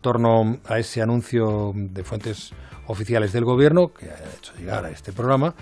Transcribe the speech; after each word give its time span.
torno 0.00 0.58
a 0.66 0.78
ese 0.78 1.02
anuncio 1.02 1.72
de 1.74 2.04
fuentes 2.04 2.52
oficiales 2.86 3.32
del 3.32 3.44
Gobierno, 3.44 3.88
que 3.88 4.10
ha 4.10 4.18
hecho 4.36 4.52
llegar 4.58 4.84
a 4.84 4.90
este 4.90 5.12
programa, 5.12 5.54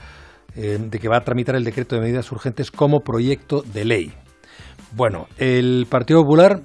eh, 0.57 0.79
de 0.80 0.99
que 0.99 1.08
va 1.08 1.18
a 1.18 1.25
tramitar 1.25 1.57
el 1.57 1.64
decreto 1.64 1.95
de 1.95 2.03
medidas 2.03 2.30
urgentes 2.33 2.71
como 2.71 3.01
proyecto 3.01 3.62
de 3.62 3.85
ley. 3.85 4.12
Bueno, 4.93 5.29
el 5.37 5.87
Partido 5.88 6.22
Popular, 6.22 6.62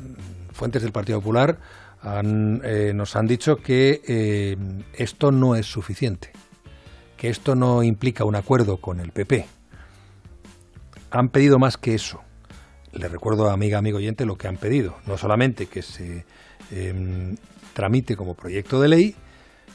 fuentes 0.53 0.81
del 0.81 0.91
Partido 0.91 1.19
Popular, 1.19 1.59
eh, 2.03 2.91
nos 2.93 3.15
han 3.15 3.27
dicho 3.27 3.57
que 3.57 4.01
eh, 4.07 4.55
esto 4.93 5.31
no 5.31 5.55
es 5.55 5.65
suficiente, 5.65 6.31
que 7.17 7.29
esto 7.29 7.55
no 7.55 7.83
implica 7.83 8.25
un 8.25 8.35
acuerdo 8.35 8.77
con 8.77 8.99
el 8.99 9.11
PP. 9.11 9.45
Han 11.11 11.29
pedido 11.29 11.59
más 11.59 11.77
que 11.77 11.93
eso. 11.93 12.21
Le 12.93 13.07
recuerdo, 13.07 13.49
amiga, 13.49 13.77
amigo 13.77 13.97
oyente, 13.97 14.25
lo 14.25 14.35
que 14.35 14.47
han 14.47 14.57
pedido. 14.57 14.95
No 15.07 15.17
solamente 15.17 15.67
que 15.67 15.81
se 15.81 16.25
em, 16.73 17.35
tramite 17.73 18.15
como 18.15 18.35
proyecto 18.35 18.79
de 18.81 18.87
ley, 18.87 19.15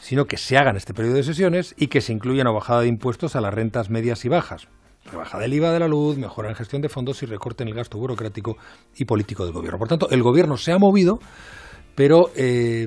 sino 0.00 0.26
que 0.26 0.36
se 0.36 0.56
haga 0.56 0.70
en 0.70 0.76
este 0.76 0.94
periodo 0.94 1.16
de 1.16 1.22
sesiones 1.22 1.74
y 1.76 1.88
que 1.88 2.00
se 2.00 2.12
incluya 2.12 2.42
una 2.42 2.52
bajada 2.52 2.82
de 2.82 2.88
impuestos 2.88 3.36
a 3.36 3.40
las 3.40 3.52
rentas 3.52 3.90
medias 3.90 4.24
y 4.24 4.28
bajas. 4.28 4.68
Rebaja 5.10 5.38
del 5.38 5.54
IVA 5.54 5.72
de 5.72 5.80
la 5.80 5.88
luz, 5.88 6.18
mejora 6.18 6.50
en 6.50 6.54
gestión 6.54 6.82
de 6.82 6.88
fondos 6.88 7.22
y 7.22 7.26
recorte 7.26 7.62
en 7.62 7.70
el 7.70 7.74
gasto 7.74 7.98
burocrático 7.98 8.56
y 8.96 9.04
político 9.04 9.44
del 9.44 9.54
gobierno. 9.54 9.78
Por 9.78 9.88
tanto, 9.88 10.10
el 10.10 10.22
gobierno 10.22 10.56
se 10.56 10.72
ha 10.72 10.78
movido, 10.78 11.18
pero 11.94 12.30
eh, 12.36 12.86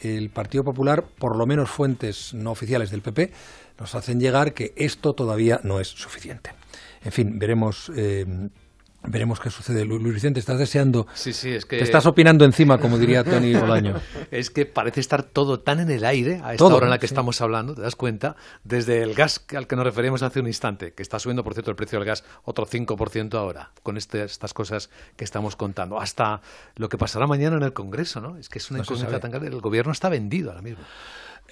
el 0.00 0.30
Partido 0.30 0.62
Popular, 0.62 1.04
por 1.18 1.36
lo 1.36 1.44
menos 1.46 1.68
fuentes 1.68 2.32
no 2.34 2.52
oficiales 2.52 2.90
del 2.90 3.02
PP, 3.02 3.32
nos 3.78 3.94
hacen 3.94 4.20
llegar 4.20 4.54
que 4.54 4.72
esto 4.76 5.12
todavía 5.12 5.60
no 5.64 5.80
es 5.80 5.88
suficiente. 5.88 6.52
En 7.04 7.12
fin, 7.12 7.38
veremos. 7.38 7.90
Eh, 7.96 8.24
Veremos 9.06 9.40
qué 9.40 9.50
sucede. 9.50 9.84
Luis 9.84 10.14
Vicente, 10.14 10.40
estás 10.40 10.58
deseando. 10.58 11.06
Sí, 11.14 11.32
sí, 11.32 11.50
es 11.50 11.64
que. 11.64 11.78
Te 11.78 11.84
estás 11.84 12.06
opinando 12.06 12.44
encima, 12.44 12.78
como 12.78 12.98
diría 12.98 13.24
Tony 13.24 13.54
Bolaño. 13.58 14.00
es 14.30 14.50
que 14.50 14.66
parece 14.66 15.00
estar 15.00 15.22
todo 15.22 15.60
tan 15.60 15.80
en 15.80 15.90
el 15.90 16.04
aire 16.04 16.40
a 16.44 16.52
esta 16.52 16.64
hora 16.64 16.86
en 16.86 16.90
la 16.90 16.98
que 16.98 17.06
estamos 17.06 17.40
hablando, 17.40 17.74
¿te 17.74 17.82
das 17.82 17.96
cuenta? 17.96 18.36
Desde 18.64 19.02
el 19.02 19.14
gas 19.14 19.44
al 19.56 19.66
que 19.66 19.76
nos 19.76 19.84
referimos 19.84 20.22
hace 20.22 20.40
un 20.40 20.46
instante, 20.46 20.92
que 20.92 21.02
está 21.02 21.18
subiendo, 21.18 21.44
por 21.44 21.54
cierto, 21.54 21.70
el 21.70 21.76
precio 21.76 21.98
del 21.98 22.06
gas 22.06 22.24
otro 22.44 22.66
5% 22.66 23.34
ahora, 23.34 23.70
con 23.82 23.96
este, 23.96 24.24
estas 24.24 24.52
cosas 24.54 24.90
que 25.16 25.24
estamos 25.24 25.56
contando, 25.56 26.00
hasta 26.00 26.40
lo 26.76 26.88
que 26.88 26.98
pasará 26.98 27.26
mañana 27.26 27.56
en 27.56 27.62
el 27.62 27.72
Congreso, 27.72 28.20
¿no? 28.20 28.36
Es 28.36 28.48
que 28.48 28.58
es 28.58 28.70
una 28.70 28.80
incógnita 28.80 29.20
tan 29.20 29.30
grande. 29.30 29.48
El 29.48 29.60
gobierno 29.60 29.92
está 29.92 30.08
vendido 30.08 30.50
ahora 30.50 30.62
mismo. 30.62 30.82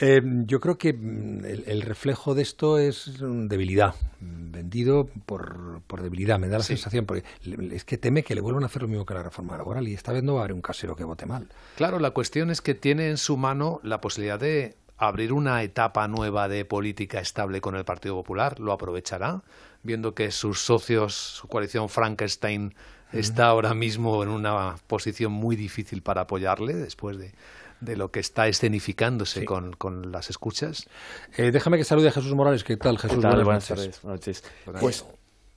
Eh, 0.00 0.20
yo 0.46 0.60
creo 0.60 0.76
que 0.76 0.92
mm, 0.92 1.44
el, 1.44 1.82
reflejo 1.82 2.34
de 2.34 2.42
esto 2.42 2.78
es 2.78 3.16
debilidad, 3.20 3.94
vendido 4.20 5.08
por, 5.26 5.80
por 5.86 6.02
debilidad, 6.02 6.38
me 6.38 6.48
da 6.48 6.58
la 6.58 6.64
sensación, 6.64 7.06
porque 7.06 7.24
es 7.72 7.84
que 7.84 7.98
teme 7.98 8.22
que 8.22 8.34
le 8.34 8.40
vuelvan 8.40 8.64
a 8.64 8.66
hacer 8.66 8.82
lo 8.82 8.88
mismo 8.88 9.06
que 9.06 9.14
la 9.14 9.22
reforma 9.22 9.56
laboral 9.56 9.86
y 9.86 9.94
esta 9.94 10.12
vez 10.12 10.22
no 10.22 10.34
va 10.34 10.40
a 10.40 10.44
haber 10.44 10.54
un 10.54 10.62
casero 10.62 10.96
que 10.96 11.04
vote 11.04 11.26
mal. 11.26 11.48
Claro, 11.76 11.98
la 11.98 12.10
cuestión 12.10 12.50
es 12.50 12.60
que 12.60 12.74
tiene 12.74 13.08
en 13.08 13.18
su 13.18 13.36
mano 13.36 13.80
la 13.82 14.00
posibilidad 14.00 14.38
de 14.38 14.76
abrir 14.96 15.32
una 15.32 15.62
etapa 15.62 16.06
nueva 16.08 16.48
de 16.48 16.64
política 16.64 17.20
estable 17.20 17.60
con 17.60 17.76
el 17.76 17.84
Partido 17.84 18.14
Popular, 18.14 18.60
lo 18.60 18.72
aprovechará, 18.72 19.42
viendo 19.82 20.14
que 20.14 20.30
sus 20.30 20.60
socios, 20.60 21.14
su 21.14 21.48
coalición 21.48 21.88
Frankenstein, 21.88 22.74
está 23.12 23.46
ahora 23.46 23.74
mismo 23.74 24.22
en 24.22 24.28
una 24.28 24.76
posición 24.86 25.32
muy 25.32 25.56
difícil 25.56 26.02
para 26.02 26.22
apoyarle 26.22 26.74
después 26.74 27.18
de 27.18 27.32
de 27.84 27.96
lo 27.96 28.08
que 28.08 28.20
está 28.20 28.48
escenificándose 28.48 29.44
con, 29.44 29.72
con, 29.72 30.10
las 30.10 30.30
escuchas. 30.30 30.88
Eh, 31.36 31.50
déjame 31.52 31.76
que 31.76 31.84
salude 31.84 32.08
a 32.08 32.12
Jesús 32.12 32.34
Morales. 32.34 32.64
¿Qué 32.64 32.76
tal, 32.76 32.98
Jesús? 32.98 33.22
Buenas, 33.22 33.68
tardes. 33.68 34.04
noches. 34.04 34.44
Pues 34.80 35.06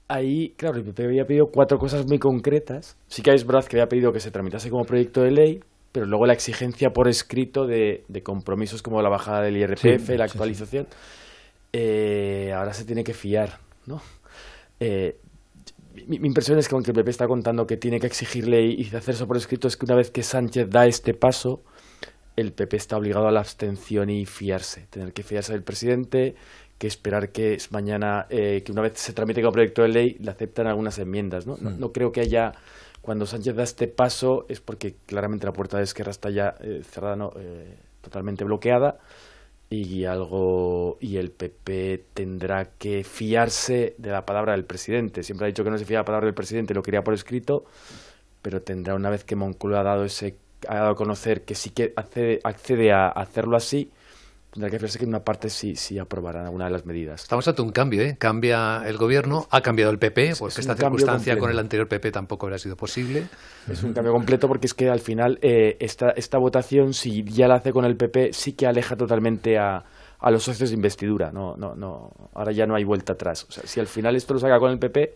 ahí, 0.08 0.54
claro, 0.56 0.78
el 0.78 0.84
PP 0.84 1.04
había 1.04 1.24
pedido 1.24 1.46
cuatro 1.52 1.78
cosas 1.78 2.06
muy 2.06 2.18
concretas. 2.18 2.96
Sí 3.06 3.22
que 3.22 3.32
es 3.32 3.46
verdad 3.46 3.64
que 3.66 3.76
había 3.76 3.88
pedido 3.88 4.12
que 4.12 4.20
se 4.20 4.30
tramitase 4.30 4.70
como 4.70 4.84
proyecto 4.84 5.22
de 5.22 5.30
ley, 5.30 5.60
pero 5.92 6.06
luego 6.06 6.26
la 6.26 6.32
exigencia 6.32 6.90
por 6.90 7.08
escrito 7.08 7.66
de, 7.66 8.04
de 8.08 8.22
compromisos 8.22 8.82
como 8.82 9.00
la 9.02 9.08
bajada 9.08 9.42
del 9.42 9.56
IRPF, 9.56 10.08
la 10.10 10.24
actualización, 10.24 10.86
eh, 11.72 12.52
ahora 12.54 12.72
se 12.72 12.84
tiene 12.84 13.04
que 13.04 13.14
fiar, 13.14 13.58
¿no? 13.86 14.00
Eh, 14.80 15.16
mi, 16.06 16.16
impresión 16.16 16.58
es 16.58 16.68
que 16.68 16.74
aunque 16.74 16.92
el 16.92 16.94
PP 16.94 17.10
está 17.10 17.26
contando 17.26 17.66
que 17.66 17.76
tiene 17.76 17.98
que 17.98 18.06
exigirle 18.06 18.64
y 18.64 18.84
hacer 18.94 19.14
eso 19.14 19.26
por 19.26 19.36
escrito, 19.36 19.68
es 19.68 19.76
que 19.76 19.84
una 19.84 19.96
vez 19.96 20.10
que 20.10 20.22
Sánchez 20.22 20.68
da 20.70 20.86
este 20.86 21.14
paso, 21.14 21.62
el 22.38 22.52
PP 22.52 22.76
está 22.76 22.96
obligado 22.96 23.26
a 23.26 23.32
la 23.32 23.40
abstención 23.40 24.10
y 24.10 24.24
fiarse, 24.24 24.86
tener 24.90 25.12
que 25.12 25.24
fiarse 25.24 25.52
del 25.52 25.64
presidente, 25.64 26.36
que 26.78 26.86
esperar 26.86 27.32
que 27.32 27.58
mañana, 27.70 28.26
eh, 28.30 28.62
que 28.64 28.70
una 28.70 28.82
vez 28.82 28.92
se 28.94 29.12
tramite 29.12 29.40
como 29.40 29.50
proyecto 29.50 29.82
de 29.82 29.88
ley, 29.88 30.16
le 30.20 30.30
aceptan 30.30 30.68
algunas 30.68 31.00
enmiendas. 31.00 31.48
¿no? 31.48 31.56
No, 31.56 31.92
creo 31.92 32.12
que 32.12 32.20
haya, 32.20 32.52
cuando 33.02 33.26
Sánchez 33.26 33.56
da 33.56 33.64
este 33.64 33.88
paso, 33.88 34.46
es 34.48 34.60
porque 34.60 34.94
claramente 35.04 35.46
la 35.46 35.52
puerta 35.52 35.78
de 35.78 35.82
Esquerra 35.82 36.12
está 36.12 36.30
ya 36.30 36.54
eh, 36.60 36.82
cerrada, 36.84 37.16
no, 37.16 37.32
eh, 37.40 37.74
totalmente 38.02 38.44
bloqueada, 38.44 39.00
y 39.68 40.04
algo 40.04 40.96
y 41.00 41.16
el 41.16 41.32
PP 41.32 42.04
tendrá 42.14 42.70
que 42.78 43.02
fiarse 43.02 43.96
de 43.98 44.10
la 44.10 44.24
palabra 44.24 44.52
del 44.52 44.64
presidente. 44.64 45.24
Siempre 45.24 45.46
ha 45.46 45.48
dicho 45.48 45.64
que 45.64 45.70
no 45.70 45.76
se 45.76 45.84
fía 45.84 45.96
de 45.96 46.02
la 46.02 46.06
palabra 46.06 46.26
del 46.26 46.34
presidente, 46.34 46.72
lo 46.72 46.82
quería 46.82 47.02
por 47.02 47.14
escrito, 47.14 47.64
pero 48.42 48.62
tendrá 48.62 48.94
una 48.94 49.10
vez 49.10 49.24
que 49.24 49.34
Moncloa 49.34 49.80
ha 49.80 49.82
dado 49.82 50.04
ese 50.04 50.36
ha 50.66 50.76
dado 50.76 50.90
a 50.90 50.94
conocer 50.94 51.44
que 51.44 51.54
sí 51.54 51.70
que 51.70 51.92
accede, 51.96 52.40
accede 52.42 52.92
a 52.92 53.08
hacerlo 53.08 53.56
así, 53.56 53.90
tendrá 54.50 54.70
que 54.70 54.78
verse 54.78 54.98
que 54.98 55.04
en 55.04 55.10
una 55.10 55.20
parte 55.20 55.50
sí, 55.50 55.76
sí 55.76 55.98
aprobarán 55.98 56.46
alguna 56.46 56.64
de 56.64 56.70
las 56.72 56.86
medidas. 56.86 57.22
Estamos 57.22 57.46
ante 57.46 57.62
un 57.62 57.70
cambio, 57.70 58.02
¿eh? 58.02 58.16
Cambia 58.18 58.82
el 58.86 58.96
gobierno, 58.96 59.46
ha 59.50 59.60
cambiado 59.60 59.92
el 59.92 59.98
PP, 59.98 60.34
porque 60.38 60.60
esta 60.60 60.74
circunstancia 60.74 61.36
con 61.36 61.50
el 61.50 61.58
anterior 61.58 61.86
PP 61.86 62.10
tampoco 62.10 62.46
habría 62.46 62.58
sido 62.58 62.76
posible. 62.76 63.28
Es 63.70 63.82
un 63.82 63.92
cambio 63.92 64.12
completo 64.12 64.48
porque 64.48 64.66
es 64.66 64.74
que 64.74 64.88
al 64.88 65.00
final 65.00 65.38
eh, 65.42 65.76
esta, 65.80 66.10
esta 66.10 66.38
votación, 66.38 66.92
si 66.92 67.22
ya 67.24 67.46
la 67.46 67.56
hace 67.56 67.72
con 67.72 67.84
el 67.84 67.96
PP, 67.96 68.32
sí 68.32 68.54
que 68.54 68.66
aleja 68.66 68.96
totalmente 68.96 69.58
a, 69.58 69.84
a 70.18 70.30
los 70.30 70.42
socios 70.42 70.70
de 70.70 70.76
investidura. 70.76 71.30
No, 71.30 71.54
no, 71.56 71.74
no, 71.74 72.10
ahora 72.34 72.52
ya 72.52 72.66
no 72.66 72.74
hay 72.74 72.84
vuelta 72.84 73.12
atrás. 73.12 73.46
O 73.48 73.52
sea, 73.52 73.64
si 73.66 73.80
al 73.80 73.86
final 73.86 74.16
esto 74.16 74.34
lo 74.34 74.40
saca 74.40 74.58
con 74.58 74.70
el 74.70 74.78
PP, 74.78 75.14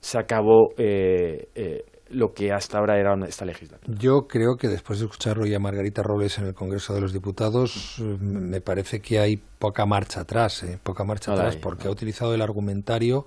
se 0.00 0.18
acabó 0.18 0.72
eh, 0.78 1.48
eh, 1.54 1.84
lo 2.10 2.34
que 2.34 2.52
hasta 2.52 2.78
ahora 2.78 2.98
era 2.98 3.14
esta 3.26 3.44
legislatura. 3.44 3.96
Yo 3.98 4.26
creo 4.26 4.56
que 4.56 4.68
después 4.68 4.98
de 4.98 5.06
escucharlo 5.06 5.46
ya 5.46 5.56
a 5.56 5.60
Margarita 5.60 6.02
Robles 6.02 6.38
en 6.38 6.46
el 6.46 6.54
Congreso 6.54 6.94
de 6.94 7.00
los 7.00 7.12
Diputados, 7.12 7.96
me 7.98 8.60
parece 8.60 9.00
que 9.00 9.18
hay 9.18 9.36
poca 9.36 9.86
marcha 9.86 10.20
atrás, 10.20 10.62
¿eh? 10.62 10.78
poca 10.82 11.04
marcha 11.04 11.32
atrás, 11.32 11.56
porque 11.56 11.88
ha 11.88 11.90
utilizado 11.90 12.34
el 12.34 12.42
argumentario, 12.42 13.26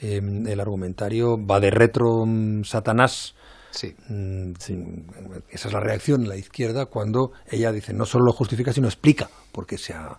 em, 0.00 0.46
el 0.46 0.60
argumentario 0.60 1.38
va 1.44 1.60
de 1.60 1.70
retro 1.70 2.24
mm, 2.26 2.64
Satanás. 2.64 3.34
Sí. 3.70 3.94
Mm, 4.08 4.52
sí. 4.58 5.04
Esa 5.50 5.68
es 5.68 5.74
la 5.74 5.80
reacción 5.80 6.22
de 6.22 6.28
la 6.28 6.36
izquierda 6.36 6.86
cuando 6.86 7.32
ella 7.48 7.72
dice 7.72 7.92
no 7.92 8.06
solo 8.06 8.24
lo 8.26 8.32
justifica, 8.32 8.72
sino 8.72 8.88
explica 8.88 9.28
por 9.52 9.66
qué 9.66 9.78
se 9.78 9.92
ha 9.92 10.18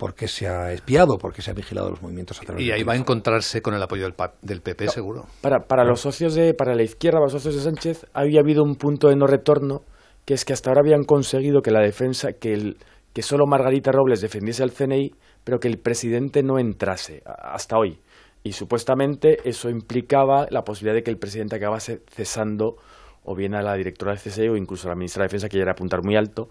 porque 0.00 0.28
se 0.28 0.48
ha 0.48 0.72
espiado, 0.72 1.18
porque 1.18 1.42
se 1.42 1.50
ha 1.50 1.54
vigilado 1.54 1.90
los 1.90 2.00
movimientos 2.00 2.40
a 2.40 2.44
través 2.46 2.64
Y 2.64 2.72
ahí 2.72 2.82
va 2.82 2.94
a 2.94 2.96
encontrarse 2.96 3.60
con 3.60 3.74
el 3.74 3.82
apoyo 3.82 4.04
del, 4.04 4.14
del 4.40 4.62
PP, 4.62 4.88
seguro. 4.88 5.26
Para, 5.42 5.58
para 5.60 5.84
los 5.84 6.00
socios 6.00 6.34
de, 6.34 6.54
para 6.54 6.74
la 6.74 6.82
izquierda, 6.82 7.18
para 7.18 7.26
los 7.26 7.34
socios 7.34 7.56
de 7.56 7.60
Sánchez, 7.60 8.06
había 8.14 8.40
habido 8.40 8.62
un 8.64 8.76
punto 8.76 9.08
de 9.08 9.16
no 9.16 9.26
retorno, 9.26 9.82
que 10.24 10.32
es 10.32 10.46
que 10.46 10.54
hasta 10.54 10.70
ahora 10.70 10.80
habían 10.80 11.04
conseguido 11.04 11.60
que 11.60 11.70
la 11.70 11.82
defensa, 11.82 12.32
que, 12.32 12.54
el, 12.54 12.78
que 13.12 13.20
solo 13.20 13.44
Margarita 13.46 13.92
Robles 13.92 14.22
defendiese 14.22 14.62
al 14.62 14.72
CNI, 14.72 15.10
pero 15.44 15.58
que 15.58 15.68
el 15.68 15.78
presidente 15.78 16.42
no 16.42 16.58
entrase, 16.58 17.22
hasta 17.26 17.76
hoy. 17.76 18.00
Y 18.42 18.52
supuestamente 18.52 19.36
eso 19.44 19.68
implicaba 19.68 20.46
la 20.48 20.62
posibilidad 20.62 20.94
de 20.94 21.02
que 21.02 21.10
el 21.10 21.18
presidente 21.18 21.56
acabase 21.56 22.00
cesando 22.08 22.76
o 23.22 23.34
bien 23.34 23.54
a 23.54 23.60
la 23.60 23.74
directora 23.74 24.12
del 24.12 24.20
CSE 24.20 24.48
o 24.48 24.56
incluso 24.56 24.88
a 24.88 24.92
la 24.92 24.96
ministra 24.96 25.22
de 25.22 25.26
Defensa, 25.26 25.50
que 25.50 25.58
ya 25.58 25.64
era 25.64 25.72
apuntar 25.72 26.02
muy 26.02 26.16
alto, 26.16 26.48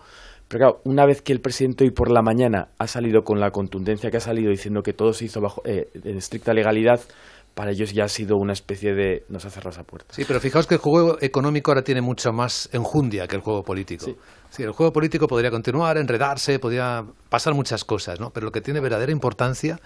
pero 0.49 0.59
claro, 0.59 0.81
una 0.83 1.05
vez 1.05 1.21
que 1.21 1.31
el 1.31 1.41
presidente 1.41 1.83
hoy 1.83 1.91
por 1.91 2.11
la 2.11 2.23
mañana 2.23 2.69
ha 2.79 2.87
salido 2.87 3.21
con 3.21 3.39
la 3.39 3.51
contundencia 3.51 4.09
que 4.09 4.17
ha 4.17 4.19
salido 4.19 4.49
diciendo 4.49 4.81
que 4.81 4.93
todo 4.93 5.13
se 5.13 5.25
hizo 5.25 5.39
bajo, 5.39 5.61
eh, 5.63 5.87
en 5.93 6.17
estricta 6.17 6.53
legalidad, 6.53 6.99
para 7.53 7.71
ellos 7.71 7.93
ya 7.93 8.05
ha 8.05 8.07
sido 8.07 8.35
una 8.37 8.53
especie 8.53 8.93
de 8.93 9.25
nos 9.29 9.45
ha 9.45 9.51
cerrado 9.51 9.69
esa 9.69 9.83
puerta. 9.83 10.13
Sí, 10.13 10.23
pero 10.27 10.39
fijaos 10.39 10.65
que 10.65 10.75
el 10.75 10.81
juego 10.81 11.17
económico 11.21 11.69
ahora 11.69 11.83
tiene 11.83 12.01
mucho 12.01 12.31
más 12.31 12.67
enjundia 12.73 13.27
que 13.27 13.35
el 13.35 13.41
juego 13.41 13.63
político. 13.63 14.05
Sí. 14.49 14.63
el 14.63 14.71
juego 14.71 14.91
político 14.91 15.27
podría 15.27 15.51
continuar, 15.51 15.97
enredarse, 15.97 16.57
podría 16.57 17.03
pasar 17.29 17.53
muchas 17.53 17.85
cosas, 17.85 18.19
¿no? 18.19 18.31
Pero 18.31 18.45
lo 18.45 18.51
que 18.51 18.61
tiene 18.61 18.79
verdadera 18.79 19.11
importancia 19.11 19.79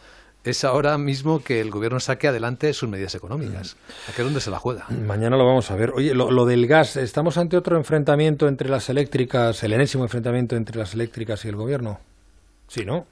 es 0.43 0.65
ahora 0.65 0.97
mismo 0.97 1.41
que 1.41 1.61
el 1.61 1.71
gobierno 1.71 1.99
saque 1.99 2.27
adelante 2.27 2.73
sus 2.73 2.89
medidas 2.89 3.15
económicas. 3.15 3.77
¿A 4.09 4.15
qué 4.15 4.23
dónde 4.23 4.41
se 4.41 4.51
la 4.51 4.59
juega? 4.59 4.85
Mañana 4.89 5.37
lo 5.37 5.45
vamos 5.45 5.71
a 5.71 5.75
ver. 5.75 5.91
Oye, 5.91 6.13
lo, 6.13 6.45
del 6.45 6.67
gas, 6.67 6.97
¿estamos 6.97 7.37
ante 7.37 7.55
otro 7.55 7.77
enfrentamiento 7.77 8.47
entre 8.47 8.69
las 8.69 8.89
eléctricas, 8.89 9.63
el 9.63 9.73
enésimo 9.73 10.03
enfrentamiento 10.03 10.55
entre 10.55 10.77
las 10.77 10.93
eléctricas 10.93 11.45
y 11.45 11.47
el 11.47 11.55
gobierno? 11.55 11.99
Sí, 12.67 12.83
¿no? 12.83 13.05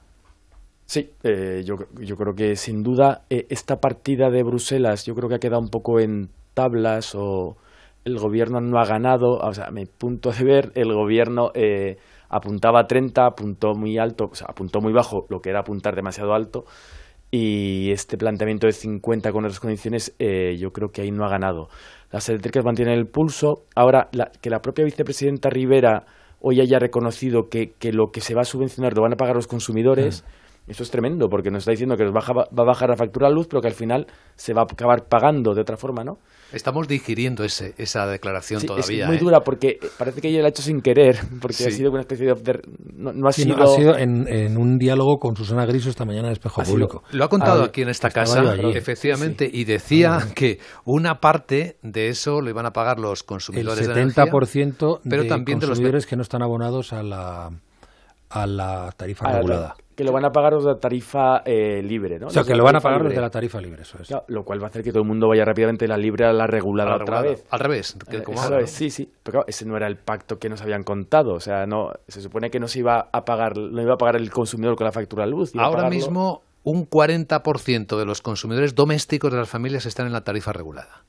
Sí, 0.84 1.10
eh, 1.22 1.62
yo, 1.64 1.76
yo, 2.00 2.16
creo 2.16 2.34
que 2.34 2.54
sin 2.54 2.82
duda 2.82 3.22
eh, 3.30 3.46
esta 3.48 3.76
partida 3.76 4.28
de 4.28 4.42
Bruselas 4.42 5.06
yo 5.06 5.14
creo 5.14 5.28
que 5.28 5.36
ha 5.36 5.38
quedado 5.38 5.62
un 5.62 5.70
poco 5.70 6.00
en 6.00 6.28
tablas 6.52 7.14
o 7.14 7.56
el 8.04 8.18
gobierno 8.18 8.60
no 8.60 8.78
ha 8.78 8.84
ganado, 8.84 9.38
o 9.38 9.54
sea, 9.54 9.66
a 9.66 9.70
mi 9.70 9.86
punto 9.86 10.32
de 10.32 10.44
ver, 10.44 10.72
el 10.74 10.92
gobierno 10.92 11.50
eh, 11.54 11.96
apuntaba 12.28 12.80
a 12.80 12.86
30, 12.86 13.24
apuntó 13.24 13.74
muy 13.74 13.96
alto, 13.96 14.28
o 14.32 14.34
sea, 14.34 14.48
apuntó 14.50 14.80
muy 14.82 14.92
bajo 14.92 15.24
lo 15.30 15.40
que 15.40 15.50
era 15.50 15.60
apuntar 15.60 15.94
demasiado 15.94 16.34
alto 16.34 16.66
y 17.34 17.90
este 17.92 18.18
planteamiento 18.18 18.66
de 18.66 18.74
50 18.74 19.32
con 19.32 19.44
otras 19.44 19.58
condiciones 19.58 20.14
eh, 20.18 20.54
yo 20.58 20.70
creo 20.70 20.90
que 20.90 21.00
ahí 21.00 21.10
no 21.10 21.24
ha 21.24 21.30
ganado. 21.30 21.68
Las 22.10 22.28
eléctricas 22.28 22.62
mantienen 22.62 22.98
el 22.98 23.06
pulso. 23.06 23.64
Ahora, 23.74 24.10
que 24.42 24.50
la 24.50 24.60
propia 24.60 24.84
vicepresidenta 24.84 25.48
Rivera 25.48 26.04
hoy 26.40 26.60
haya 26.60 26.78
reconocido 26.78 27.48
que, 27.50 27.72
que 27.78 27.90
lo 27.90 28.08
que 28.12 28.20
se 28.20 28.34
va 28.34 28.42
a 28.42 28.44
subvencionar 28.44 28.94
lo 28.94 29.02
van 29.02 29.14
a 29.14 29.16
pagar 29.16 29.34
los 29.34 29.46
consumidores. 29.46 30.24
Eso 30.66 30.84
es 30.84 30.90
tremendo, 30.90 31.28
porque 31.28 31.50
nos 31.50 31.60
está 31.60 31.72
diciendo 31.72 31.96
que 31.96 32.04
nos 32.04 32.14
va 32.14 32.20
a 32.20 32.64
bajar 32.64 32.88
la 32.88 32.96
factura 32.96 33.28
de 33.28 33.34
luz, 33.34 33.48
pero 33.48 33.60
que 33.60 33.66
al 33.66 33.74
final 33.74 34.06
se 34.36 34.54
va 34.54 34.62
a 34.62 34.64
acabar 34.64 35.06
pagando 35.08 35.54
de 35.54 35.60
otra 35.60 35.76
forma, 35.76 36.04
¿no? 36.04 36.18
Estamos 36.52 36.86
digiriendo 36.86 37.42
ese, 37.42 37.74
esa 37.78 38.06
declaración 38.06 38.62
todavía. 38.62 39.04
Es 39.04 39.08
muy 39.08 39.16
¿eh? 39.16 39.20
dura 39.20 39.40
porque 39.40 39.78
parece 39.98 40.20
que 40.20 40.28
ella 40.28 40.38
lo 40.40 40.46
ha 40.46 40.48
hecho 40.50 40.62
sin 40.62 40.80
querer, 40.80 41.18
porque 41.40 41.64
ha 41.66 41.70
sido 41.70 41.90
una 41.90 42.00
especie 42.00 42.26
de. 42.26 42.60
No, 42.94 43.28
ha, 43.28 43.32
sido... 43.32 43.56
ha 43.60 43.66
sido. 43.66 43.98
en, 43.98 44.56
un 44.56 44.78
diálogo 44.78 45.18
con 45.18 45.34
Susana 45.34 45.66
Griso 45.66 45.90
esta 45.90 46.04
mañana 46.04 46.28
en 46.28 46.32
Espejo 46.32 46.62
Público. 46.62 47.02
Lo 47.10 47.24
ha 47.24 47.28
contado 47.28 47.64
aquí 47.64 47.82
en 47.82 47.88
esta 47.88 48.10
casa, 48.10 48.54
efectivamente, 48.74 49.50
y 49.52 49.64
decía 49.64 50.28
que 50.34 50.58
una 50.84 51.20
parte 51.20 51.76
de 51.82 52.08
eso 52.08 52.40
lo 52.40 52.50
iban 52.50 52.66
a 52.66 52.70
pagar 52.70 53.00
los 53.00 53.24
consumidores 53.24 53.88
El 53.88 53.94
70% 53.94 53.94
de 53.94 54.62
energía, 54.62 55.00
pero 55.08 55.26
también 55.26 55.58
de 55.58 55.66
consumidores 55.66 56.06
que 56.06 56.14
no 56.14 56.22
están 56.22 56.42
abonados 56.42 56.92
a 56.92 57.02
la 57.02 57.50
a 58.30 58.46
la 58.46 58.92
tarifa 58.96 59.30
regulada. 59.30 59.74
Que 59.94 60.04
lo 60.04 60.12
van 60.12 60.24
a 60.24 60.30
pagar 60.30 60.52
los 60.52 60.64
de 60.64 60.72
la 60.72 60.78
tarifa 60.78 61.42
eh, 61.44 61.82
libre, 61.82 62.18
¿no? 62.18 62.28
O 62.28 62.30
sea, 62.30 62.44
que 62.44 62.54
lo 62.54 62.64
van 62.64 62.76
a 62.76 62.80
pagar 62.80 63.02
los 63.02 63.14
de 63.14 63.20
la 63.20 63.30
tarifa 63.30 63.60
libre, 63.60 63.82
eso 63.82 63.98
es. 64.00 64.12
lo 64.28 64.44
cual 64.44 64.60
va 64.60 64.66
a 64.66 64.68
hacer 64.68 64.82
que 64.82 64.90
todo 64.90 65.02
el 65.02 65.08
mundo 65.08 65.28
vaya 65.28 65.44
rápidamente 65.44 65.84
de 65.84 65.88
la 65.88 65.96
libre 65.96 66.24
a 66.24 66.32
la 66.32 66.46
regulada 66.46 66.96
otra 66.96 67.22
vez. 67.22 67.44
Al 67.50 67.60
revés. 67.60 67.96
Eh, 68.10 68.66
sí, 68.66 68.90
sí. 68.90 69.10
Pero 69.22 69.32
claro, 69.32 69.46
ese 69.48 69.66
no 69.66 69.76
era 69.76 69.86
el 69.86 69.96
pacto 69.96 70.38
que 70.38 70.48
nos 70.48 70.62
habían 70.62 70.82
contado. 70.82 71.34
O 71.34 71.40
sea, 71.40 71.66
no 71.66 71.92
se 72.08 72.20
supone 72.20 72.50
que 72.50 72.60
no 72.60 72.68
se 72.68 72.80
iba 72.80 73.08
a 73.12 73.24
pagar, 73.24 73.56
no 73.56 73.82
iba 73.82 73.94
a 73.94 73.98
pagar 73.98 74.16
el 74.16 74.30
consumidor 74.30 74.76
con 74.76 74.84
la 74.84 74.92
factura 74.92 75.24
de 75.24 75.30
luz. 75.30 75.52
Ahora 75.56 75.88
mismo 75.88 76.42
un 76.64 76.88
40% 76.88 77.98
de 77.98 78.04
los 78.04 78.22
consumidores 78.22 78.74
domésticos 78.74 79.32
de 79.32 79.38
las 79.38 79.48
familias 79.48 79.86
están 79.86 80.06
en 80.06 80.12
la 80.12 80.22
tarifa 80.22 80.52
regulada 80.52 81.04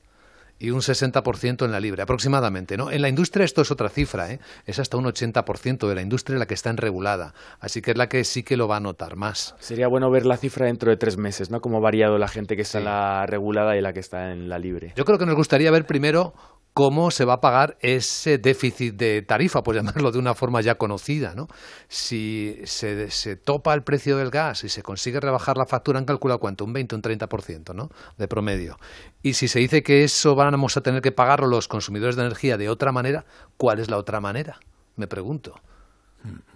y 0.58 0.70
un 0.70 0.80
60% 0.80 1.64
en 1.64 1.72
la 1.72 1.80
libre, 1.80 2.02
aproximadamente. 2.02 2.76
¿no? 2.76 2.90
En 2.90 3.02
la 3.02 3.08
industria 3.08 3.44
esto 3.44 3.62
es 3.62 3.70
otra 3.70 3.88
cifra, 3.88 4.30
¿eh? 4.32 4.40
es 4.66 4.78
hasta 4.78 4.96
un 4.96 5.04
80% 5.04 5.88
de 5.88 5.94
la 5.94 6.02
industria 6.02 6.38
la 6.38 6.46
que 6.46 6.54
está 6.54 6.70
en 6.70 6.76
regulada, 6.76 7.34
así 7.60 7.82
que 7.82 7.92
es 7.92 7.96
la 7.96 8.08
que 8.08 8.24
sí 8.24 8.42
que 8.42 8.56
lo 8.56 8.68
va 8.68 8.76
a 8.76 8.80
notar 8.80 9.16
más. 9.16 9.54
Sería 9.58 9.88
bueno 9.88 10.10
ver 10.10 10.26
la 10.26 10.36
cifra 10.36 10.66
dentro 10.66 10.90
de 10.90 10.96
tres 10.96 11.16
meses, 11.16 11.50
¿no? 11.50 11.60
Cómo 11.60 11.78
ha 11.78 11.80
variado 11.80 12.18
la 12.18 12.28
gente 12.28 12.56
que 12.56 12.62
está 12.62 12.78
en 12.78 12.84
la 12.84 13.26
regulada 13.26 13.76
y 13.76 13.80
la 13.80 13.92
que 13.92 14.00
está 14.00 14.32
en 14.32 14.48
la 14.48 14.58
libre. 14.58 14.92
Yo 14.96 15.04
creo 15.04 15.18
que 15.18 15.26
nos 15.26 15.34
gustaría 15.34 15.70
ver 15.70 15.86
primero 15.86 16.34
cómo 16.74 17.12
se 17.12 17.24
va 17.24 17.34
a 17.34 17.40
pagar 17.40 17.76
ese 17.80 18.36
déficit 18.36 18.96
de 18.96 19.22
tarifa, 19.22 19.62
por 19.62 19.76
llamarlo 19.76 20.10
de 20.10 20.18
una 20.18 20.34
forma 20.34 20.60
ya 20.60 20.74
conocida. 20.74 21.34
¿no? 21.34 21.46
Si 21.88 22.58
se, 22.64 23.10
se, 23.10 23.36
topa 23.36 23.72
el 23.74 23.84
precio 23.84 24.16
del 24.16 24.30
gas 24.30 24.64
y 24.64 24.68
se 24.68 24.82
consigue 24.82 25.20
rebajar 25.20 25.56
la 25.56 25.66
factura, 25.66 26.00
han 26.00 26.04
calculado 26.04 26.40
cuánto, 26.40 26.64
un 26.64 26.72
20 26.72 26.96
o 26.96 26.98
un 26.98 27.02
30% 27.02 27.74
¿no? 27.74 27.88
de 28.18 28.26
promedio. 28.28 28.76
Y 29.22 29.34
si 29.34 29.46
se 29.46 29.60
dice 29.60 29.82
que 29.82 30.02
eso 30.02 30.34
vamos 30.34 30.76
a 30.76 30.80
tener 30.80 31.00
que 31.00 31.12
pagarlo 31.12 31.46
los 31.46 31.68
consumidores 31.68 32.16
de 32.16 32.22
energía 32.22 32.58
de 32.58 32.68
otra 32.68 32.90
manera, 32.90 33.24
¿cuál 33.56 33.78
es 33.78 33.88
la 33.88 33.96
otra 33.96 34.20
manera? 34.20 34.58
Me 34.96 35.06
pregunto. 35.06 35.54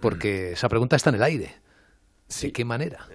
Porque 0.00 0.52
esa 0.52 0.68
pregunta 0.68 0.96
está 0.96 1.10
en 1.10 1.16
el 1.16 1.22
aire. 1.22 1.54
¿De 2.42 2.52
qué 2.52 2.64
manera? 2.64 3.06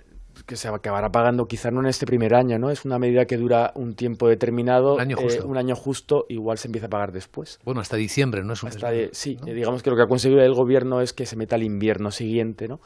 Que 0.46 0.56
se 0.56 0.68
acabará 0.68 1.10
pagando 1.10 1.46
quizá 1.46 1.72
no 1.72 1.82
en 1.82 1.88
este 1.88 2.06
primer 2.06 2.36
año, 2.36 2.60
¿no? 2.60 2.70
Es 2.70 2.86
una 2.86 3.00
medida 3.00 3.26
que 3.26 3.38
dura 3.38 3.72
un 3.76 3.96
tiempo 3.96 4.28
determinado, 4.28 4.96
un 4.96 5.02
año 5.02 5.18
justo, 5.18 5.44
eh, 5.44 5.48
un 5.48 5.58
año 5.58 5.76
justo 5.76 6.26
igual 6.30 6.58
se 6.58 6.68
empieza 6.68 6.88
a 6.88 6.90
pagar 6.90 7.12
después. 7.12 7.60
Bueno, 7.64 7.82
hasta 7.82 7.96
diciembre, 7.96 8.44
¿no? 8.44 8.54
Es 8.54 8.64
un... 8.64 8.72
sí, 9.12 9.38
digamos 9.46 9.84
que 9.84 9.90
lo 9.90 9.96
que 9.96 10.04
ha 10.04 10.08
conseguido 10.08 10.42
el 10.42 10.54
gobierno 10.54 11.02
es 11.02 11.14
que 11.14 11.26
se 11.26 11.36
meta 11.36 11.56
el 11.56 11.64
invierno 11.64 12.12
siguiente, 12.12 12.68
¿no? 12.68 12.80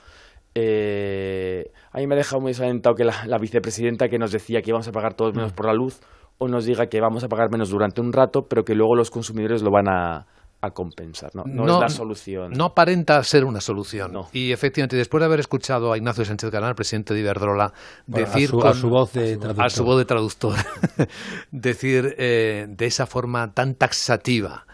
Eh, 0.60 1.72
a 1.92 2.00
mí 2.00 2.08
me 2.08 2.16
ha 2.16 2.18
dejado 2.18 2.42
muy 2.42 2.52
desalentado 2.52 2.96
que 2.96 3.04
la, 3.04 3.38
vicepresidenta 3.40 4.08
que 4.08 4.18
nos 4.18 4.32
decía 4.32 4.62
que 4.62 4.72
íbamos 4.72 4.88
a 4.88 4.92
pagar 4.92 5.14
todos 5.14 5.36
menos 5.36 5.52
mm. 5.52 5.56
por 5.56 5.68
la 5.68 5.74
luz, 5.74 6.00
o 6.40 6.48
nos 6.48 6.66
diga 6.66 6.88
que 6.88 7.00
vamos 7.02 7.24
a 7.24 7.28
pagar 7.28 7.52
menos 7.52 7.70
durante 7.70 8.02
un 8.02 8.14
rato, 8.14 8.48
pero 8.48 8.64
que 8.64 8.74
luego 8.76 8.96
los 8.96 9.12
consumidores 9.12 9.62
lo 9.62 9.72
van 9.72 9.88
a, 9.88 10.28
a 10.62 10.72
compensar. 10.72 11.36
No, 11.36 11.44
no, 11.46 11.76
es 11.76 11.80
la 11.80 11.90
solución. 11.90 12.52
No 12.54 12.66
aparenta 12.66 13.24
ser 13.24 13.46
una 13.46 13.62
solución. 13.62 14.14
Y 14.32 14.52
efectivamente, 14.52 14.96
después 14.96 15.22
de 15.22 15.26
haber 15.26 15.40
escuchado 15.40 15.92
a 15.92 15.98
Ignacio 15.98 16.26
Sánchez 16.26 16.52
Galán, 16.52 16.76
presidente 16.76 17.14
de 17.14 17.22
Iberdrola, 17.22 17.74
decir 18.06 18.52
a 18.64 18.74
su, 18.74 18.90
voz 18.90 19.14
de 19.14 19.38
traductor, 19.38 19.66
a 19.66 19.70
su 19.70 19.84
voz 19.84 19.98
de 19.98 20.06
traductor 20.06 20.56
decir 21.52 22.16
eh, 22.18 22.68
de 22.70 22.86
esa 22.86 23.06
forma 23.06 23.54
tan 23.54 23.76
taxativa 23.76 24.67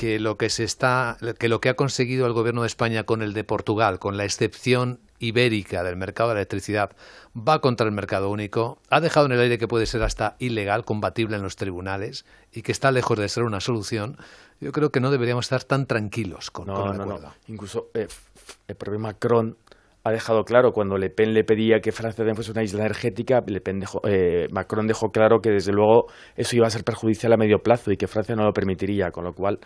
que 0.00 0.18
lo 0.18 0.38
que 0.38 0.48
se 0.48 0.64
está 0.64 1.18
que 1.38 1.50
lo 1.50 1.60
que 1.60 1.68
ha 1.68 1.76
conseguido 1.76 2.26
el 2.26 2.32
gobierno 2.32 2.62
de 2.62 2.68
España 2.68 3.04
con 3.04 3.20
el 3.20 3.34
de 3.34 3.44
Portugal, 3.44 3.98
con 3.98 4.16
la 4.16 4.24
excepción 4.24 4.98
ibérica 5.18 5.84
del 5.84 5.96
mercado 5.96 6.30
de 6.30 6.36
la 6.36 6.40
electricidad 6.40 6.92
va 7.36 7.60
contra 7.60 7.84
el 7.84 7.92
mercado 7.92 8.30
único, 8.30 8.78
ha 8.88 9.02
dejado 9.02 9.26
en 9.26 9.32
el 9.32 9.40
aire 9.40 9.58
que 9.58 9.68
puede 9.68 9.84
ser 9.84 10.02
hasta 10.02 10.36
ilegal, 10.38 10.86
combatible 10.86 11.36
en 11.36 11.42
los 11.42 11.56
tribunales 11.56 12.24
y 12.50 12.62
que 12.62 12.72
está 12.72 12.92
lejos 12.92 13.18
de 13.18 13.28
ser 13.28 13.42
una 13.42 13.60
solución, 13.60 14.16
yo 14.58 14.72
creo 14.72 14.90
que 14.90 15.00
no 15.00 15.10
deberíamos 15.10 15.44
estar 15.44 15.64
tan 15.64 15.84
tranquilos 15.84 16.50
con, 16.50 16.68
no, 16.68 16.92
el 16.92 16.96
no, 16.96 17.04
No. 17.04 17.34
Incluso 17.48 17.90
eh, 17.92 18.08
el 18.68 18.76
propio 18.76 19.00
Macron 19.00 19.58
ha 20.02 20.10
dejado 20.10 20.44
claro 20.44 20.72
cuando 20.72 20.96
Le 20.96 21.10
Pen 21.10 21.34
le 21.34 21.44
pedía 21.44 21.80
que 21.80 21.92
Francia 21.92 22.18
también 22.18 22.34
fuese 22.34 22.52
una 22.52 22.62
isla 22.62 22.80
energética, 22.80 23.42
Le 23.46 23.60
Pen 23.60 23.82
eh, 24.04 24.46
Macron 24.50 24.86
dejó 24.86 25.10
claro 25.10 25.40
que 25.40 25.50
desde 25.50 25.72
luego 25.72 26.06
eso 26.36 26.56
iba 26.56 26.66
a 26.66 26.70
ser 26.70 26.84
perjudicial 26.84 27.32
a 27.32 27.36
medio 27.36 27.58
plazo 27.58 27.92
y 27.92 27.96
que 27.96 28.06
Francia 28.06 28.34
no 28.34 28.44
lo 28.44 28.52
permitiría, 28.52 29.10
con 29.10 29.24
lo 29.24 29.32
cual 29.34 29.58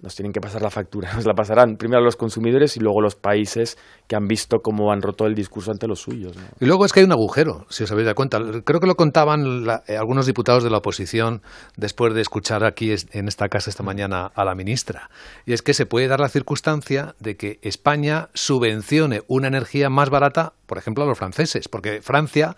nos 0.00 0.14
tienen 0.14 0.32
que 0.32 0.40
pasar 0.40 0.62
la 0.62 0.70
factura. 0.70 1.12
Nos 1.16 1.26
la 1.26 1.34
pasarán 1.34 1.76
primero 1.76 2.00
a 2.00 2.04
los 2.04 2.16
consumidores 2.16 2.76
y 2.76 2.80
luego 2.80 3.00
los 3.00 3.14
países 3.14 3.78
que 4.06 4.16
han 4.16 4.26
visto 4.26 4.58
cómo 4.62 4.92
han 4.92 5.02
roto 5.02 5.26
el 5.26 5.34
discurso 5.34 5.70
ante 5.70 5.86
los 5.86 6.00
suyos. 6.00 6.36
Y 6.60 6.66
luego 6.66 6.84
es 6.84 6.92
que 6.92 7.00
hay 7.00 7.06
un 7.06 7.12
agujero, 7.12 7.66
si 7.70 7.84
os 7.84 7.92
habéis 7.92 8.06
dado 8.06 8.14
cuenta. 8.14 8.38
Creo 8.64 8.80
que 8.80 8.86
lo 8.86 8.94
contaban 8.94 9.66
eh, 9.86 9.96
algunos 9.96 10.26
diputados 10.26 10.62
de 10.62 10.70
la 10.70 10.78
oposición 10.78 11.42
después 11.76 12.14
de 12.14 12.20
escuchar 12.20 12.64
aquí 12.64 12.94
en 13.12 13.28
esta 13.28 13.48
casa 13.48 13.70
esta 13.70 13.82
mañana 13.82 14.30
a 14.34 14.44
la 14.44 14.54
ministra. 14.54 15.10
Y 15.44 15.52
es 15.52 15.62
que 15.62 15.74
se 15.74 15.86
puede 15.86 16.08
dar 16.08 16.20
la 16.20 16.28
circunstancia 16.28 17.14
de 17.18 17.36
que 17.36 17.58
España 17.62 18.28
subvencione 18.34 19.22
una 19.28 19.48
energía 19.48 19.88
más 19.88 20.10
barata, 20.10 20.52
por 20.66 20.78
ejemplo, 20.78 21.04
a 21.04 21.06
los 21.06 21.18
franceses, 21.18 21.68
porque 21.68 22.00
Francia 22.02 22.56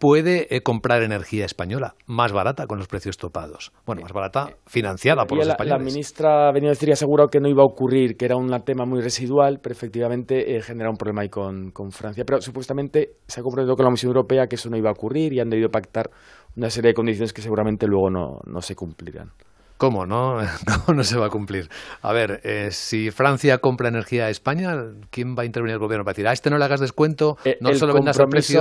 puede 0.00 0.54
eh, 0.54 0.60
comprar 0.60 1.02
energía 1.02 1.44
española 1.44 1.94
más 2.06 2.32
barata 2.32 2.66
con 2.66 2.78
los 2.78 2.88
precios 2.88 3.16
topados. 3.16 3.72
Bueno, 3.86 4.02
más 4.02 4.12
barata 4.12 4.50
financiada 4.66 5.24
por 5.24 5.38
los 5.38 5.48
españoles. 5.48 5.78
La 5.78 5.84
ministra 5.84 6.48
ha 6.48 6.52
venido 6.52 6.70
a 6.70 6.74
decir 6.74 6.88
y 6.88 6.92
asegurado 6.92 7.28
que 7.28 7.40
no 7.40 7.48
iba 7.48 7.62
a 7.62 7.66
ocurrir, 7.66 8.16
que 8.16 8.24
era 8.24 8.36
un 8.36 8.50
tema 8.64 8.84
muy 8.84 9.00
residual, 9.00 9.60
pero 9.62 9.72
efectivamente 9.72 10.56
eh, 10.56 10.62
genera 10.62 10.90
un 10.90 10.96
problema 10.96 11.22
ahí 11.22 11.28
con, 11.28 11.70
con, 11.70 11.90
Francia. 11.90 12.24
Pero 12.26 12.40
supuestamente 12.40 13.16
se 13.26 13.40
ha 13.40 13.42
comprometido 13.42 13.76
con 13.76 13.84
la 13.84 13.88
Comisión 13.88 14.10
Europea 14.10 14.46
que 14.46 14.56
eso 14.56 14.68
no 14.68 14.76
iba 14.76 14.90
a 14.90 14.92
ocurrir 14.92 15.32
y 15.32 15.40
han 15.40 15.48
debido 15.48 15.70
pactar 15.70 16.10
una 16.56 16.70
serie 16.70 16.90
de 16.90 16.94
condiciones 16.94 17.32
que 17.32 17.42
seguramente 17.42 17.86
luego 17.86 18.10
no, 18.10 18.40
no 18.44 18.60
se 18.60 18.74
cumplirán. 18.74 19.32
¿Cómo 19.78 20.06
no? 20.06 20.38
¿Cómo 20.86 20.96
no 20.96 21.04
se 21.04 21.16
va 21.18 21.26
a 21.26 21.30
cumplir? 21.30 21.68
A 22.02 22.12
ver, 22.12 22.40
eh, 22.42 22.70
si 22.72 23.12
Francia 23.12 23.58
compra 23.58 23.88
energía 23.88 24.26
a 24.26 24.30
España, 24.30 24.74
¿quién 25.10 25.36
va 25.36 25.44
a 25.44 25.46
intervenir 25.46 25.74
el 25.74 25.78
gobierno 25.78 26.04
para 26.04 26.14
decir, 26.14 26.26
a 26.26 26.32
este 26.32 26.50
no 26.50 26.58
le 26.58 26.64
hagas 26.64 26.80
descuento, 26.80 27.36
eh, 27.44 27.56
no 27.60 27.70
el 27.70 27.76
solo 27.76 27.94
vendas 27.94 28.18
al 28.18 28.26
precio? 28.26 28.60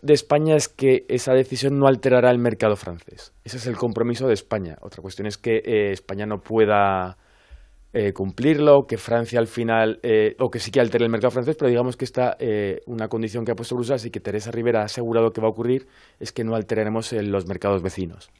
de 0.00 0.14
España 0.14 0.56
es 0.56 0.68
que 0.68 1.04
esa 1.08 1.34
decisión 1.34 1.78
no 1.78 1.86
alterará 1.86 2.30
el 2.30 2.38
mercado 2.38 2.74
francés. 2.76 3.34
Ese 3.44 3.58
es 3.58 3.66
el 3.66 3.76
compromiso 3.76 4.26
de 4.26 4.32
España. 4.32 4.76
Otra 4.80 5.02
cuestión 5.02 5.26
es 5.26 5.36
que 5.36 5.58
eh, 5.58 5.92
España 5.92 6.26
no 6.26 6.38
pueda 6.38 7.18
cumplirlo, 8.12 8.82
que 8.86 8.98
Francia 8.98 9.38
al 9.38 9.46
final, 9.46 10.00
o 10.38 10.50
que 10.50 10.58
sí 10.58 10.70
que 10.70 10.80
altere 10.80 11.06
el 11.06 11.10
mercado 11.10 11.30
francés, 11.30 11.56
pero 11.58 11.70
digamos 11.70 11.96
que 11.96 12.04
esta 12.04 12.36
una 12.84 13.08
condición 13.08 13.46
que 13.46 13.52
ha 13.52 13.54
puesto 13.54 13.74
Bruselas 13.74 14.04
y 14.04 14.10
que 14.10 14.20
Teresa 14.20 14.50
Rivera 14.50 14.82
ha 14.82 14.84
asegurado 14.84 15.30
que 15.30 15.40
va 15.40 15.46
a 15.46 15.50
ocurrir 15.50 15.86
es 16.20 16.30
que 16.30 16.44
no 16.44 16.54
alteraremos 16.54 17.14
los 17.14 17.46
mercados 17.46 17.82
vecinos. 17.82 18.30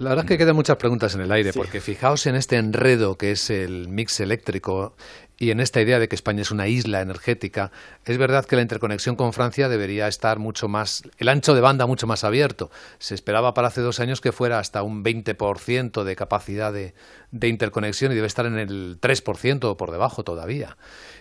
La 0.00 0.08
verdad 0.08 0.24
es 0.24 0.28
que 0.30 0.38
quedan 0.38 0.56
muchas 0.56 0.78
preguntas 0.78 1.14
en 1.14 1.20
el 1.20 1.30
aire, 1.30 1.52
porque 1.52 1.78
fijaos 1.82 2.24
en 2.24 2.34
este 2.34 2.56
enredo 2.56 3.18
que 3.18 3.32
es 3.32 3.50
el 3.50 3.88
mix 3.88 4.20
eléctrico 4.20 4.96
y 5.40 5.50
en 5.52 5.58
esta 5.58 5.80
idea 5.80 5.98
de 5.98 6.06
que 6.06 6.14
España 6.14 6.42
es 6.42 6.50
una 6.50 6.68
isla 6.68 7.00
energética, 7.00 7.72
es 8.04 8.18
verdad 8.18 8.44
que 8.44 8.56
la 8.56 8.62
interconexión 8.62 9.16
con 9.16 9.32
Francia 9.32 9.70
debería 9.70 10.06
estar 10.06 10.38
mucho 10.38 10.68
más, 10.68 11.02
el 11.16 11.30
ancho 11.30 11.54
de 11.54 11.62
banda 11.62 11.86
mucho 11.86 12.06
más 12.06 12.24
abierto. 12.24 12.70
Se 12.98 13.14
esperaba 13.14 13.54
para 13.54 13.68
hace 13.68 13.80
dos 13.80 14.00
años 14.00 14.20
que 14.20 14.32
fuera 14.32 14.58
hasta 14.58 14.82
un 14.82 15.02
20% 15.02 16.04
de 16.04 16.14
capacidad 16.14 16.74
de, 16.74 16.92
interconexión 17.32 18.12
y 18.12 18.16
debe 18.16 18.26
estar 18.26 18.44
en 18.44 18.58
el 18.58 19.00
3% 19.00 19.64
o 19.64 19.76
por 19.78 19.90
debajo 19.90 20.24
todavía. 20.24 20.76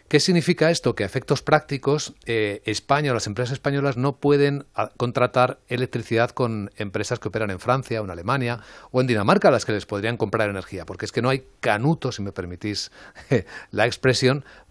¿Qué 0.09 0.19
significa 0.19 0.71
esto? 0.71 0.95
Que 0.95 1.03
a 1.03 1.05
efectos 1.05 1.43
prácticos 1.43 2.15
eh, 2.25 2.63
España 2.65 3.11
o 3.11 3.13
las 3.13 3.27
empresas 3.27 3.53
españolas 3.53 3.95
no 3.95 4.17
pueden 4.17 4.65
ah, 4.73 4.89
contratar 4.97 5.59
electricidad 5.67 6.31
con 6.31 6.71
empresas 6.77 7.19
que 7.19 7.27
operan 7.27 7.51
en 7.51 7.59
Francia 7.59 8.01
o 8.01 8.05
en 8.05 8.09
Alemania 8.09 8.59
o 8.89 9.01
en 9.01 9.07
Dinamarca 9.07 9.49
a 9.49 9.51
las 9.51 9.65
que 9.65 9.71
les 9.71 9.85
podrían 9.85 10.17
comprar 10.17 10.49
energía, 10.49 10.87
porque 10.87 11.05
es 11.05 11.11
que 11.11 11.21
no 11.21 11.29
hay 11.29 11.43
canuto, 11.59 12.11
si 12.11 12.23
me 12.23 12.31
permitís 12.31 12.91
la 13.71 13.85
expresión, 13.85 14.08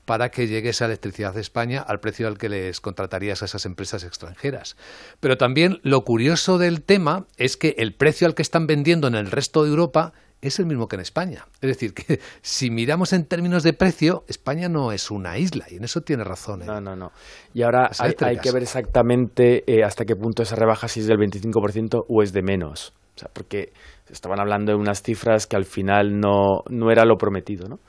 para 0.04 0.30
que 0.30 0.46
llegue 0.46 0.70
esa 0.70 0.86
electricidad 0.86 1.34
de 1.34 1.42
España 1.42 1.84
al 1.86 2.00
precio 2.00 2.28
al 2.28 2.38
que 2.38 2.48
les 2.48 2.80
contratarías 2.80 3.42
a 3.42 3.44
esas 3.44 3.66
empresas 3.66 4.04
extranjeras. 4.04 4.76
Pero 5.20 5.36
también 5.36 5.80
lo 5.82 6.00
curioso 6.00 6.56
del 6.56 6.82
tema 6.82 7.26
es 7.36 7.58
que 7.58 7.74
el 7.76 7.94
precio 7.94 8.26
al 8.26 8.34
que 8.34 8.40
están 8.40 8.66
vendiendo 8.66 9.06
en 9.06 9.14
el 9.14 9.30
resto 9.30 9.64
de 9.64 9.68
Europa 9.68 10.14
es 10.40 10.58
el 10.58 10.66
mismo 10.66 10.88
que 10.88 10.96
en 10.96 11.02
España. 11.02 11.46
Es 11.60 11.68
decir, 11.68 11.92
que 11.92 12.20
si 12.40 12.70
miramos 12.70 13.12
en 13.12 13.26
términos 13.26 13.62
de 13.62 13.74
precio, 13.74 14.24
España 14.28 14.70
no 14.70 14.92
es 14.92 15.10
una 15.10 15.36
isla, 15.36 15.66
y 15.70 15.76
en 15.76 15.84
eso 15.84 16.00
tiene 16.00 16.24
razón. 16.24 16.62
¿eh? 16.62 16.66
No, 16.66 16.80
no, 16.80 16.96
no. 16.96 17.12
Y 17.52 17.62
ahora 17.62 17.90
hay, 17.98 18.38
que 18.38 18.50
ver 18.50 18.62
exactamente 18.62 19.64
eh, 19.66 19.84
hasta 19.84 20.04
qué 20.04 20.16
punto 20.16 20.42
esa 20.42 20.56
rebaja, 20.56 20.88
si 20.88 21.00
es 21.00 21.06
del 21.06 21.18
25% 21.18 22.04
o 22.08 22.22
es 22.22 22.32
de 22.32 22.42
menos. 22.42 22.94
O 23.14 23.18
sea, 23.18 23.28
porque 23.32 23.72
estaban 24.08 24.40
hablando 24.40 24.72
de 24.72 24.78
unas 24.78 25.02
cifras 25.02 25.46
que 25.46 25.56
al 25.56 25.64
final 25.64 26.18
no, 26.18 26.62
no 26.70 26.90
era 26.90 27.04
lo 27.04 27.16
prometido, 27.16 27.68
¿no? 27.68 27.80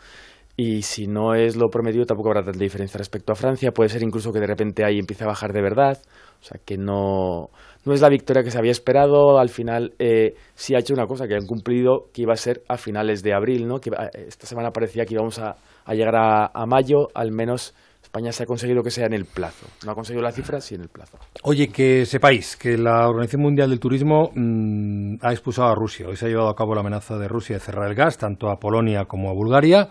Y 0.59 0.81
si 0.81 1.07
no 1.07 1.35
es 1.35 1.55
lo 1.55 1.69
prometido 1.69 2.05
tampoco 2.05 2.31
habrá 2.31 2.43
tanta 2.43 2.59
diferencia 2.59 2.97
respecto 2.97 3.31
a 3.31 3.35
Francia. 3.35 3.71
Puede 3.71 3.87
ser 3.87 4.03
incluso 4.03 4.33
que 4.33 4.41
de 4.41 4.47
repente 4.47 4.83
ahí 4.83 4.99
empiece 4.99 5.23
a 5.23 5.27
bajar 5.27 5.53
de 5.53 5.61
verdad. 5.61 5.97
O 6.41 6.43
sea, 6.43 6.59
que 6.65 6.77
no, 6.77 7.49
no 7.85 7.93
es 7.93 8.01
la 8.01 8.09
victoria 8.09 8.43
que 8.43 8.51
se 8.51 8.57
había 8.57 8.71
esperado. 8.71 9.39
Al 9.39 9.47
final 9.47 9.93
eh, 9.99 10.33
sí 10.55 10.75
ha 10.75 10.79
hecho 10.79 10.93
una 10.93 11.07
cosa 11.07 11.29
que 11.29 11.35
han 11.35 11.45
cumplido, 11.45 12.09
que 12.13 12.23
iba 12.23 12.33
a 12.33 12.35
ser 12.35 12.61
a 12.67 12.75
finales 12.75 13.23
de 13.23 13.33
abril, 13.33 13.69
¿no? 13.69 13.79
Que 13.79 13.91
esta 14.27 14.47
semana 14.47 14.71
parecía 14.71 15.05
que 15.05 15.13
íbamos 15.13 15.39
a, 15.39 15.55
llegar 15.93 16.17
a, 16.17 16.65
mayo, 16.65 17.07
al 17.13 17.31
menos 17.31 17.73
España 18.03 18.33
se 18.33 18.43
ha 18.43 18.45
conseguido 18.45 18.83
que 18.83 18.91
sea 18.91 19.05
en 19.05 19.13
el 19.13 19.23
plazo. 19.23 19.65
No 19.85 19.93
ha 19.93 19.95
conseguido 19.95 20.23
la 20.23 20.33
cifra, 20.33 20.59
sí 20.59 20.75
en 20.75 20.81
el 20.81 20.89
plazo. 20.89 21.17
Oye, 21.43 21.69
que 21.69 22.05
sepáis 22.05 22.57
que 22.57 22.77
la 22.77 23.07
Organización 23.07 23.43
Mundial 23.43 23.69
del 23.69 23.79
Turismo 23.79 24.31
mm, 24.35 25.19
ha 25.21 25.31
expulsado 25.31 25.69
a 25.69 25.75
Rusia. 25.75 26.05
Hoy 26.09 26.17
se 26.17 26.25
ha 26.25 26.27
llevado 26.27 26.49
a 26.49 26.55
cabo 26.55 26.75
la 26.75 26.81
amenaza 26.81 27.17
de 27.17 27.29
Rusia 27.29 27.55
de 27.55 27.61
cerrar 27.61 27.87
el 27.87 27.95
gas, 27.95 28.17
tanto 28.17 28.49
a 28.49 28.57
Polonia 28.59 29.05
como 29.05 29.29
a 29.29 29.33
Bulgaria. 29.33 29.87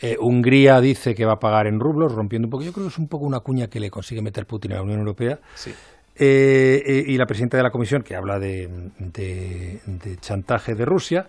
Eh, 0.00 0.16
Hungría 0.20 0.80
dice 0.80 1.14
que 1.14 1.24
va 1.24 1.34
a 1.34 1.40
pagar 1.40 1.66
en 1.66 1.80
rublos, 1.80 2.12
rompiendo 2.12 2.46
un 2.46 2.50
poco. 2.50 2.62
Yo 2.62 2.72
creo 2.72 2.86
que 2.86 2.92
es 2.92 2.98
un 2.98 3.08
poco 3.08 3.24
una 3.24 3.40
cuña 3.40 3.66
que 3.68 3.80
le 3.80 3.90
consigue 3.90 4.22
meter 4.22 4.46
Putin 4.46 4.72
a 4.72 4.76
la 4.76 4.82
Unión 4.82 5.00
Europea. 5.00 5.40
Eh, 6.20 6.82
eh, 6.86 7.04
y 7.06 7.16
la 7.16 7.26
presidenta 7.26 7.56
de 7.56 7.62
la 7.64 7.70
Comisión, 7.70 8.02
que 8.02 8.14
habla 8.14 8.38
de, 8.38 8.68
chantaje 10.20 10.74
de 10.76 10.84
Rusia. 10.84 11.26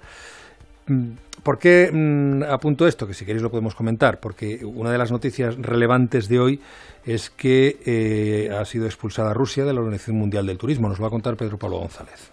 Mm, 0.86 1.10
¿Por 1.42 1.58
qué 1.58 1.90
mm, 1.92 2.44
apunto 2.44 2.88
esto? 2.88 3.08
Que 3.08 3.16
si 3.16 3.26
queréis 3.26 3.42
lo 3.42 3.50
podemos 3.50 3.74
comentar, 3.74 4.20
porque 4.20 4.64
una 4.64 4.92
de 4.92 5.00
las 5.00 5.12
noticias 5.12 5.56
relevantes 5.58 6.28
de 6.28 6.40
hoy 6.40 6.62
es 7.06 7.32
que 7.32 8.52
ha 8.56 8.66
sido 8.66 8.86
expulsada 8.86 9.34
Rusia 9.34 9.66
de 9.66 9.74
la 9.74 9.80
Organización 9.80 10.18
Mundial 10.18 10.46
del 10.46 10.60
Turismo. 10.60 10.90
Nos 10.90 11.00
lo 11.00 11.04
va 11.04 11.08
a 11.08 11.12
contar 11.12 11.38
Pedro 11.38 11.58
Pablo 11.58 11.80
González. 11.80 12.32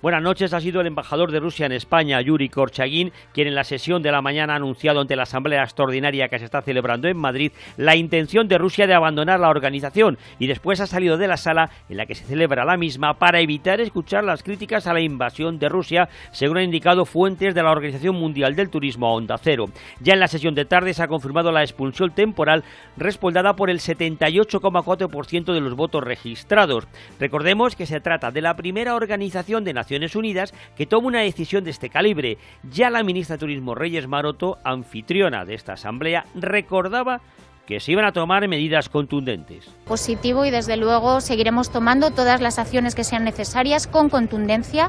Buenas 0.00 0.22
noches, 0.22 0.54
ha 0.54 0.60
sido 0.60 0.80
el 0.80 0.86
embajador 0.86 1.32
de 1.32 1.40
Rusia 1.40 1.66
en 1.66 1.72
España, 1.72 2.20
Yuri 2.20 2.48
Korchagin, 2.48 3.10
quien 3.34 3.48
en 3.48 3.56
la 3.56 3.64
sesión 3.64 4.00
de 4.00 4.12
la 4.12 4.22
mañana 4.22 4.52
ha 4.52 4.56
anunciado 4.56 5.00
ante 5.00 5.16
la 5.16 5.24
Asamblea 5.24 5.64
Extraordinaria 5.64 6.28
que 6.28 6.38
se 6.38 6.44
está 6.44 6.62
celebrando 6.62 7.08
en 7.08 7.16
Madrid 7.16 7.50
la 7.76 7.96
intención 7.96 8.46
de 8.46 8.58
Rusia 8.58 8.86
de 8.86 8.94
abandonar 8.94 9.40
la 9.40 9.48
organización 9.48 10.16
y 10.38 10.46
después 10.46 10.80
ha 10.80 10.86
salido 10.86 11.16
de 11.16 11.26
la 11.26 11.36
sala 11.36 11.70
en 11.88 11.96
la 11.96 12.06
que 12.06 12.14
se 12.14 12.24
celebra 12.26 12.64
la 12.64 12.76
misma 12.76 13.18
para 13.18 13.40
evitar 13.40 13.80
escuchar 13.80 14.22
las 14.22 14.44
críticas 14.44 14.86
a 14.86 14.92
la 14.92 15.00
invasión 15.00 15.58
de 15.58 15.68
Rusia, 15.68 16.08
según 16.30 16.58
han 16.58 16.64
indicado 16.66 17.04
fuentes 17.04 17.52
de 17.52 17.62
la 17.64 17.72
Organización 17.72 18.14
Mundial 18.14 18.54
del 18.54 18.70
Turismo 18.70 19.12
Onda 19.12 19.36
Cero. 19.36 19.64
Ya 19.98 20.14
en 20.14 20.20
la 20.20 20.28
sesión 20.28 20.54
de 20.54 20.64
tarde 20.64 20.94
se 20.94 21.02
ha 21.02 21.08
confirmado 21.08 21.50
la 21.50 21.64
expulsión 21.64 22.12
temporal 22.12 22.62
respaldada 22.96 23.56
por 23.56 23.68
el 23.68 23.80
78,4% 23.80 25.52
de 25.52 25.60
los 25.60 25.74
votos 25.74 26.04
registrados. 26.04 26.86
Recordemos 27.18 27.74
que 27.74 27.86
se 27.86 27.98
trata 27.98 28.30
de 28.30 28.42
la 28.42 28.54
primera 28.54 28.94
organización 28.94 29.64
de 29.64 29.74
Naciones 29.74 29.87
Unidas 30.16 30.54
que 30.76 30.86
toma 30.86 31.08
una 31.08 31.20
decisión 31.20 31.64
de 31.64 31.70
este 31.70 31.88
calibre. 31.88 32.38
Ya 32.70 32.90
la 32.90 33.02
ministra 33.02 33.36
de 33.36 33.40
Turismo 33.40 33.74
Reyes 33.74 34.06
Maroto, 34.06 34.58
anfitriona 34.64 35.44
de 35.44 35.54
esta 35.54 35.74
asamblea, 35.74 36.24
recordaba 36.34 37.20
que 37.66 37.80
se 37.80 37.92
iban 37.92 38.06
a 38.06 38.12
tomar 38.12 38.48
medidas 38.48 38.88
contundentes. 38.88 39.68
Positivo 39.84 40.46
y 40.46 40.50
desde 40.50 40.78
luego 40.78 41.20
seguiremos 41.20 41.70
tomando 41.70 42.10
todas 42.10 42.40
las 42.40 42.58
acciones 42.58 42.94
que 42.94 43.04
sean 43.04 43.24
necesarias 43.24 43.86
con 43.86 44.08
contundencia. 44.08 44.88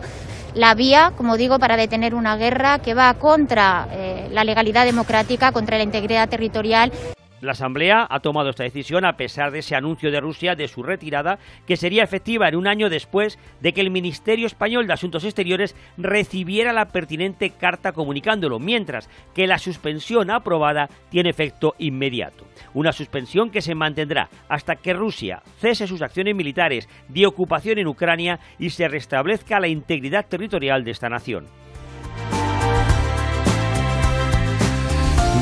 La 0.54 0.76
vía, 0.76 1.12
como 1.18 1.36
digo, 1.36 1.60
para 1.60 1.76
detener 1.76 2.16
una 2.16 2.38
guerra 2.38 2.80
que 2.80 2.94
va 2.94 3.14
contra 3.16 3.88
eh, 3.92 4.30
la 4.32 4.46
legalidad 4.46 4.86
democrática, 4.86 5.52
contra 5.52 5.78
la 5.78 5.84
integridad 5.84 6.30
territorial. 6.30 6.94
La 7.42 7.54
Asamblea 7.54 8.06
ha 8.10 8.20
tomado 8.20 8.50
esta 8.50 8.64
decisión 8.64 9.06
a 9.06 9.16
pesar 9.16 9.52
de 9.52 9.60
ese 9.60 9.76
anuncio 9.76 10.12
de 10.12 10.20
Rusia 10.20 10.56
de 10.56 10.68
su 10.68 10.84
retirada, 10.84 11.40
que 11.66 11.78
sería 11.78 12.04
efectiva 12.04 12.50
en 12.50 12.56
un 12.56 12.68
año 12.68 12.90
después 12.90 13.40
de 13.62 13.72
que 13.72 13.80
el 13.80 13.92
Ministerio 13.92 14.46
Español 14.46 14.88
de 14.88 14.94
Asuntos 14.94 15.24
Exteriores 15.24 15.76
recibiera 15.98 16.74
la 16.74 16.90
pertinente 16.90 17.52
carta 17.52 17.94
comunicándolo, 17.94 18.60
mientras 18.60 19.10
que 19.34 19.48
la 19.48 19.58
suspensión 19.58 20.30
aprobada 20.32 20.90
tiene 21.10 21.30
efecto 21.30 21.76
inmediato. 21.78 22.46
Una 22.74 22.92
suspensión 22.92 23.52
que 23.52 23.62
se 23.62 23.74
mantendrá 23.74 24.30
hasta 24.50 24.76
que 24.76 24.94
Rusia 24.94 25.42
cese 25.60 25.88
sus 25.88 26.02
acciones 26.02 26.36
militares 26.36 26.90
de 27.08 27.26
ocupación 27.26 27.80
en 27.80 27.88
Ucrania 27.88 28.40
y 28.58 28.70
se 28.72 28.88
restablezca 28.90 29.62
la 29.62 29.70
integridad 29.70 30.26
territorial 30.26 30.84
de 30.84 30.92
esta 30.92 31.08
nación. 31.08 31.46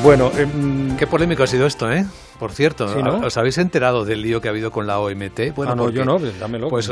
Bueno, 0.07 0.31
em, 0.37 0.95
qué 0.95 1.05
polémico 1.05 1.43
ha 1.43 1.47
sido 1.47 1.67
esto, 1.67 1.91
¿eh? 1.91 2.05
Por 2.39 2.53
cierto, 2.53 2.85
¿os 3.25 3.35
habéis 3.35 3.57
enterado 3.57 4.05
del 4.05 4.21
lío 4.21 4.39
que 4.39 4.47
ha 4.47 4.51
habido 4.51 4.71
con 4.71 4.87
la 4.87 5.01
OMT? 5.01 5.53
Bueno, 5.53 5.73
ah, 5.73 5.75
no, 5.75 5.89
yo 5.89 6.05
no, 6.05 6.17
pues 6.17 6.39
dámelo. 6.39 6.69
Pues 6.69 6.89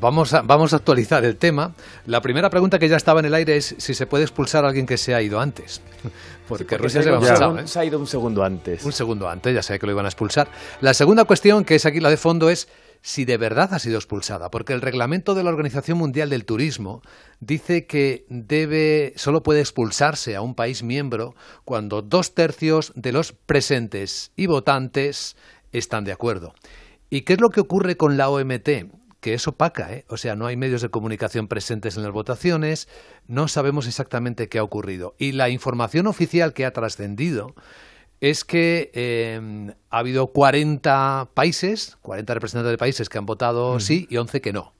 vamos, 0.00 0.32
a, 0.32 0.42
vamos 0.42 0.72
a 0.72 0.76
actualizar 0.76 1.24
el 1.24 1.38
tema. 1.38 1.72
La 2.06 2.20
primera 2.20 2.48
pregunta 2.48 2.78
que 2.78 2.88
ya 2.88 2.94
estaba 2.94 3.18
en 3.18 3.26
el 3.26 3.34
aire 3.34 3.56
es 3.56 3.74
si 3.78 3.94
se 3.94 4.06
puede 4.06 4.22
expulsar 4.22 4.64
a 4.64 4.68
alguien 4.68 4.86
que 4.86 4.96
se 4.96 5.12
ha 5.12 5.20
ido 5.20 5.40
antes. 5.40 5.82
Porque, 6.48 6.78
Rusia 6.78 7.02
se, 7.02 7.10
ha, 7.10 7.62
¿eh? 7.62 7.66
se 7.66 7.80
ha 7.80 7.84
ido 7.84 7.98
un 7.98 8.06
segundo 8.06 8.44
antes. 8.44 8.84
Un 8.84 8.92
segundo 8.92 9.28
antes, 9.28 9.52
ya 9.52 9.64
sé 9.64 9.80
que 9.80 9.86
lo 9.86 9.90
iban 9.90 10.04
a 10.04 10.08
expulsar. 10.08 10.46
La 10.80 10.94
segunda 10.94 11.24
cuestión, 11.24 11.64
que 11.64 11.74
es 11.74 11.84
aquí 11.84 11.98
la 11.98 12.10
de 12.10 12.16
fondo, 12.16 12.48
es 12.48 12.68
si 13.06 13.24
de 13.24 13.36
verdad 13.36 13.72
ha 13.72 13.78
sido 13.78 13.98
expulsada, 13.98 14.50
porque 14.50 14.72
el 14.72 14.80
reglamento 14.80 15.36
de 15.36 15.44
la 15.44 15.50
Organización 15.50 15.96
Mundial 15.96 16.28
del 16.28 16.44
Turismo 16.44 17.02
dice 17.38 17.86
que 17.86 18.26
debe 18.30 19.12
solo 19.14 19.44
puede 19.44 19.60
expulsarse 19.60 20.34
a 20.34 20.40
un 20.40 20.56
país 20.56 20.82
miembro 20.82 21.36
cuando 21.64 22.02
dos 22.02 22.34
tercios 22.34 22.92
de 22.96 23.12
los 23.12 23.32
presentes 23.32 24.32
y 24.34 24.46
votantes 24.46 25.36
están 25.70 26.02
de 26.02 26.10
acuerdo. 26.10 26.52
¿Y 27.08 27.20
qué 27.20 27.34
es 27.34 27.40
lo 27.40 27.50
que 27.50 27.60
ocurre 27.60 27.96
con 27.96 28.16
la 28.16 28.28
OMT? 28.28 28.68
que 29.20 29.34
es 29.34 29.48
opaca, 29.48 29.92
¿eh? 29.92 30.04
o 30.08 30.16
sea, 30.16 30.36
no 30.36 30.46
hay 30.46 30.56
medios 30.56 30.82
de 30.82 30.88
comunicación 30.88 31.48
presentes 31.48 31.96
en 31.96 32.04
las 32.04 32.12
votaciones, 32.12 32.86
no 33.26 33.48
sabemos 33.48 33.88
exactamente 33.88 34.48
qué 34.48 34.58
ha 34.58 34.62
ocurrido. 34.62 35.14
Y 35.18 35.32
la 35.32 35.48
información 35.48 36.06
oficial 36.06 36.52
que 36.52 36.64
ha 36.64 36.72
trascendido 36.72 37.54
es 38.20 38.44
que 38.44 38.90
eh, 38.94 39.74
ha 39.90 39.98
habido 39.98 40.28
40 40.28 41.30
países, 41.34 41.98
40 42.02 42.34
representantes 42.34 42.70
de 42.70 42.78
países 42.78 43.08
que 43.08 43.18
han 43.18 43.26
votado 43.26 43.78
sí 43.80 44.06
y 44.10 44.16
11 44.16 44.40
que 44.40 44.52
no. 44.52 44.72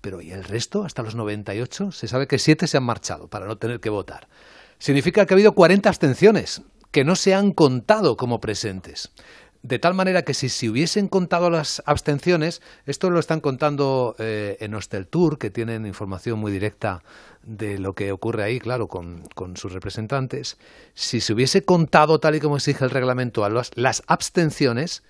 Pero 0.00 0.20
¿y 0.20 0.30
el 0.30 0.44
resto, 0.44 0.84
hasta 0.84 1.02
los 1.02 1.14
98? 1.14 1.90
Se 1.90 2.06
sabe 2.06 2.26
que 2.26 2.38
7 2.38 2.66
se 2.66 2.76
han 2.76 2.84
marchado 2.84 3.28
para 3.28 3.46
no 3.46 3.56
tener 3.56 3.80
que 3.80 3.90
votar. 3.90 4.28
Significa 4.78 5.24
que 5.24 5.34
ha 5.34 5.36
habido 5.36 5.52
40 5.52 5.88
abstenciones 5.88 6.62
que 6.90 7.04
no 7.04 7.16
se 7.16 7.34
han 7.34 7.52
contado 7.52 8.16
como 8.16 8.40
presentes. 8.40 9.10
De 9.66 9.80
tal 9.80 9.94
manera 9.94 10.22
que 10.22 10.32
si 10.32 10.48
se 10.48 10.70
hubiesen 10.70 11.08
contado 11.08 11.50
las 11.50 11.82
abstenciones, 11.86 12.62
esto 12.84 13.10
lo 13.10 13.18
están 13.18 13.40
contando 13.40 14.14
eh, 14.20 14.56
en 14.60 14.76
Tour, 15.06 15.38
que 15.38 15.50
tienen 15.50 15.86
información 15.86 16.38
muy 16.38 16.52
directa 16.52 17.02
de 17.42 17.76
lo 17.80 17.92
que 17.92 18.12
ocurre 18.12 18.44
ahí, 18.44 18.60
claro, 18.60 18.86
con, 18.86 19.24
sus 19.56 19.72
representantes, 19.72 20.56
si 20.94 21.18
se 21.18 21.32
hubiese 21.32 21.64
contado 21.64 22.20
tal 22.20 22.36
y 22.36 22.40
como 22.40 22.58
exige 22.58 22.84
el 22.84 22.90
reglamento 22.90 23.44
a 23.44 23.50
las 23.50 24.04
abstenciones, 24.06 25.02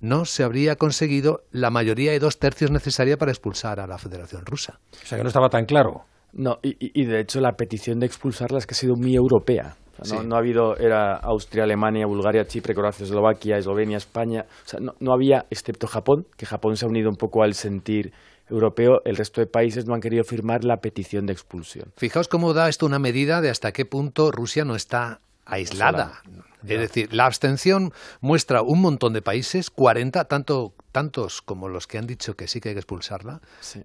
no 0.00 0.26
se 0.26 0.44
habría 0.44 0.76
conseguido 0.76 1.40
la 1.50 1.70
mayoría 1.70 2.12
de 2.12 2.18
dos 2.18 2.38
tercios 2.38 2.70
necesaria 2.70 3.16
para 3.16 3.32
expulsar 3.32 3.80
a 3.80 3.86
la 3.86 3.96
Federación 3.96 4.44
Rusa. 4.44 4.80
O 5.02 5.06
sea 5.06 5.16
que 5.16 5.24
no 5.24 5.28
estaba 5.28 5.48
tan 5.48 5.64
claro. 5.64 6.04
No, 6.34 6.58
y, 6.62 7.06
de 7.06 7.20
hecho 7.20 7.40
la 7.40 7.52
petición 7.52 8.00
de 8.00 8.06
expulsarla 8.06 8.58
es 8.58 8.66
que 8.66 8.74
ha 8.74 8.76
sido 8.76 8.96
muy 8.96 9.14
europea. 9.14 9.76
No, 10.24 10.36
ha 10.36 10.38
habido, 10.38 10.76
era 10.76 11.16
Austria, 11.16 11.64
Alemania, 11.64 12.06
Bulgaria, 12.06 12.46
Chipre, 12.46 12.74
Croacia, 12.74 13.04
Eslovaquia, 13.04 13.58
Eslovenia, 13.58 13.96
España. 13.96 14.46
O 14.64 14.68
sea, 14.68 14.80
no, 14.80 14.94
no 15.00 15.12
había, 15.12 15.46
excepto 15.50 15.86
Japón, 15.86 16.26
que 16.36 16.46
Japón 16.46 16.76
se 16.76 16.84
ha 16.84 16.88
unido 16.88 17.08
un 17.08 17.16
poco 17.16 17.42
al 17.42 17.54
sentir 17.54 18.12
europeo, 18.48 19.00
el 19.04 19.16
resto 19.16 19.40
de 19.40 19.46
países 19.46 19.86
no 19.86 19.94
han 19.94 20.00
querido 20.00 20.24
firmar 20.24 20.64
la 20.64 20.78
petición 20.78 21.26
de 21.26 21.32
expulsión. 21.32 21.92
Fijaos 21.96 22.28
cómo 22.28 22.52
da 22.52 22.68
esto 22.68 22.86
una 22.86 22.98
medida 22.98 23.40
de 23.40 23.50
hasta 23.50 23.72
qué 23.72 23.84
punto 23.84 24.30
Rusia 24.30 24.64
no 24.64 24.74
está 24.74 25.20
aislada. 25.46 26.22
Es 26.66 26.80
decir, 26.80 27.12
la 27.12 27.26
abstención 27.26 27.92
muestra 28.20 28.62
un 28.62 28.80
montón 28.80 29.12
de 29.12 29.20
países, 29.20 29.70
40, 29.70 30.24
tanto, 30.24 30.72
tantos 30.92 31.42
como 31.42 31.68
los 31.68 31.86
que 31.86 31.98
han 31.98 32.06
dicho 32.06 32.34
que 32.34 32.48
sí 32.48 32.60
que 32.60 32.70
hay 32.70 32.74
que 32.74 32.80
expulsarla, 32.80 33.40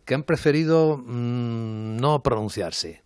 que 0.06 0.16
han 0.16 0.24
preferido 0.24 0.98
mm, 0.98 1.98
no 1.98 2.22
pronunciarse. 2.24 3.02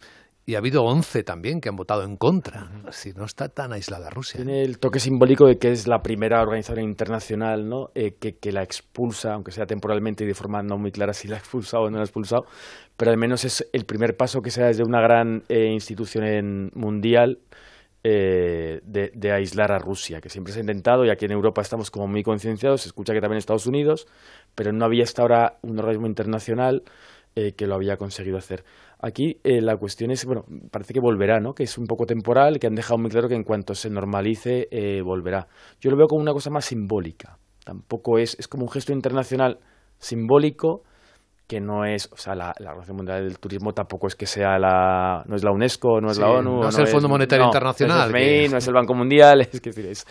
Y 0.45 0.55
ha 0.55 0.57
habido 0.57 0.83
11 0.83 1.23
también 1.23 1.61
que 1.61 1.69
han 1.69 1.77
votado 1.77 2.03
en 2.03 2.17
contra. 2.17 2.69
Si 2.91 3.13
no 3.13 3.23
está 3.23 3.47
tan 3.47 3.71
aislada 3.71 4.09
Rusia. 4.09 4.43
Tiene 4.43 4.61
el 4.63 4.77
toque 4.77 4.99
simbólico 4.99 5.47
de 5.47 5.57
que 5.57 5.71
es 5.71 5.87
la 5.87 5.99
primera 5.99 6.41
organización 6.41 6.83
internacional 6.83 7.69
¿no? 7.69 7.91
Eh, 7.95 8.15
que, 8.19 8.35
que, 8.35 8.51
la 8.51 8.61
expulsa, 8.61 9.35
aunque 9.35 9.51
sea 9.51 9.65
temporalmente 9.65 10.25
y 10.25 10.27
de 10.27 10.33
forma 10.33 10.61
no 10.61 10.77
muy 10.77 10.91
clara 10.91 11.13
si 11.13 11.29
la 11.29 11.37
ha 11.37 11.39
expulsado 11.39 11.83
o 11.83 11.89
no 11.89 11.95
la 11.95 12.01
ha 12.01 12.05
expulsado, 12.05 12.43
pero 12.97 13.11
al 13.11 13.17
menos 13.17 13.45
es 13.45 13.69
el 13.71 13.85
primer 13.85 14.17
paso 14.17 14.41
que 14.41 14.51
se 14.51 14.61
da 14.61 14.67
desde 14.67 14.83
una 14.83 15.01
gran 15.01 15.43
eh, 15.47 15.71
institución 15.71 16.71
mundial 16.73 17.39
eh, 18.03 18.81
de, 18.83 19.11
de, 19.15 19.31
aislar 19.31 19.71
a 19.71 19.79
Rusia, 19.79 20.19
que 20.19 20.27
siempre 20.27 20.51
se 20.51 20.59
ha 20.59 20.63
intentado 20.63 21.05
y 21.05 21.09
aquí 21.09 21.23
en 21.23 21.31
Europa 21.31 21.61
estamos 21.61 21.89
como 21.89 22.05
muy 22.07 22.21
concienciados, 22.21 22.81
se 22.81 22.89
escucha 22.89 23.13
que 23.13 23.21
también 23.21 23.35
en 23.35 23.39
Estados 23.39 23.65
Unidos, 23.65 24.07
pero 24.55 24.73
no 24.73 24.83
había 24.83 25.03
hasta 25.03 25.21
ahora 25.21 25.57
un 25.61 25.79
organismo 25.79 26.07
internacional 26.07 26.83
que 27.33 27.65
lo 27.65 27.73
había 27.73 27.97
conseguido 27.97 28.37
hacer. 28.37 28.63
Aquí 29.05 29.41
eh, 29.43 29.59
la 29.59 29.75
cuestión 29.75 30.11
es, 30.11 30.25
bueno, 30.25 30.45
parece 30.71 30.93
que 30.93 31.01
volverá, 31.01 31.41
¿no? 31.41 31.53
Que 31.53 31.63
es 31.63 31.77
un 31.77 31.87
poco 31.87 32.05
temporal, 32.05 32.57
que 32.57 32.67
han 32.67 32.73
dejado 32.73 32.97
muy 32.97 33.09
claro 33.09 33.27
que 33.27 33.35
en 33.35 33.43
cuanto 33.43 33.75
se 33.75 33.89
normalice, 33.89 34.69
eh, 34.71 35.01
volverá. 35.01 35.47
Yo 35.81 35.91
lo 35.91 35.97
veo 35.97 36.07
como 36.07 36.21
una 36.21 36.31
cosa 36.31 36.49
más 36.49 36.63
simbólica. 36.63 37.37
Tampoco 37.65 38.17
es, 38.17 38.39
es 38.39 38.47
como 38.47 38.63
un 38.63 38.69
gesto 38.69 38.93
internacional 38.93 39.59
simbólico 39.97 40.83
que 41.47 41.59
no 41.59 41.83
es, 41.83 42.09
o 42.13 42.15
sea, 42.15 42.33
la, 42.33 42.53
Organización 42.57 42.95
Mundial 42.95 43.23
del 43.25 43.39
Turismo 43.39 43.73
tampoco 43.73 44.07
es 44.07 44.15
que 44.15 44.25
sea 44.25 44.57
la, 44.57 45.21
no 45.27 45.35
es 45.35 45.43
la 45.43 45.51
UNESCO, 45.51 45.99
no 45.99 46.09
es 46.09 46.17
la 46.17 46.29
ONU, 46.29 46.61
no, 46.61 46.69
es 46.69 46.77
el 46.77 46.87
Fondo 46.87 47.09
Monetario 47.09 47.45
Internacional, 47.45 48.09
no 48.09 48.17
es, 48.17 48.51
no 48.53 48.57
es 48.57 48.67
el 48.69 48.73
Banco 48.73 48.93
Mundial, 48.93 49.41
es, 49.51 49.61
decir, 49.61 49.85
es, 49.85 50.07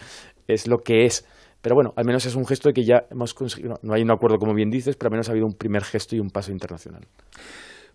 es 0.46 0.68
lo 0.68 0.76
que 0.76 1.06
es. 1.06 1.26
Pero 1.62 1.74
bueno, 1.74 1.94
al 1.96 2.04
menos 2.04 2.26
es 2.26 2.34
un 2.34 2.44
gesto 2.44 2.68
de 2.68 2.74
que 2.74 2.84
ya 2.84 3.06
hemos 3.10 3.32
conseguido, 3.32 3.78
no 3.80 3.94
hay 3.94 4.02
un 4.02 4.10
acuerdo 4.10 4.36
como 4.36 4.52
bien 4.52 4.68
dices, 4.68 4.96
pero 4.96 5.08
al 5.08 5.12
menos 5.12 5.30
ha 5.30 5.32
habido 5.32 5.46
un 5.46 5.54
primer 5.54 5.82
gesto 5.82 6.14
y 6.14 6.20
un 6.20 6.28
paso 6.28 6.52
internacional. 6.52 7.06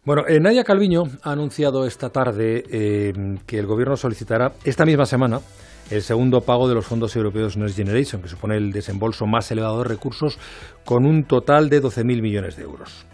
Bueno, 0.05 0.23
eh, 0.27 0.39
Nadia 0.39 0.63
Calviño 0.63 1.03
ha 1.23 1.31
anunciado 1.31 1.85
esta 1.85 2.09
tarde 2.09 2.63
eh, 2.71 3.13
que 3.45 3.59
el 3.59 3.65
Gobierno 3.65 3.97
solicitará 3.97 4.53
esta 4.63 4.85
misma 4.85 5.05
semana 5.05 5.41
el 5.89 6.01
segundo 6.01 6.41
pago 6.41 6.67
de 6.67 6.75
los 6.75 6.85
fondos 6.85 7.15
europeos 7.15 7.57
Next 7.57 7.77
Generation, 7.77 8.21
que 8.21 8.27
supone 8.27 8.57
el 8.57 8.71
desembolso 8.71 9.25
más 9.25 9.49
elevado 9.51 9.79
de 9.79 9.85
recursos, 9.85 10.37
con 10.85 11.05
un 11.05 11.23
total 11.23 11.69
de 11.69 11.81
12.000 11.81 12.21
millones 12.21 12.57
de 12.57 12.63
euros. 12.63 13.05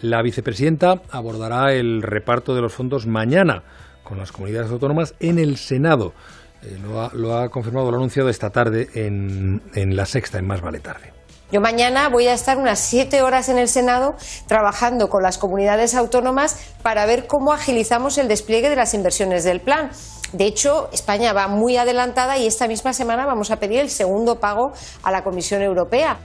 La 0.00 0.22
vicepresidenta 0.22 1.02
abordará 1.10 1.74
el 1.74 2.02
reparto 2.02 2.54
de 2.54 2.62
los 2.62 2.72
fondos 2.72 3.06
mañana 3.06 3.62
con 4.02 4.18
las 4.18 4.32
comunidades 4.32 4.70
autónomas 4.70 5.14
en 5.20 5.38
el 5.38 5.56
Senado. 5.56 6.14
Eh, 6.62 6.78
lo, 6.82 7.36
ha, 7.36 7.48
confirmado, 7.48 7.90
lo 7.90 7.96
ha 7.96 8.00
anunciado 8.00 8.28
esta 8.28 8.50
tarde 8.50 8.88
en, 8.94 9.62
en 9.74 9.96
La 9.96 10.06
Sexta, 10.06 10.38
en 10.38 10.46
Más 10.46 10.60
Vale 10.60 10.80
Tarde. 10.80 11.19
Yo 11.52 11.60
mañana 11.60 12.08
voy 12.08 12.28
a 12.28 12.32
estar 12.32 12.58
unas 12.58 12.78
siete 12.78 13.22
horas 13.22 13.48
en 13.48 13.58
el 13.58 13.66
Senado 13.66 14.14
trabajando 14.46 15.10
con 15.10 15.24
las 15.24 15.36
comunidades 15.36 15.96
autónomas 15.96 16.56
para 16.82 17.06
ver 17.06 17.26
cómo 17.26 17.52
agilizamos 17.52 18.18
el 18.18 18.28
despliegue 18.28 18.70
de 18.70 18.76
las 18.76 18.94
inversiones 18.94 19.42
del 19.42 19.60
plan. 19.60 19.90
De 20.32 20.44
hecho, 20.44 20.88
España 20.92 21.32
va 21.32 21.48
muy 21.48 21.76
adelantada 21.76 22.38
y 22.38 22.46
esta 22.46 22.68
misma 22.68 22.92
semana 22.92 23.26
vamos 23.26 23.50
a 23.50 23.58
pedir 23.58 23.80
el 23.80 23.90
segundo 23.90 24.38
pago 24.38 24.72
a 25.02 25.10
la 25.10 25.24
Comisión 25.24 25.60
Europea. 25.60 26.18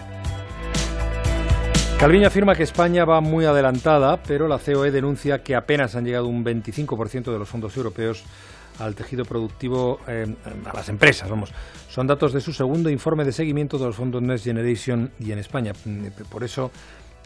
Calviño 2.00 2.28
afirma 2.28 2.54
que 2.54 2.62
España 2.62 3.04
va 3.04 3.20
muy 3.20 3.46
adelantada, 3.46 4.22
pero 4.22 4.48
la 4.48 4.60
COE 4.60 4.92
denuncia 4.92 5.42
que 5.42 5.56
apenas 5.56 5.96
han 5.96 6.06
llegado 6.06 6.28
un 6.28 6.46
25% 6.46 7.32
de 7.32 7.40
los 7.40 7.50
fondos 7.50 7.76
europeos 7.78 8.24
al 8.80 8.96
tejido 8.96 9.26
productivo, 9.26 10.00
eh, 10.08 10.26
a 10.66 10.76
las 10.76 10.90
empresas, 10.90 11.30
vamos. 11.30 11.52
Son 11.90 12.08
datos 12.08 12.34
de 12.34 12.42
su 12.42 12.54
segundo 12.54 12.90
informe 12.90 13.24
de 13.24 13.32
seguimiento 13.32 13.78
de 13.78 13.86
los 13.86 13.96
fondos 13.96 14.22
Next 14.22 14.44
Generation 14.46 15.12
y 15.20 15.32
en 15.32 15.40
España. 15.40 15.74
Mm, 15.86 16.08
por 16.30 16.44
eso 16.44 16.72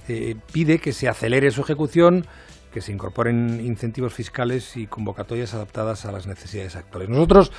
eh, 0.07 0.35
pide 0.51 0.79
que 0.79 0.93
se 0.93 1.07
acelere 1.07 1.51
su 1.51 1.61
ejecución, 1.61 2.25
que 2.71 2.81
se 2.81 2.91
incorporen 2.91 3.59
incentivos 3.65 4.13
fiscales 4.13 4.77
y 4.77 4.87
convocatorias 4.87 5.53
adaptadas 5.53 6.05
a 6.05 6.11
las 6.11 6.27
necesidades 6.27 6.75
actuales. 6.75 7.09
Nosotros, 7.09 7.51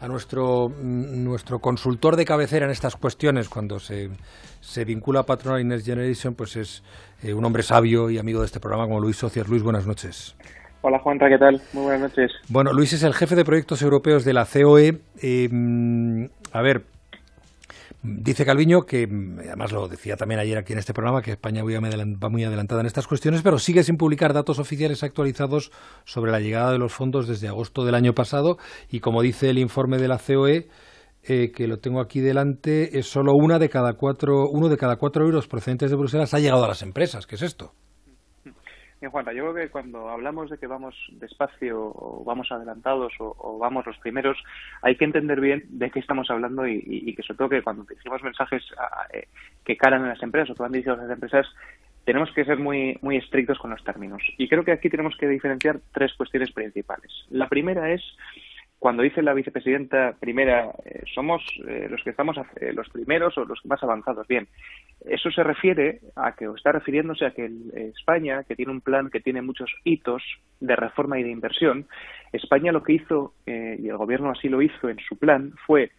a 0.00 0.08
nuestro, 0.08 0.68
mm, 0.68 1.22
nuestro 1.22 1.58
consultor 1.58 2.16
de 2.16 2.24
cabecera 2.24 2.66
en 2.66 2.72
estas 2.72 2.96
cuestiones, 2.96 3.48
cuando 3.48 3.78
se, 3.78 4.10
se 4.60 4.84
vincula 4.84 5.20
a 5.20 5.26
Patronal 5.26 5.60
y 5.60 5.64
Next 5.64 5.86
Generation, 5.86 6.34
pues 6.34 6.56
es 6.56 6.82
eh, 7.22 7.34
un 7.34 7.44
hombre 7.44 7.62
sabio 7.62 8.10
y 8.10 8.18
amigo 8.18 8.40
de 8.40 8.46
este 8.46 8.60
programa 8.60 8.86
como 8.86 9.00
Luis 9.00 9.16
Socias. 9.16 9.48
Luis, 9.48 9.62
buenas 9.62 9.86
noches. 9.86 10.34
Hola 10.86 10.98
Juanra, 10.98 11.30
¿qué 11.30 11.38
tal? 11.38 11.62
Muy 11.72 11.84
buenas 11.84 12.10
noches. 12.10 12.30
Bueno, 12.50 12.74
Luis 12.74 12.92
es 12.92 13.02
el 13.04 13.14
jefe 13.14 13.34
de 13.34 13.44
proyectos 13.46 13.80
europeos 13.80 14.22
de 14.22 14.34
la 14.34 14.44
COE. 14.44 15.00
Eh, 15.22 15.48
a 16.52 16.60
ver, 16.60 16.84
dice 18.02 18.44
Calviño 18.44 18.82
que, 18.82 19.08
además 19.48 19.72
lo 19.72 19.88
decía 19.88 20.16
también 20.16 20.40
ayer 20.40 20.58
aquí 20.58 20.74
en 20.74 20.78
este 20.78 20.92
programa, 20.92 21.22
que 21.22 21.30
España 21.30 21.62
va 21.62 22.28
muy 22.28 22.44
adelantada 22.44 22.82
en 22.82 22.86
estas 22.86 23.06
cuestiones, 23.06 23.40
pero 23.40 23.58
sigue 23.58 23.82
sin 23.82 23.96
publicar 23.96 24.34
datos 24.34 24.58
oficiales 24.58 25.02
actualizados 25.02 25.72
sobre 26.04 26.30
la 26.30 26.40
llegada 26.40 26.72
de 26.72 26.78
los 26.78 26.92
fondos 26.92 27.26
desde 27.26 27.48
agosto 27.48 27.86
del 27.86 27.94
año 27.94 28.12
pasado. 28.12 28.58
Y 28.90 29.00
como 29.00 29.22
dice 29.22 29.48
el 29.48 29.56
informe 29.56 29.96
de 29.96 30.08
la 30.08 30.18
COE, 30.18 30.68
eh, 31.22 31.50
que 31.50 31.66
lo 31.66 31.78
tengo 31.78 32.02
aquí 32.02 32.20
delante, 32.20 32.98
es 32.98 33.06
solo 33.06 33.32
una 33.32 33.58
de 33.58 33.70
cada 33.70 33.94
cuatro, 33.94 34.50
uno 34.50 34.68
de 34.68 34.76
cada 34.76 34.96
cuatro 34.96 35.24
euros 35.24 35.48
procedentes 35.48 35.90
de 35.90 35.96
Bruselas 35.96 36.34
ha 36.34 36.40
llegado 36.40 36.62
a 36.62 36.68
las 36.68 36.82
empresas. 36.82 37.26
¿Qué 37.26 37.36
es 37.36 37.42
esto? 37.42 37.72
Juan, 39.10 39.26
yo 39.26 39.52
creo 39.52 39.54
que 39.54 39.70
cuando 39.70 40.08
hablamos 40.08 40.50
de 40.50 40.58
que 40.58 40.66
vamos 40.66 40.94
despacio 41.12 41.92
o 41.94 42.24
vamos 42.24 42.50
adelantados 42.50 43.12
o, 43.18 43.58
vamos 43.58 43.86
los 43.86 43.98
primeros, 43.98 44.36
hay 44.82 44.96
que 44.96 45.04
entender 45.04 45.40
bien 45.40 45.64
de 45.68 45.90
qué 45.90 46.00
estamos 46.00 46.30
hablando 46.30 46.66
y, 46.66 47.14
que 47.14 47.22
sobre 47.22 47.38
todo 47.38 47.48
que 47.48 47.62
cuando 47.62 47.84
decimos 47.84 48.22
mensajes 48.22 48.62
eh, 49.12 49.28
que 49.64 49.76
calan 49.76 50.02
en 50.02 50.08
las 50.08 50.22
empresas 50.22 50.50
o 50.50 50.54
que 50.54 50.62
van 50.62 50.72
dirigidos 50.72 50.98
a 50.98 51.02
las 51.02 51.12
empresas, 51.12 51.46
tenemos 52.04 52.30
que 52.32 52.44
ser 52.44 52.58
muy, 52.58 52.98
muy 53.02 53.16
estrictos 53.16 53.58
con 53.58 53.70
los 53.70 53.82
términos. 53.82 54.22
Y 54.36 54.48
creo 54.48 54.64
que 54.64 54.72
aquí 54.72 54.90
tenemos 54.90 55.16
que 55.16 55.28
diferenciar 55.28 55.80
tres 55.92 56.12
cuestiones 56.14 56.52
principales. 56.52 57.10
La 57.30 57.48
primera 57.48 57.92
es 57.92 58.02
cuando 58.84 59.02
dice 59.02 59.22
la 59.22 59.32
vicepresidenta 59.32 60.14
primera, 60.20 60.70
eh, 60.84 61.04
somos 61.14 61.42
eh, 61.66 61.86
los 61.88 62.02
que 62.02 62.10
estamos 62.10 62.36
eh, 62.60 62.70
los 62.74 62.86
primeros 62.90 63.38
o 63.38 63.46
los 63.46 63.64
más 63.64 63.82
avanzados. 63.82 64.28
Bien, 64.28 64.46
eso 65.06 65.30
se 65.30 65.42
refiere 65.42 66.00
a 66.16 66.34
que, 66.34 66.48
o 66.48 66.54
está 66.54 66.70
refiriéndose 66.70 67.24
a 67.24 67.30
que 67.30 67.50
España, 67.96 68.44
que 68.44 68.54
tiene 68.54 68.72
un 68.72 68.82
plan 68.82 69.08
que 69.08 69.20
tiene 69.20 69.40
muchos 69.40 69.74
hitos 69.84 70.22
de 70.60 70.76
reforma 70.76 71.18
y 71.18 71.22
de 71.22 71.30
inversión, 71.30 71.86
España 72.30 72.72
lo 72.72 72.82
que 72.82 72.92
hizo, 72.92 73.32
y 73.46 73.88
el 73.88 73.96
gobierno 73.96 74.30
así 74.30 74.50
lo 74.50 74.60
hizo 74.60 74.90
en 74.90 74.98
su 74.98 75.16
plan, 75.16 75.54
fue 75.66 75.90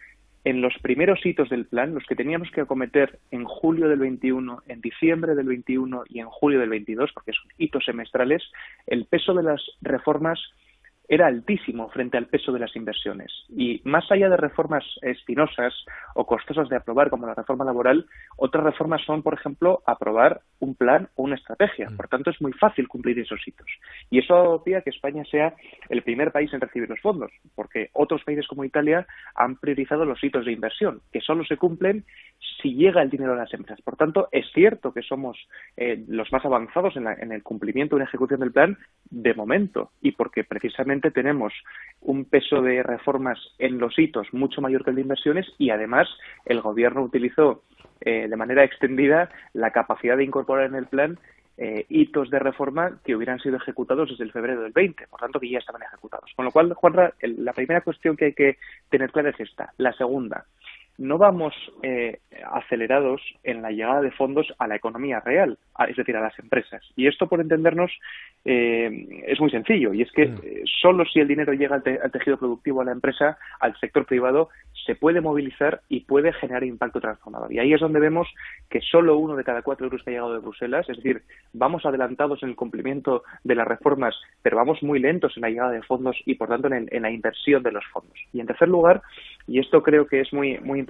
en 0.44 0.60
los 0.60 0.74
primeros 0.80 1.26
hitos 1.26 1.48
del 1.48 1.66
plan, 1.66 1.92
los 1.92 2.04
que 2.04 2.14
teníamos 2.14 2.52
que 2.52 2.60
acometer 2.60 3.18
en 3.32 3.46
julio 3.46 3.88
del 3.88 3.98
21, 3.98 4.62
en 4.68 4.80
diciembre 4.80 5.34
del 5.34 5.48
21 5.48 6.04
y 6.08 6.20
en 6.20 6.28
julio 6.28 6.60
del 6.60 6.68
22, 6.68 7.10
porque 7.12 7.32
son 7.32 7.50
hitos 7.58 7.84
semestrales, 7.84 8.44
el 8.86 9.06
peso 9.06 9.34
de 9.34 9.42
las 9.42 9.60
reformas 9.82 10.38
era 11.08 11.26
altísimo 11.26 11.88
frente 11.90 12.16
al 12.16 12.26
peso 12.26 12.52
de 12.52 12.58
las 12.58 12.74
inversiones. 12.74 13.32
Y 13.48 13.80
más 13.84 14.10
allá 14.10 14.28
de 14.28 14.36
reformas 14.36 14.84
espinosas 15.02 15.74
o 16.14 16.26
costosas 16.26 16.68
de 16.68 16.76
aprobar, 16.76 17.10
como 17.10 17.26
la 17.26 17.34
reforma 17.34 17.64
laboral, 17.64 18.06
otras 18.36 18.64
reformas 18.64 19.02
son, 19.04 19.22
por 19.22 19.34
ejemplo, 19.34 19.82
aprobar 19.86 20.40
un 20.58 20.74
plan 20.74 21.08
o 21.14 21.22
una 21.22 21.36
estrategia. 21.36 21.90
Mm. 21.90 21.96
Por 21.96 22.08
tanto, 22.08 22.30
es 22.30 22.40
muy 22.40 22.52
fácil 22.52 22.88
cumplir 22.88 23.18
esos 23.18 23.40
hitos. 23.46 23.66
Y 24.10 24.18
eso 24.18 24.62
pide 24.64 24.82
que 24.82 24.90
España 24.90 25.24
sea 25.30 25.54
el 25.88 26.02
primer 26.02 26.32
país 26.32 26.52
en 26.52 26.60
recibir 26.60 26.88
los 26.88 27.00
fondos, 27.00 27.30
porque 27.54 27.90
otros 27.92 28.24
países 28.24 28.46
como 28.48 28.64
Italia 28.64 29.06
han 29.34 29.56
priorizado 29.56 30.04
los 30.04 30.22
hitos 30.22 30.44
de 30.44 30.52
inversión, 30.52 31.00
que 31.12 31.20
solo 31.20 31.44
se 31.44 31.56
cumplen 31.56 32.04
si 32.62 32.74
llega 32.74 33.02
el 33.02 33.10
dinero 33.10 33.34
a 33.34 33.36
las 33.36 33.52
empresas. 33.54 33.80
Por 33.82 33.96
tanto, 33.96 34.28
es 34.32 34.46
cierto 34.52 34.92
que 34.92 35.02
somos 35.02 35.38
eh, 35.76 36.04
los 36.08 36.32
más 36.32 36.44
avanzados 36.44 36.96
en, 36.96 37.06
en 37.06 37.32
el 37.32 37.42
cumplimiento 37.42 37.96
y 37.96 38.00
en 38.00 38.06
ejecución 38.06 38.40
del 38.40 38.52
plan 38.52 38.78
de 39.10 39.34
momento, 39.34 39.90
y 40.00 40.12
porque 40.12 40.44
precisamente 40.44 40.95
tenemos 41.00 41.52
un 42.00 42.24
peso 42.24 42.62
de 42.62 42.82
reformas 42.82 43.38
en 43.58 43.78
los 43.78 43.98
hitos 43.98 44.32
mucho 44.32 44.60
mayor 44.60 44.84
que 44.84 44.90
el 44.90 44.96
de 44.96 45.02
inversiones 45.02 45.46
y 45.58 45.70
además 45.70 46.08
el 46.44 46.60
gobierno 46.60 47.02
utilizó 47.02 47.62
eh, 48.00 48.28
de 48.28 48.36
manera 48.36 48.64
extendida 48.64 49.30
la 49.52 49.70
capacidad 49.70 50.16
de 50.16 50.24
incorporar 50.24 50.66
en 50.66 50.74
el 50.74 50.86
plan 50.86 51.18
eh, 51.58 51.86
hitos 51.88 52.28
de 52.28 52.38
reforma 52.38 52.98
que 53.02 53.16
hubieran 53.16 53.40
sido 53.40 53.56
ejecutados 53.56 54.10
desde 54.10 54.24
el 54.24 54.32
febrero 54.32 54.60
del 54.60 54.72
20, 54.72 55.06
por 55.06 55.20
tanto 55.20 55.40
que 55.40 55.48
ya 55.48 55.58
estaban 55.58 55.82
ejecutados. 55.82 56.30
Con 56.36 56.44
lo 56.44 56.50
cual, 56.50 56.74
Juanra, 56.74 57.14
la 57.22 57.54
primera 57.54 57.80
cuestión 57.80 58.14
que 58.14 58.26
hay 58.26 58.32
que 58.34 58.58
tener 58.90 59.10
clara 59.10 59.30
es 59.30 59.40
esta. 59.40 59.72
La 59.78 59.94
segunda, 59.94 60.44
no 60.98 61.18
vamos 61.18 61.54
eh, 61.82 62.20
acelerados 62.52 63.20
en 63.42 63.62
la 63.62 63.70
llegada 63.70 64.00
de 64.00 64.10
fondos 64.10 64.52
a 64.58 64.66
la 64.66 64.76
economía 64.76 65.20
real, 65.20 65.58
es 65.88 65.96
decir, 65.96 66.16
a 66.16 66.20
las 66.20 66.38
empresas. 66.38 66.82
Y 66.96 67.06
esto, 67.06 67.28
por 67.28 67.40
entendernos, 67.40 67.90
eh, 68.44 69.24
es 69.26 69.40
muy 69.40 69.50
sencillo. 69.50 69.92
Y 69.92 70.02
es 70.02 70.12
que 70.12 70.26
mm. 70.26 70.40
eh, 70.42 70.62
solo 70.80 71.04
si 71.04 71.20
el 71.20 71.28
dinero 71.28 71.52
llega 71.52 71.76
al, 71.76 72.12
tejido 72.12 72.38
productivo, 72.38 72.80
a 72.80 72.84
la 72.84 72.92
empresa, 72.92 73.38
al 73.60 73.78
sector 73.78 74.06
privado, 74.06 74.48
se 74.86 74.94
puede 74.94 75.20
movilizar 75.20 75.80
y 75.88 76.00
puede 76.00 76.32
generar 76.32 76.64
impacto 76.64 77.00
transformador. 77.00 77.52
Y 77.52 77.58
ahí 77.58 77.72
es 77.72 77.80
donde 77.80 78.00
vemos 78.00 78.28
que 78.70 78.80
solo 78.80 79.18
uno 79.18 79.36
de 79.36 79.44
cada 79.44 79.62
cuatro 79.62 79.86
euros 79.86 80.02
que 80.02 80.10
ha 80.10 80.12
llegado 80.12 80.34
de 80.34 80.40
Bruselas, 80.40 80.88
es 80.88 80.96
decir, 80.96 81.22
vamos 81.52 81.84
adelantados 81.84 82.42
en 82.42 82.50
el 82.50 82.56
cumplimiento 82.56 83.24
de 83.42 83.54
las 83.54 83.66
reformas, 83.66 84.14
pero 84.42 84.56
vamos 84.56 84.82
muy 84.82 85.00
lentos 85.00 85.36
en 85.36 85.42
la 85.42 85.50
llegada 85.50 85.72
de 85.72 85.82
fondos 85.82 86.16
y, 86.24 86.36
por 86.36 86.48
tanto, 86.48 86.68
en, 86.68 86.88
en 86.90 87.02
la 87.02 87.10
inversión 87.10 87.62
de 87.62 87.72
los 87.72 87.84
fondos. 87.92 88.18
Y, 88.32 88.40
en 88.40 88.46
tercer 88.46 88.68
lugar, 88.68 89.02
y 89.48 89.58
esto 89.58 89.82
creo 89.82 90.06
que 90.06 90.20
es 90.20 90.32
muy, 90.32 90.58
muy 90.58 90.78
importante, 90.78 90.85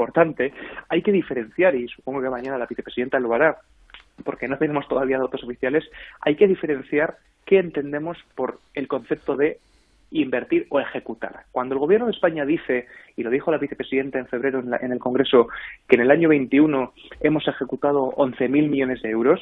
hay 0.89 1.03
que 1.03 1.13
diferenciar, 1.13 1.75
y 1.75 1.89
supongo 1.89 2.23
que 2.23 2.31
mañana 2.31 2.59
la 2.59 2.67
vicepresidenta 2.67 3.19
lo 3.19 3.35
hará, 3.35 3.59
porque 4.25 4.49
no 4.49 4.59
tenemos 4.59 4.89
todavía 4.89 5.19
datos 5.19 5.45
oficiales, 5.45 5.85
hay 6.21 6.37
que 6.37 6.47
diferenciar 6.47 7.17
qué 7.45 7.59
entendemos 7.59 8.19
por 8.35 8.59
el 8.75 8.89
concepto 8.89 9.37
de 9.37 9.59
invertir 10.11 10.67
o 10.71 10.81
ejecutar. 10.81 11.45
Cuando 11.53 11.75
el 11.75 11.81
Gobierno 11.81 12.07
de 12.07 12.13
España 12.13 12.45
dice, 12.45 12.87
y 13.17 13.23
lo 13.23 13.31
dijo 13.31 13.51
la 13.51 13.59
vicepresidenta 13.59 14.19
en 14.19 14.27
febrero 14.27 14.61
en, 14.61 14.93
el 14.93 14.99
Congreso, 14.99 15.49
que 15.89 15.97
en 15.97 16.03
el 16.03 16.11
año 16.11 16.29
21 16.29 16.93
hemos 17.21 17.49
ejecutado 17.49 18.13
11.000 18.13 18.49
millones 18.69 19.03
de 19.03 19.11
euros, 19.11 19.41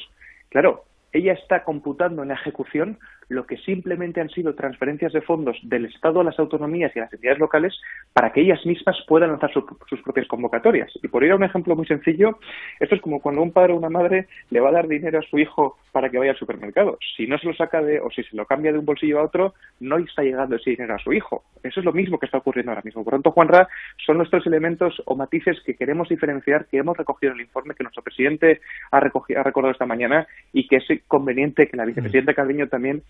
claro, 0.48 0.84
ella 1.12 1.34
está 1.34 1.64
computando 1.64 2.22
en 2.22 2.28
la 2.28 2.34
ejecución 2.34 2.98
lo 3.28 3.46
que 3.46 3.56
simplemente 3.58 4.20
han 4.20 4.30
sido 4.30 4.54
transferencias 4.54 5.12
de 5.12 5.22
fondos 5.22 5.56
del 5.62 5.86
Estado 5.86 6.20
a 6.20 6.24
las 6.24 6.38
autonomías 6.38 6.94
y 6.94 6.98
a 6.98 7.02
las 7.02 7.12
entidades 7.12 7.38
locales 7.38 7.74
para 8.12 8.32
que 8.32 8.42
ellas 8.42 8.64
mismas 8.64 8.96
puedan 9.08 9.30
lanzar 9.30 9.52
sus 9.52 10.02
propias 10.02 10.26
convocatorias. 10.26 10.90
Y 11.02 11.08
por 11.08 11.24
ir 11.24 11.32
a 11.32 11.36
un 11.36 11.44
ejemplo 11.44 11.76
muy 11.76 11.86
sencillo, 11.86 12.38
esto 12.80 12.94
es 12.94 13.00
como 13.00 13.20
cuando 13.20 13.42
un 13.42 13.52
padre 13.52 13.72
o 13.72 13.76
una 13.76 13.90
madre 13.90 14.28
le 14.50 14.60
va 14.60 14.68
a 14.68 14.72
dar 14.72 14.88
dinero 14.88 15.18
a 15.18 15.22
su 15.22 15.38
hijo 15.38 15.78
para 15.92 16.10
que 16.10 16.18
vaya 16.18 16.32
al 16.32 16.38
supermercado. 16.38 16.98
Si 17.16 17.26
no 17.26 17.38
se 17.38 17.46
lo 17.46 17.54
saca 17.54 17.80
de, 17.80 18.00
o 18.00 18.10
si 18.10 18.22
se 18.24 18.36
lo 18.36 18.46
cambia 18.46 18.72
de 18.72 18.78
un 18.78 18.84
bolsillo 18.84 19.20
a 19.20 19.24
otro, 19.24 19.54
no 19.80 19.98
está 19.98 20.22
llegando 20.22 20.56
ese 20.56 20.70
dinero 20.70 20.94
a 20.94 20.98
su 20.98 21.12
hijo. 21.12 21.44
Eso 21.62 21.80
es 21.80 21.86
lo 21.86 21.92
mismo 21.92 22.18
que 22.18 22.26
está 22.26 22.38
ocurriendo 22.38 22.72
ahora 22.72 22.82
mismo. 22.84 23.04
Por 23.04 23.12
lo 23.12 23.18
tanto, 23.18 23.30
Juanra, 23.30 23.68
son 24.04 24.18
nuestros 24.18 24.46
elementos 24.46 25.00
o 25.06 25.16
matices 25.16 25.60
que 25.64 25.74
queremos 25.74 26.08
diferenciar, 26.08 26.66
que 26.66 26.78
hemos 26.78 26.96
recogido 26.96 27.32
en 27.32 27.38
el 27.38 27.46
informe 27.46 27.74
que 27.74 27.84
nuestro 27.84 28.02
presidente 28.02 28.60
ha, 28.90 29.00
recogido, 29.00 29.40
ha 29.40 29.44
recordado 29.44 29.72
esta 29.72 29.86
mañana 29.86 30.26
y 30.52 30.66
que 30.66 30.76
es 30.76 30.84
conveniente 31.06 31.68
que 31.68 31.76
la 31.76 31.84
vicepresidenta 31.84 32.34
Calviño 32.34 32.68
también 32.68 33.02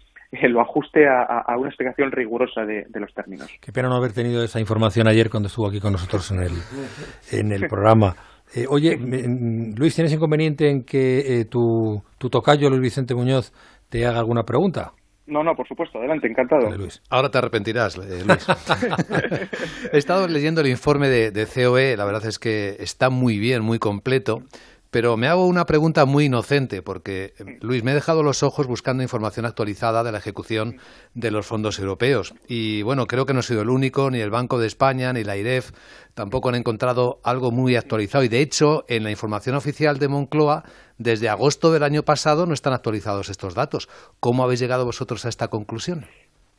lo 0.49 0.61
ajuste 0.61 1.07
a, 1.07 1.57
una 1.57 1.69
explicación 1.69 2.11
rigurosa 2.11 2.63
de, 2.65 2.85
los 2.95 3.13
términos. 3.15 3.49
Qué 3.61 3.73
pena 3.73 3.89
no 3.89 3.97
haber 3.97 4.13
tenido 4.13 4.43
esa 4.43 4.61
información 4.61 5.07
ayer 5.07 5.31
cuando 5.31 5.49
estuvo 5.49 5.69
aquí 5.69 5.81
con 5.81 5.93
nosotros 5.93 6.31
en 6.33 6.41
el, 6.41 6.53
en 7.33 7.53
el 7.53 7.69
programa. 7.69 8.15
Eh, 8.55 8.67
oye, 8.69 8.97
Luis, 8.97 9.97
¿tienes 9.97 10.13
inconveniente 10.13 10.71
en 10.71 10.85
que 10.85 11.41
eh, 11.41 11.45
tu, 11.47 12.01
tu 12.19 12.29
tocayo, 12.29 12.69
Luis 12.69 12.83
Vicente 12.83 13.15
Muñoz, 13.15 13.53
te 13.89 14.07
haga 14.07 14.21
alguna 14.21 14.45
pregunta? 14.45 14.93
No, 15.27 15.43
no, 15.43 15.55
por 15.55 15.67
supuesto, 15.67 15.99
adelante, 15.99 16.29
encantado. 16.29 16.69
Ahora 17.11 17.31
te 17.31 17.39
arrepentirás, 17.39 17.97
Luis. 17.97 18.25
He 19.93 19.97
estado 19.97 20.29
leyendo 20.29 20.61
el 20.61 20.69
informe 20.69 21.09
de, 21.09 21.31
de, 21.31 21.47
COE, 21.47 21.97
la 21.97 22.05
verdad 22.05 22.27
es 22.27 22.39
que 22.39 22.77
está 22.79 23.09
muy 23.09 23.39
bien, 23.39 23.63
muy 23.63 23.79
completo. 23.79 24.43
Pero 24.95 25.17
me 25.17 25.27
hago 25.27 25.49
una 25.49 25.67
pregunta 25.67 26.05
muy 26.05 26.27
inocente, 26.27 26.81
porque, 26.81 27.35
Luis, 27.61 27.83
me 27.83 27.91
he 27.91 27.95
dejado 27.95 28.23
los 28.23 28.45
ojos 28.45 28.69
buscando 28.69 29.03
información 29.03 29.45
actualizada 29.45 30.05
de 30.05 30.13
la 30.13 30.19
ejecución 30.19 30.79
de 31.15 31.33
los 31.33 31.47
fondos 31.47 31.81
europeos. 31.81 32.33
Y 32.47 32.83
bueno, 32.83 33.09
creo 33.09 33.27
que 33.27 33.35
no 33.35 33.41
he 33.41 33.43
sido 33.43 33.63
el 33.63 33.71
único, 33.71 34.09
ni 34.13 34.21
el 34.21 34.31
Banco 34.31 34.57
de 34.57 34.69
España, 34.69 35.13
ni 35.13 35.25
la 35.25 35.37
IREF, 35.37 35.73
tampoco 36.15 36.51
han 36.51 36.55
encontrado 36.55 37.19
algo 37.25 37.51
muy 37.51 37.75
actualizado. 37.75 38.23
Y 38.23 38.29
de 38.29 38.41
hecho, 38.41 38.85
en 38.87 39.03
la 39.03 39.11
información 39.11 39.57
oficial 39.57 39.99
de 39.99 40.07
Moncloa, 40.07 40.63
desde 40.97 41.29
agosto 41.29 41.73
del 41.73 41.83
año 41.83 42.05
pasado 42.05 42.47
no 42.47 42.55
están 42.55 42.73
actualizados 42.73 43.31
estos 43.31 43.55
datos. 43.55 43.89
¿Cómo 44.21 44.45
habéis 44.45 44.61
llegado 44.61 44.85
vosotros 44.85 45.25
a 45.25 45.29
esta 45.29 45.49
conclusión? 45.49 46.07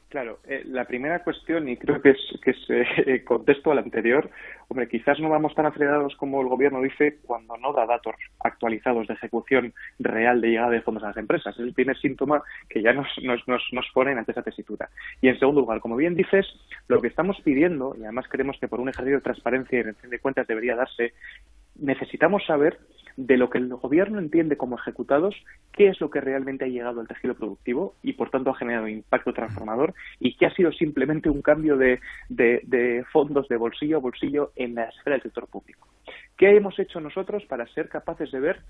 Claro, 0.10 0.39
eh, 0.48 0.62
la 0.65 0.86
primera 0.86 1.24
cuestión, 1.24 1.68
y 1.68 1.78
creo 1.78 2.02
que 2.02 2.12
es, 2.12 2.39
que 2.41 2.52
es 2.52 2.58
eh, 2.70 3.24
contesto 3.24 3.72
al 3.72 3.80
anterior, 3.80 4.30
hombre, 4.68 4.88
quizás 4.88 5.20
no 5.20 5.30
vamos 5.30 5.56
tan 5.56 5.65
acelerados 5.65 6.15
como 6.15 6.41
el 6.41 6.48
gobierno 6.48 6.82
dice 6.82 7.18
cuando 7.26 7.58
no 7.58 7.74
da 7.74 7.86
datos 7.86 8.15
actualizados 8.39 9.08
de 9.08 9.15
ejecución 9.15 9.74
real 10.00 10.41
de 10.41 10.50
llegada 10.50 10.70
de 10.70 10.82
fondos 10.82 11.04
a 11.04 11.08
las 11.08 11.18
empresas. 11.18 11.56
Es 11.56 11.60
el 11.60 11.74
primer 11.74 11.98
síntoma 11.98 12.44
que 12.70 12.82
ya 12.82 12.94
nos, 12.94 13.08
nos, 13.24 13.46
nos, 13.48 13.63
nos 13.72 13.86
ponen 13.94 14.18
ante 14.18 14.32
esa 14.32 14.44
tesitura. 14.44 14.89
Y 15.22 15.28
en 15.28 15.39
segundo 15.39 15.62
lugar, 15.62 15.80
como 15.80 15.96
bien 15.96 16.15
dices, 16.15 16.46
lo 16.88 17.02
que 17.02 17.08
estamos 17.08 17.41
pidiendo, 17.41 17.96
y 18.00 18.04
además 18.04 18.28
creemos 18.30 18.58
que 18.60 18.68
por 18.68 18.80
un 18.80 18.89
ejercicio 18.89 19.18
de 19.18 19.24
transparencia 19.24 19.80
y 19.80 19.84
rendición 19.84 20.12
de 20.12 20.20
cuentas 20.20 20.48
debería 20.48 20.76
darse, 20.76 21.13
necesitamos 21.76 22.46
saber 22.46 22.78
de 23.17 23.38
lo 23.38 23.49
que 23.49 23.58
el 23.58 23.69
gobierno 23.69 24.19
entiende 24.19 24.58
como 24.58 24.78
ejecutados, 24.78 25.36
qué 25.71 25.88
es 25.88 25.99
lo 26.01 26.10
que 26.10 26.21
realmente 26.21 26.65
ha 26.65 26.67
llegado 26.67 26.99
al 26.99 27.08
tejido 27.08 27.34
productivo 27.34 27.95
y, 28.04 28.13
por 28.13 28.30
tanto, 28.30 28.49
ha 28.49 28.56
generado 28.56 28.88
impacto 28.88 29.34
transformador 29.34 29.93
y 30.19 30.36
qué 30.36 30.47
ha 30.47 30.54
sido 30.54 30.71
simplemente 30.71 31.30
un 31.30 31.41
cambio 31.41 31.78
de, 31.78 31.99
de 32.30 33.06
fondos 33.12 33.47
de 33.47 33.58
bolsillo 33.58 33.97
a 33.97 34.01
bolsillo 34.01 34.51
en 34.56 34.75
la 34.75 34.86
esfera 34.86 35.15
del 35.15 35.23
sector 35.23 35.47
público. 35.47 35.88
¿Qué 36.38 36.56
hemos 36.56 36.78
hecho 36.80 36.99
nosotros 36.99 37.43
para 37.45 37.67
ser 37.67 37.88
capaces 37.88 38.32
de 38.32 38.39
ver 38.39 38.62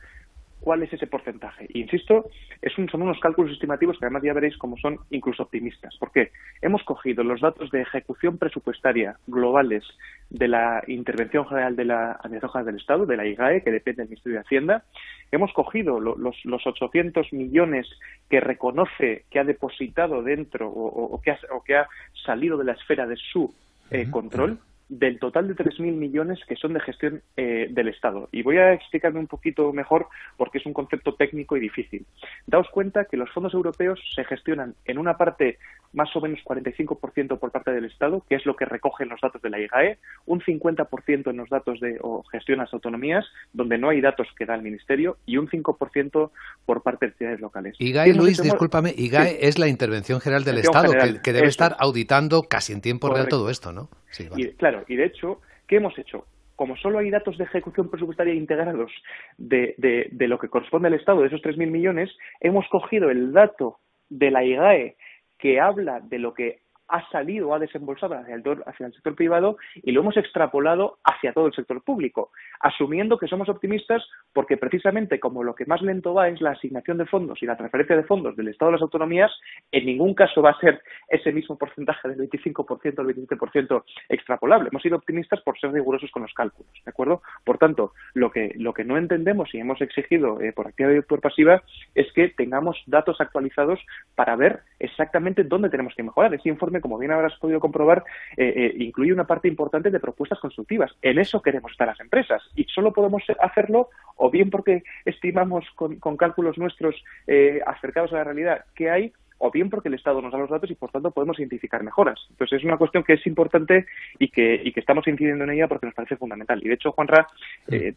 cuál 0.65 0.81
es 0.81 0.91
ese 0.91 1.05
porcentaje. 1.05 1.67
insisto, 1.75 2.25
es 2.59 2.75
un, 2.79 2.89
son 2.89 3.03
unos 3.03 3.19
cálculos 3.19 3.51
estimativos 3.51 3.99
que 3.99 4.05
además 4.05 4.23
ya 4.23 4.33
veréis 4.33 4.57
cómo 4.57 4.75
son 4.77 4.97
incluso 5.11 5.43
optimistas. 5.43 5.95
¿Por 5.99 6.11
qué? 6.11 6.31
Hemos 6.59 6.83
cogido 6.83 7.23
los 7.23 7.39
datos 7.39 7.69
de 7.69 7.81
ejecución 7.81 8.39
presupuestaria 8.39 9.15
globales 9.27 9.83
de 10.31 10.47
la 10.47 10.83
Intervención 10.87 11.47
General 11.47 11.75
de 11.75 11.85
la 11.85 12.13
Administración 12.13 12.65
del 12.65 12.77
Estado, 12.77 13.05
de 13.05 13.15
la 13.15 13.27
IGAE, 13.27 13.61
que 13.61 13.69
depende 13.69 14.01
del 14.01 14.09
Ministerio 14.09 14.39
de 14.39 14.43
Hacienda. 14.43 14.83
Hemos 15.31 15.53
cogido 15.53 15.99
los, 15.99 16.43
los 16.43 16.65
800 16.65 17.31
millones 17.31 17.87
que 18.27 18.39
reconoce 18.39 19.25
que 19.29 19.39
ha 19.39 19.43
depositado 19.43 20.23
dentro 20.23 20.67
o, 20.67 21.21
que, 21.21 21.29
ha, 21.29 21.37
o 21.51 21.63
que, 21.63 21.75
ha, 21.75 21.87
salido 22.25 22.57
de 22.57 22.65
la 22.65 22.71
esfera 22.71 23.05
de 23.05 23.17
su 23.17 23.53
eh, 23.91 24.09
control 24.09 24.57
del 24.89 25.19
total 25.19 25.47
de 25.47 25.55
3.000 25.55 25.93
millones 25.93 26.39
que 26.47 26.55
son 26.55 26.73
de 26.73 26.79
gestión 26.79 27.21
eh, 27.37 27.67
del 27.71 27.87
Estado. 27.87 28.29
Y 28.31 28.43
voy 28.43 28.57
a 28.57 28.73
explicarme 28.73 29.19
un 29.19 29.27
poquito 29.27 29.73
mejor 29.73 30.07
porque 30.37 30.59
es 30.59 30.65
un 30.65 30.73
concepto 30.73 31.15
técnico 31.15 31.57
y 31.57 31.59
difícil. 31.59 32.05
Daos 32.45 32.69
cuenta 32.69 33.05
que 33.05 33.17
los 33.17 33.31
fondos 33.31 33.53
europeos 33.53 33.99
se 34.13 34.23
gestionan 34.23 34.75
en 34.85 34.97
una 34.97 35.17
parte 35.17 35.57
más 35.93 36.13
o 36.15 36.21
menos 36.21 36.39
45% 36.43 37.39
por 37.39 37.51
parte 37.51 37.71
del 37.71 37.85
Estado, 37.85 38.23
que 38.27 38.35
es 38.35 38.45
lo 38.45 38.55
que 38.55 38.65
recogen 38.65 39.09
los 39.09 39.19
datos 39.21 39.41
de 39.41 39.49
la 39.49 39.59
IGAE, 39.59 39.97
un 40.25 40.41
50% 40.41 41.29
en 41.29 41.37
los 41.37 41.49
datos 41.49 41.79
de 41.79 41.97
o 42.01 42.23
gestión 42.23 42.59
las 42.59 42.73
autonomías, 42.73 43.25
donde 43.53 43.77
no 43.77 43.89
hay 43.89 44.01
datos 44.01 44.27
que 44.37 44.45
da 44.45 44.55
el 44.55 44.61
Ministerio, 44.61 45.17
y 45.25 45.37
un 45.37 45.47
5% 45.47 46.31
por 46.65 46.83
parte 46.83 47.05
de 47.05 47.11
entidades 47.11 47.39
locales. 47.39 47.75
IGAE, 47.79 48.13
Luis, 48.13 48.41
discúlpame, 48.41 48.93
IGAE 48.95 49.47
es 49.47 49.57
la 49.59 49.67
Intervención 49.67 50.19
General 50.19 50.43
del 50.43 50.59
Estado, 50.59 50.91
que, 51.23 51.33
debe 51.33 51.47
estar 51.47 51.75
auditando 51.79 52.43
casi 52.43 52.73
en 52.73 52.81
tiempo 52.81 53.09
real 53.09 53.27
todo 53.27 53.49
esto, 53.49 53.71
¿no? 53.71 53.89
y, 54.35 54.47
claro, 54.53 54.83
y 54.87 54.95
de 54.95 55.05
hecho, 55.05 55.41
¿qué 55.67 55.77
hemos 55.77 55.97
hecho? 55.97 56.25
como 56.55 56.77
solo 56.77 56.99
hay 56.99 57.09
datos 57.09 57.37
de 57.37 57.43
ejecución 57.43 57.89
presupuestaria 57.89 58.33
integrados 58.33 58.89
de, 59.37 59.75
de, 59.77 60.07
de 60.09 60.27
lo 60.27 60.39
que 60.39 60.47
corresponde 60.47 60.87
al 60.87 60.93
Estado, 60.93 61.21
de 61.21 61.27
esos 61.27 61.41
3.000 61.41 61.69
millones, 61.69 62.09
hemos 62.39 62.65
cogido 62.69 63.09
el 63.09 63.33
dato 63.33 63.79
de 64.09 64.31
la 64.31 64.43
IGAE 64.43 64.95
que 65.37 65.59
habla 65.59 65.99
de 65.99 66.19
lo 66.19 66.33
que 66.33 66.64
ha 66.87 67.09
salido 67.09 67.53
ha 67.53 67.59
desembolsado 67.59 68.15
hacia 68.15 68.35
el, 68.35 68.43
hacia 68.65 68.87
el 68.87 68.93
sector 68.93 69.15
privado 69.15 69.57
y 69.75 69.91
lo 69.91 70.01
hemos 70.01 70.17
extrapolado 70.17 70.99
hacia 71.03 71.33
todo 71.33 71.47
el 71.47 71.53
sector 71.53 71.81
público, 71.83 72.31
asumiendo 72.59 73.17
que 73.17 73.27
somos 73.27 73.49
optimistas 73.49 74.03
porque 74.33 74.57
precisamente 74.57 75.19
como 75.19 75.43
lo 75.43 75.55
que 75.55 75.65
más 75.65 75.81
lento 75.81 76.13
va 76.13 76.29
es 76.29 76.41
la 76.41 76.51
asignación 76.51 76.97
de 76.97 77.05
fondos 77.05 77.41
y 77.41 77.45
la 77.45 77.57
transferencia 77.57 77.95
de 77.95 78.03
fondos 78.03 78.35
del 78.35 78.49
Estado 78.49 78.69
a 78.69 78.73
las 78.73 78.81
autonomías, 78.81 79.31
en 79.71 79.85
ningún 79.85 80.13
caso 80.13 80.41
va 80.41 80.51
a 80.51 80.59
ser 80.59 80.81
ese 81.09 81.31
mismo 81.31 81.57
porcentaje 81.57 82.09
del 82.09 82.29
25% 82.29 82.99
al 82.99 83.07
27% 83.07 83.83
extrapolable. 84.09 84.69
Hemos 84.69 84.81
sido 84.81 84.97
optimistas 84.97 85.41
por 85.41 85.59
ser 85.59 85.71
rigurosos 85.71 86.11
con 86.11 86.23
los 86.23 86.33
cálculos, 86.33 86.71
¿de 86.83 86.89
acuerdo? 86.89 87.21
Por 87.43 87.57
tanto, 87.57 87.93
lo 88.13 88.31
que, 88.31 88.53
lo 88.55 88.73
que 88.73 88.83
no 88.83 88.97
entendemos 88.97 89.53
y 89.53 89.59
hemos 89.59 89.81
exigido 89.81 90.41
eh, 90.41 90.53
por 90.53 90.67
activa 90.67 90.93
y 90.93 91.01
por 91.01 91.21
pasiva 91.21 91.63
es 91.93 92.11
que 92.13 92.29
tengamos 92.29 92.81
datos 92.85 93.19
actualizados 93.19 93.79
para 94.15 94.35
ver 94.35 94.61
exactamente 94.79 95.43
dónde 95.43 95.69
tenemos 95.69 95.93
que 95.95 96.03
mejorar. 96.03 96.33
Ese 96.33 96.49
informe 96.49 96.74
como 96.81 96.97
bien 96.97 97.11
habrás 97.11 97.37
podido 97.39 97.59
comprobar, 97.59 98.03
eh, 98.37 98.53
eh, 98.55 98.73
incluye 98.77 99.13
una 99.13 99.27
parte 99.27 99.47
importante 99.47 99.89
de 99.89 99.99
propuestas 99.99 100.39
constructivas. 100.39 100.91
En 101.01 101.19
eso 101.19 101.41
queremos 101.41 101.71
estar 101.71 101.87
las 101.87 101.99
empresas 101.99 102.41
y 102.55 102.63
solo 102.65 102.93
podemos 102.93 103.23
hacerlo 103.39 103.89
o 104.15 104.29
bien 104.29 104.49
porque 104.49 104.83
estimamos 105.05 105.65
con, 105.75 105.97
cálculos 106.17 106.57
nuestros 106.57 106.95
eh, 107.27 107.61
acercados 107.65 108.13
a 108.13 108.17
la 108.17 108.23
realidad 108.23 108.65
que 108.75 108.89
hay 108.89 109.13
o 109.37 109.51
bien 109.51 109.69
porque 109.69 109.89
el 109.89 109.95
Estado 109.95 110.21
nos 110.21 110.31
da 110.31 110.37
los 110.37 110.49
datos 110.49 110.71
y 110.71 110.75
por 110.75 110.91
tanto 110.91 111.11
podemos 111.11 111.37
identificar 111.39 111.83
mejoras. 111.83 112.19
Entonces 112.29 112.59
es 112.59 112.65
una 112.65 112.77
cuestión 112.77 113.03
que 113.03 113.13
es 113.13 113.27
importante 113.27 113.85
y 114.17 114.29
que, 114.29 114.61
y 114.63 114.71
que 114.71 114.79
estamos 114.79 115.05
incidiendo 115.07 115.43
en 115.43 115.51
ella 115.51 115.67
porque 115.67 115.87
nos 115.87 115.95
parece 115.95 116.15
fundamental. 116.15 116.61
Y 116.63 116.69
de 116.69 116.75
hecho, 116.75 116.93
Juanra, 116.93 117.27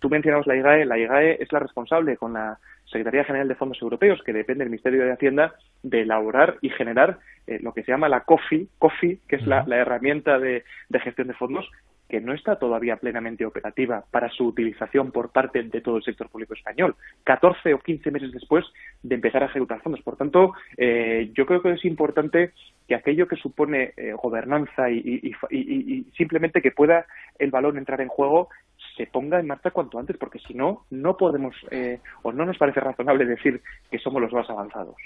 tú 0.00 0.08
mencionabas 0.10 0.48
la 0.48 0.56
IGAE, 0.56 0.84
la 0.84 0.98
IGAE 0.98 1.40
es 1.40 1.52
la 1.52 1.60
responsable 1.60 2.16
con 2.16 2.32
la 2.32 2.58
Secretaría 2.90 3.24
General 3.24 3.48
de 3.48 3.54
Fondos 3.54 3.80
Europeos, 3.80 4.20
que 4.24 4.32
depende 4.32 4.64
del 4.64 4.70
Ministerio 4.70 5.04
de 5.04 5.12
Hacienda, 5.12 5.54
de 5.82 6.02
elaborar 6.02 6.56
y 6.60 6.70
generar 6.70 7.18
eh, 7.48 7.58
lo 7.62 7.72
que 7.72 7.82
se 7.82 7.92
llama 7.92 8.10
la 8.10 8.24
COFI, 8.24 8.68
COFI 8.78 9.20
que 9.26 9.36
es 9.36 9.46
la, 9.46 9.64
herramienta 9.68 10.38
de, 10.38 10.64
gestión 11.02 11.28
de 11.28 11.34
fondos, 11.34 11.66
que 12.06 12.20
no 12.20 12.34
está 12.34 12.58
todavía 12.58 12.96
plenamente 12.96 13.46
operativa 13.46 14.04
para 14.10 14.28
su 14.28 14.46
utilización 14.46 15.12
por 15.12 15.30
parte 15.30 15.62
de 15.62 15.80
todo 15.80 15.96
el 15.96 16.02
sector 16.02 16.28
público 16.28 16.52
español, 16.52 16.94
14 17.24 17.72
o 17.72 17.78
15 17.78 18.10
meses 18.10 18.32
después 18.32 18.66
de 19.02 19.14
empezar 19.14 19.42
a 19.42 19.46
ejecutar 19.46 19.80
fondos. 19.80 20.02
Por 20.02 20.16
tanto, 20.16 20.52
eh, 20.76 21.30
yo 21.34 21.46
creo 21.46 21.62
que 21.62 21.72
es 21.72 21.84
importante 21.86 22.52
que 22.86 22.94
aquello 22.94 23.26
que 23.26 23.36
supone 23.36 23.92
eh, 23.96 24.12
gobernanza 24.12 24.90
y, 24.90 25.34
simplemente 26.16 26.60
que 26.60 26.72
pueda 26.72 27.06
el 27.38 27.50
balón 27.50 27.78
entrar 27.78 28.00
en 28.02 28.08
juego 28.08 28.48
se 28.96 29.06
ponga 29.06 29.40
en 29.40 29.46
marcha 29.46 29.70
cuanto 29.70 29.98
antes, 29.98 30.18
porque 30.18 30.38
si 30.38 30.52
no, 30.52 30.84
no 30.90 31.16
podemos 31.16 31.54
eh, 31.70 32.00
o 32.22 32.32
no 32.32 32.44
nos 32.44 32.58
parece 32.58 32.80
razonable 32.80 33.24
decir 33.24 33.62
que 33.90 33.98
somos 33.98 34.20
los 34.20 34.32
más 34.32 34.48
avanzados. 34.50 34.96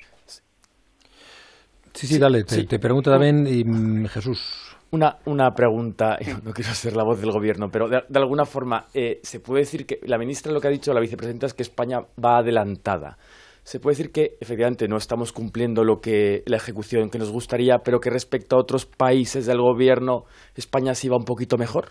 Sí, 1.95 2.07
sí, 2.07 2.19
dale, 2.19 2.45
te, 2.45 2.79
pregunto 2.79 3.11
también, 3.11 3.47
y, 3.47 3.65
mm, 3.65 4.07
Jesús. 4.07 4.77
Una, 4.91 5.17
una 5.27 5.53
pregunta, 5.53 6.19
no 6.45 6.53
quiero 6.53 6.73
ser 6.73 6.97
la 6.97 7.05
voz 7.05 7.21
del 7.21 7.31
gobierno, 7.31 7.69
pero 7.71 7.89
de, 7.89 8.03
alguna 8.15 8.45
forma, 8.45 8.87
eh, 8.95 9.21
¿se 9.23 9.41
puede 9.41 9.61
decir 9.61 9.87
que 9.87 9.99
la 10.05 10.19
ministra 10.19 10.53
lo 10.53 10.61
que 10.61 10.69
ha 10.69 10.71
dicho, 10.71 10.93
la 10.93 11.01
vicepresidenta, 11.01 11.47
es 11.47 11.55
que 11.55 11.63
España 11.63 12.01
va 12.23 12.39
adelantada? 12.39 13.19
¿Se 13.63 13.79
puede 13.79 13.97
decir 13.97 14.13
que 14.13 14.37
efectivamente 14.41 14.89
no 14.89 14.97
estamos 14.97 15.33
cumpliendo 15.33 15.85
lo 15.85 16.01
que 16.01 16.43
la 16.47 16.57
ejecución 16.57 17.11
que 17.11 17.19
nos 17.19 17.31
gustaría, 17.31 17.79
pero 17.79 18.01
que 18.01 18.11
respecto 18.11 18.57
a 18.57 18.59
otros 18.59 18.87
países 18.87 19.47
del 19.47 19.59
gobierno, 19.59 20.25
España 20.57 20.95
sí 20.95 21.09
va 21.09 21.17
un 21.17 21.25
poquito 21.25 21.57
mejor? 21.57 21.91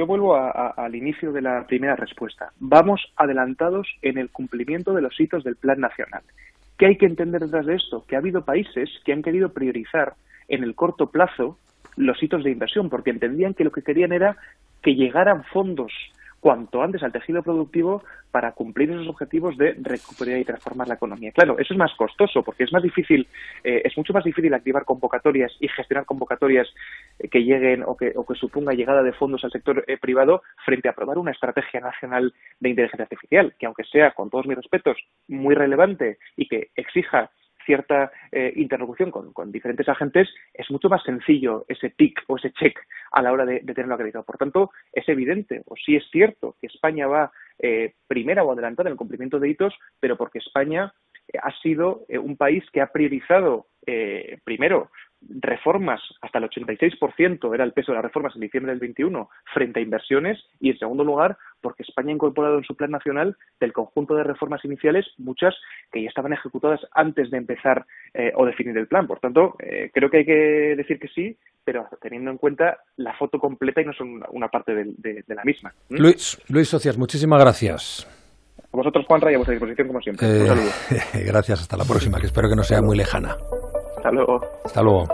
yo 0.00 0.06
vuelvo 0.06 0.36
al 0.36 0.94
inicio 0.94 1.32
de 1.32 1.42
la 1.42 1.66
primera 1.66 1.96
respuesta. 1.96 2.52
Vamos 2.58 3.00
adelantados 3.16 3.86
en 4.02 4.18
el 4.18 4.30
cumplimiento 4.30 4.92
de 4.92 5.02
los 5.02 5.18
hitos 5.18 5.44
del 5.44 5.56
Plan 5.56 5.80
Nacional. 5.80 6.22
¿Qué 6.80 6.86
hay 6.86 6.96
que 6.96 7.04
entender 7.04 7.42
detrás 7.42 7.66
de 7.66 7.74
esto? 7.74 8.06
Que 8.08 8.16
ha 8.16 8.20
habido 8.20 8.42
países 8.42 8.88
que 9.04 9.12
han 9.12 9.20
querido 9.20 9.52
priorizar 9.52 10.14
en 10.48 10.64
el 10.64 10.74
corto 10.74 11.10
plazo 11.10 11.58
los 11.98 12.22
hitos 12.22 12.42
de 12.42 12.52
inversión, 12.52 12.88
porque 12.88 13.10
entendían 13.10 13.52
que 13.52 13.64
lo 13.64 13.70
que 13.70 13.82
querían 13.82 14.12
era 14.12 14.38
que 14.82 14.94
llegaran 14.94 15.44
fondos 15.44 15.92
cuanto 16.40 16.82
antes 16.82 17.02
al 17.02 17.12
tejido 17.12 17.42
productivo 17.42 18.02
para 18.30 18.52
cumplir 18.52 18.90
esos 18.90 19.08
objetivos 19.08 19.56
de 19.56 19.76
recuperar 19.80 20.38
y 20.38 20.44
transformar 20.44 20.88
la 20.88 20.94
economía. 20.94 21.32
Claro, 21.32 21.58
eso 21.58 21.74
es 21.74 21.78
más 21.78 21.92
costoso 21.94 22.42
porque 22.42 22.64
es 22.64 22.72
más 22.72 22.82
difícil, 22.82 23.26
eh, 23.62 23.82
es 23.84 23.96
mucho 23.96 24.12
más 24.12 24.24
difícil 24.24 24.52
activar 24.54 24.84
convocatorias 24.84 25.52
y 25.60 25.68
gestionar 25.68 26.06
convocatorias 26.06 26.68
eh, 27.18 27.28
que 27.28 27.44
lleguen 27.44 27.82
o 27.82 27.96
que, 27.96 28.12
o 28.16 28.24
que 28.24 28.34
suponga 28.34 28.72
llegada 28.72 29.02
de 29.02 29.12
fondos 29.12 29.44
al 29.44 29.50
sector 29.50 29.84
eh, 29.86 29.98
privado 29.98 30.42
frente 30.64 30.88
a 30.88 30.92
aprobar 30.92 31.18
una 31.18 31.32
estrategia 31.32 31.80
nacional 31.80 32.32
de 32.58 32.68
inteligencia 32.68 33.04
artificial, 33.04 33.54
que 33.58 33.66
aunque 33.66 33.84
sea, 33.84 34.12
con 34.12 34.30
todos 34.30 34.46
mis 34.46 34.56
respetos, 34.56 34.96
muy 35.28 35.54
relevante 35.54 36.18
y 36.36 36.48
que 36.48 36.70
exija 36.76 37.30
cierta 37.64 38.10
eh, 38.32 38.52
interlocución 38.56 39.10
con, 39.10 39.52
diferentes 39.52 39.88
agentes, 39.88 40.28
es 40.54 40.70
mucho 40.70 40.88
más 40.88 41.02
sencillo 41.02 41.64
ese 41.68 41.90
tick 41.90 42.22
o 42.26 42.36
ese 42.36 42.52
check 42.52 42.78
a 43.12 43.22
la 43.22 43.32
hora 43.32 43.44
de, 43.44 43.60
tenerlo 43.60 43.94
acreditado. 43.94 44.24
Por 44.24 44.38
tanto, 44.38 44.70
es 44.92 45.08
evidente, 45.08 45.62
o 45.66 45.74
sí 45.76 45.96
es 45.96 46.04
cierto, 46.10 46.56
que 46.60 46.66
España 46.66 47.06
va 47.06 47.32
eh, 47.58 47.94
primera 48.06 48.44
o 48.44 48.52
adelantada 48.52 48.88
en 48.88 48.92
el 48.92 48.98
cumplimiento 48.98 49.38
de 49.38 49.48
hitos, 49.48 49.74
pero 49.98 50.16
porque 50.16 50.38
España 50.38 50.92
eh, 51.28 51.38
ha 51.42 51.52
sido 51.60 52.04
un 52.08 52.36
país 52.36 52.64
que 52.72 52.80
ha 52.80 52.92
priorizado 52.92 53.66
primero 54.44 54.90
reformas, 55.28 56.00
hasta 56.22 56.38
el 56.38 56.48
86% 56.48 57.54
era 57.54 57.64
el 57.64 57.72
peso 57.72 57.92
de 57.92 57.96
las 57.96 58.04
reformas 58.04 58.34
en 58.34 58.40
diciembre 58.40 58.72
del 58.72 58.80
21 58.80 59.28
frente 59.52 59.80
a 59.80 59.82
inversiones 59.82 60.38
y, 60.60 60.70
en 60.70 60.78
segundo 60.78 61.04
lugar, 61.04 61.36
porque 61.60 61.82
España 61.82 62.10
ha 62.10 62.14
incorporado 62.14 62.58
en 62.58 62.64
su 62.64 62.74
plan 62.74 62.90
nacional 62.90 63.36
del 63.60 63.72
conjunto 63.72 64.14
de 64.14 64.24
reformas 64.24 64.64
iniciales 64.64 65.06
muchas 65.18 65.54
que 65.92 66.02
ya 66.02 66.08
estaban 66.08 66.32
ejecutadas 66.32 66.80
antes 66.92 67.30
de 67.30 67.38
empezar 67.38 67.84
eh, 68.14 68.32
o 68.34 68.46
definir 68.46 68.76
el 68.78 68.86
plan. 68.86 69.06
Por 69.06 69.20
tanto, 69.20 69.56
eh, 69.58 69.90
creo 69.92 70.10
que 70.10 70.18
hay 70.18 70.24
que 70.24 70.74
decir 70.76 70.98
que 70.98 71.08
sí, 71.08 71.36
pero 71.64 71.86
teniendo 72.00 72.30
en 72.30 72.38
cuenta 72.38 72.78
la 72.96 73.14
foto 73.14 73.38
completa 73.38 73.82
y 73.82 73.84
no 73.84 73.92
son 73.92 74.22
una 74.30 74.48
parte 74.48 74.74
de, 74.74 75.24
la 75.28 75.44
misma. 75.44 75.72
Luis, 75.90 76.40
Luis 76.48 76.68
Socias, 76.68 76.96
muchísimas 76.96 77.40
gracias. 77.40 78.08
A 78.72 78.76
vosotros, 78.76 79.04
Juanra, 79.06 79.30
y 79.30 79.34
a 79.34 79.38
vuestra 79.38 79.52
disposición, 79.52 79.88
como 79.88 80.00
siempre. 80.00 80.26
Un 80.26 80.34
eh, 80.34 80.46
saludo. 80.46 80.70
gracias, 81.26 81.60
hasta 81.60 81.76
la 81.76 81.84
próxima, 81.84 82.20
que 82.20 82.26
espero 82.26 82.48
que 82.48 82.56
no 82.56 82.62
sea 82.62 82.80
muy 82.80 82.96
lejana. 82.96 83.36
Hasta 84.00 84.12
luego. 84.12 84.40
Hasta 84.64 84.82
luego. 84.82 85.08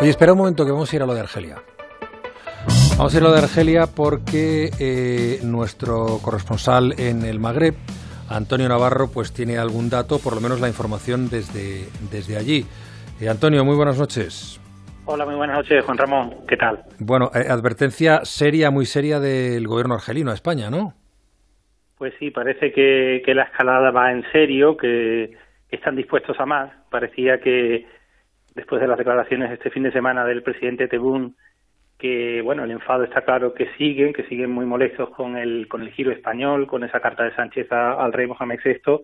Oye, 0.00 0.08
espera 0.08 0.32
un 0.32 0.38
momento 0.38 0.64
que 0.64 0.72
vamos 0.72 0.90
a 0.90 0.96
ir 0.96 1.02
a 1.02 1.06
lo 1.06 1.12
de 1.12 1.20
Argelia. 1.20 1.56
Vamos 2.96 3.14
a 3.14 3.18
ir 3.18 3.22
a 3.22 3.26
lo 3.26 3.32
de 3.34 3.40
Argelia 3.40 3.84
porque 3.94 4.70
eh, 4.80 5.40
nuestro 5.44 6.18
corresponsal 6.22 6.98
en 6.98 7.22
el 7.22 7.38
Magreb, 7.38 7.74
Antonio 8.30 8.66
Navarro, 8.66 9.08
pues 9.12 9.34
tiene 9.34 9.58
algún 9.58 9.90
dato, 9.90 10.18
por 10.18 10.34
lo 10.34 10.40
menos 10.40 10.58
la 10.62 10.68
información 10.68 11.28
desde, 11.28 11.84
desde 12.10 12.38
allí. 12.38 12.64
Eh, 13.20 13.28
Antonio, 13.28 13.62
muy 13.62 13.76
buenas 13.76 13.98
noches. 13.98 14.58
Hola, 15.04 15.26
muy 15.26 15.34
buenas 15.34 15.58
noches, 15.58 15.84
Juan 15.84 15.98
Ramón. 15.98 16.34
¿Qué 16.48 16.56
tal? 16.56 16.82
Bueno, 16.98 17.30
eh, 17.34 17.44
advertencia 17.46 18.20
seria, 18.24 18.70
muy 18.70 18.86
seria 18.86 19.20
del 19.20 19.68
gobierno 19.68 19.96
argelino 19.96 20.30
a 20.30 20.34
España, 20.34 20.70
¿no? 20.70 20.94
Pues 21.98 22.14
sí, 22.18 22.30
parece 22.30 22.72
que, 22.72 23.20
que 23.22 23.34
la 23.34 23.42
escalada 23.42 23.90
va 23.90 24.12
en 24.12 24.24
serio, 24.32 24.78
que 24.78 25.36
están 25.70 25.96
dispuestos 25.96 26.38
a 26.40 26.46
más. 26.46 26.70
Parecía 26.96 27.40
que 27.40 27.84
después 28.54 28.80
de 28.80 28.88
las 28.88 28.96
declaraciones 28.96 29.52
este 29.52 29.68
fin 29.68 29.82
de 29.82 29.92
semana 29.92 30.24
del 30.24 30.42
presidente 30.42 30.88
Tebún, 30.88 31.36
que 31.98 32.40
bueno, 32.40 32.64
el 32.64 32.70
enfado 32.70 33.04
está 33.04 33.20
claro 33.20 33.52
que 33.52 33.70
siguen, 33.76 34.14
que 34.14 34.22
siguen 34.22 34.50
muy 34.50 34.64
molestos 34.64 35.10
con 35.10 35.36
el, 35.36 35.68
con 35.68 35.82
el 35.82 35.92
giro 35.92 36.10
español, 36.10 36.66
con 36.66 36.84
esa 36.84 37.00
carta 37.00 37.24
de 37.24 37.34
Sánchez 37.34 37.70
al 37.70 38.14
rey 38.14 38.26
Mohamed 38.26 38.60
VI 38.64 39.02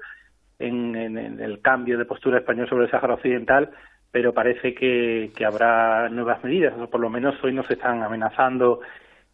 en, 0.59 0.97
en, 0.97 1.39
el 1.39 1.61
cambio 1.61 1.99
de 1.99 2.07
postura 2.07 2.39
español 2.39 2.67
sobre 2.67 2.87
el 2.87 2.91
Sáhara 2.91 3.13
Occidental, 3.13 3.69
pero 4.11 4.33
parece 4.33 4.73
que, 4.75 5.31
que 5.37 5.45
habrá 5.45 6.09
nuevas 6.09 6.43
medidas, 6.43 6.73
o 6.81 6.89
por 6.89 7.03
lo 7.03 7.11
menos 7.11 7.35
hoy 7.45 7.53
nos 7.53 7.71
están 7.71 8.03
amenazando 8.03 8.81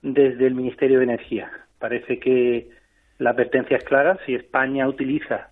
desde 0.02 0.48
el 0.48 0.56
Ministerio 0.56 0.98
de 0.98 1.04
Energía. 1.04 1.48
Parece 1.78 2.18
que 2.18 2.70
la 3.18 3.30
advertencia 3.30 3.76
es 3.76 3.84
clara, 3.84 4.18
si 4.26 4.34
España 4.34 4.88
utiliza 4.88 5.50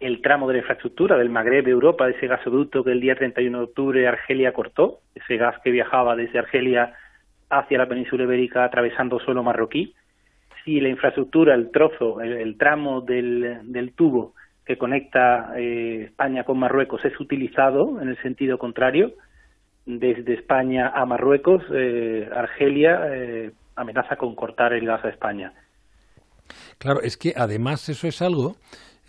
el 0.00 0.22
tramo 0.22 0.48
de 0.48 0.54
la 0.54 0.58
infraestructura 0.60 1.18
del 1.18 1.28
Magreb 1.28 1.68
Europa, 1.68 2.08
ese 2.08 2.26
gasoducto 2.26 2.82
que 2.82 2.92
el 2.92 3.00
día 3.00 3.14
31 3.14 3.58
de 3.58 3.64
octubre 3.64 4.08
Argelia 4.08 4.52
cortó, 4.52 5.00
ese 5.14 5.36
gas 5.36 5.56
que 5.62 5.70
viajaba 5.70 6.16
desde 6.16 6.38
Argelia 6.38 6.94
hacia 7.50 7.78
la 7.78 7.86
península 7.86 8.24
ibérica 8.24 8.64
atravesando 8.64 9.20
suelo 9.20 9.42
marroquí. 9.42 9.94
Si 10.64 10.80
la 10.80 10.88
infraestructura, 10.88 11.54
el 11.54 11.70
trozo, 11.70 12.20
el, 12.22 12.56
tramo 12.56 13.02
del, 13.02 13.92
tubo 13.94 14.34
que 14.64 14.78
conecta 14.78 15.52
eh, 15.58 16.04
España 16.04 16.44
con 16.44 16.58
Marruecos 16.58 17.04
es 17.04 17.18
utilizado 17.20 18.00
en 18.00 18.08
el 18.08 18.22
sentido 18.22 18.56
contrario, 18.56 19.12
desde 19.84 20.34
España 20.34 20.92
a 20.94 21.04
Marruecos, 21.04 21.62
eh, 21.74 22.28
Argelia 22.34 23.00
eh, 23.12 23.52
amenaza 23.76 24.16
con 24.16 24.34
cortar 24.34 24.72
el 24.72 24.86
gas 24.86 25.04
a 25.04 25.08
España. 25.08 25.52
Claro, 26.78 27.00
es 27.02 27.16
que 27.16 27.32
además 27.36 27.88
eso 27.88 28.06
es 28.06 28.22
algo 28.22 28.56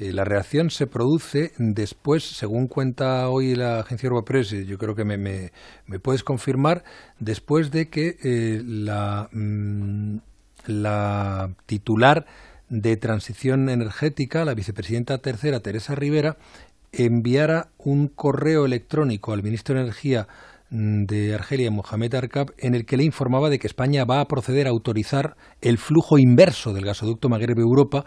eh, 0.02 0.14
la 0.14 0.24
reacción 0.24 0.72
se 0.72 0.88
produce 0.88 1.52
después, 1.60 2.24
según 2.24 2.68
cuenta 2.68 3.30
hoy 3.30 3.54
la 3.54 3.82
agencia 3.82 4.08
Europress, 4.08 4.50
yo 4.50 4.80
creo 4.80 4.96
que 4.96 5.06
me, 5.06 5.16
me, 5.16 6.00
puedes 6.00 6.24
confirmar, 6.24 6.84
después 7.20 7.70
de 7.70 7.90
que 7.90 8.16
eh, 8.24 8.64
la, 8.66 9.30
mm, 9.32 10.18
la 10.66 11.54
titular 11.68 12.26
de 12.68 12.98
transición 12.98 13.70
energética, 13.70 14.44
la 14.44 14.56
vicepresidenta 14.56 15.20
tercera, 15.20 15.60
Teresa 15.60 15.94
Rivera, 15.94 16.38
enviara 16.92 17.68
un 17.78 18.08
correo 18.08 18.66
electrónico 18.66 19.34
al 19.34 19.44
ministro 19.44 19.76
de 19.76 19.82
Energía 19.82 20.28
mm, 20.72 21.04
de 21.04 21.36
Argelia, 21.36 21.70
Mohamed 21.70 22.16
Arkab, 22.16 22.54
en 22.58 22.74
el 22.74 22.88
que 22.88 22.98
le 22.98 23.04
informaba 23.04 23.52
de 23.52 23.60
que 23.60 23.68
España 23.68 24.04
va 24.06 24.20
a 24.20 24.28
proceder 24.28 24.66
a 24.66 24.72
autorizar 24.72 25.36
el 25.62 25.78
flujo 25.78 26.18
inverso 26.18 26.74
del 26.74 26.86
gasoducto 26.86 27.30
Magreb-Europa 27.30 28.06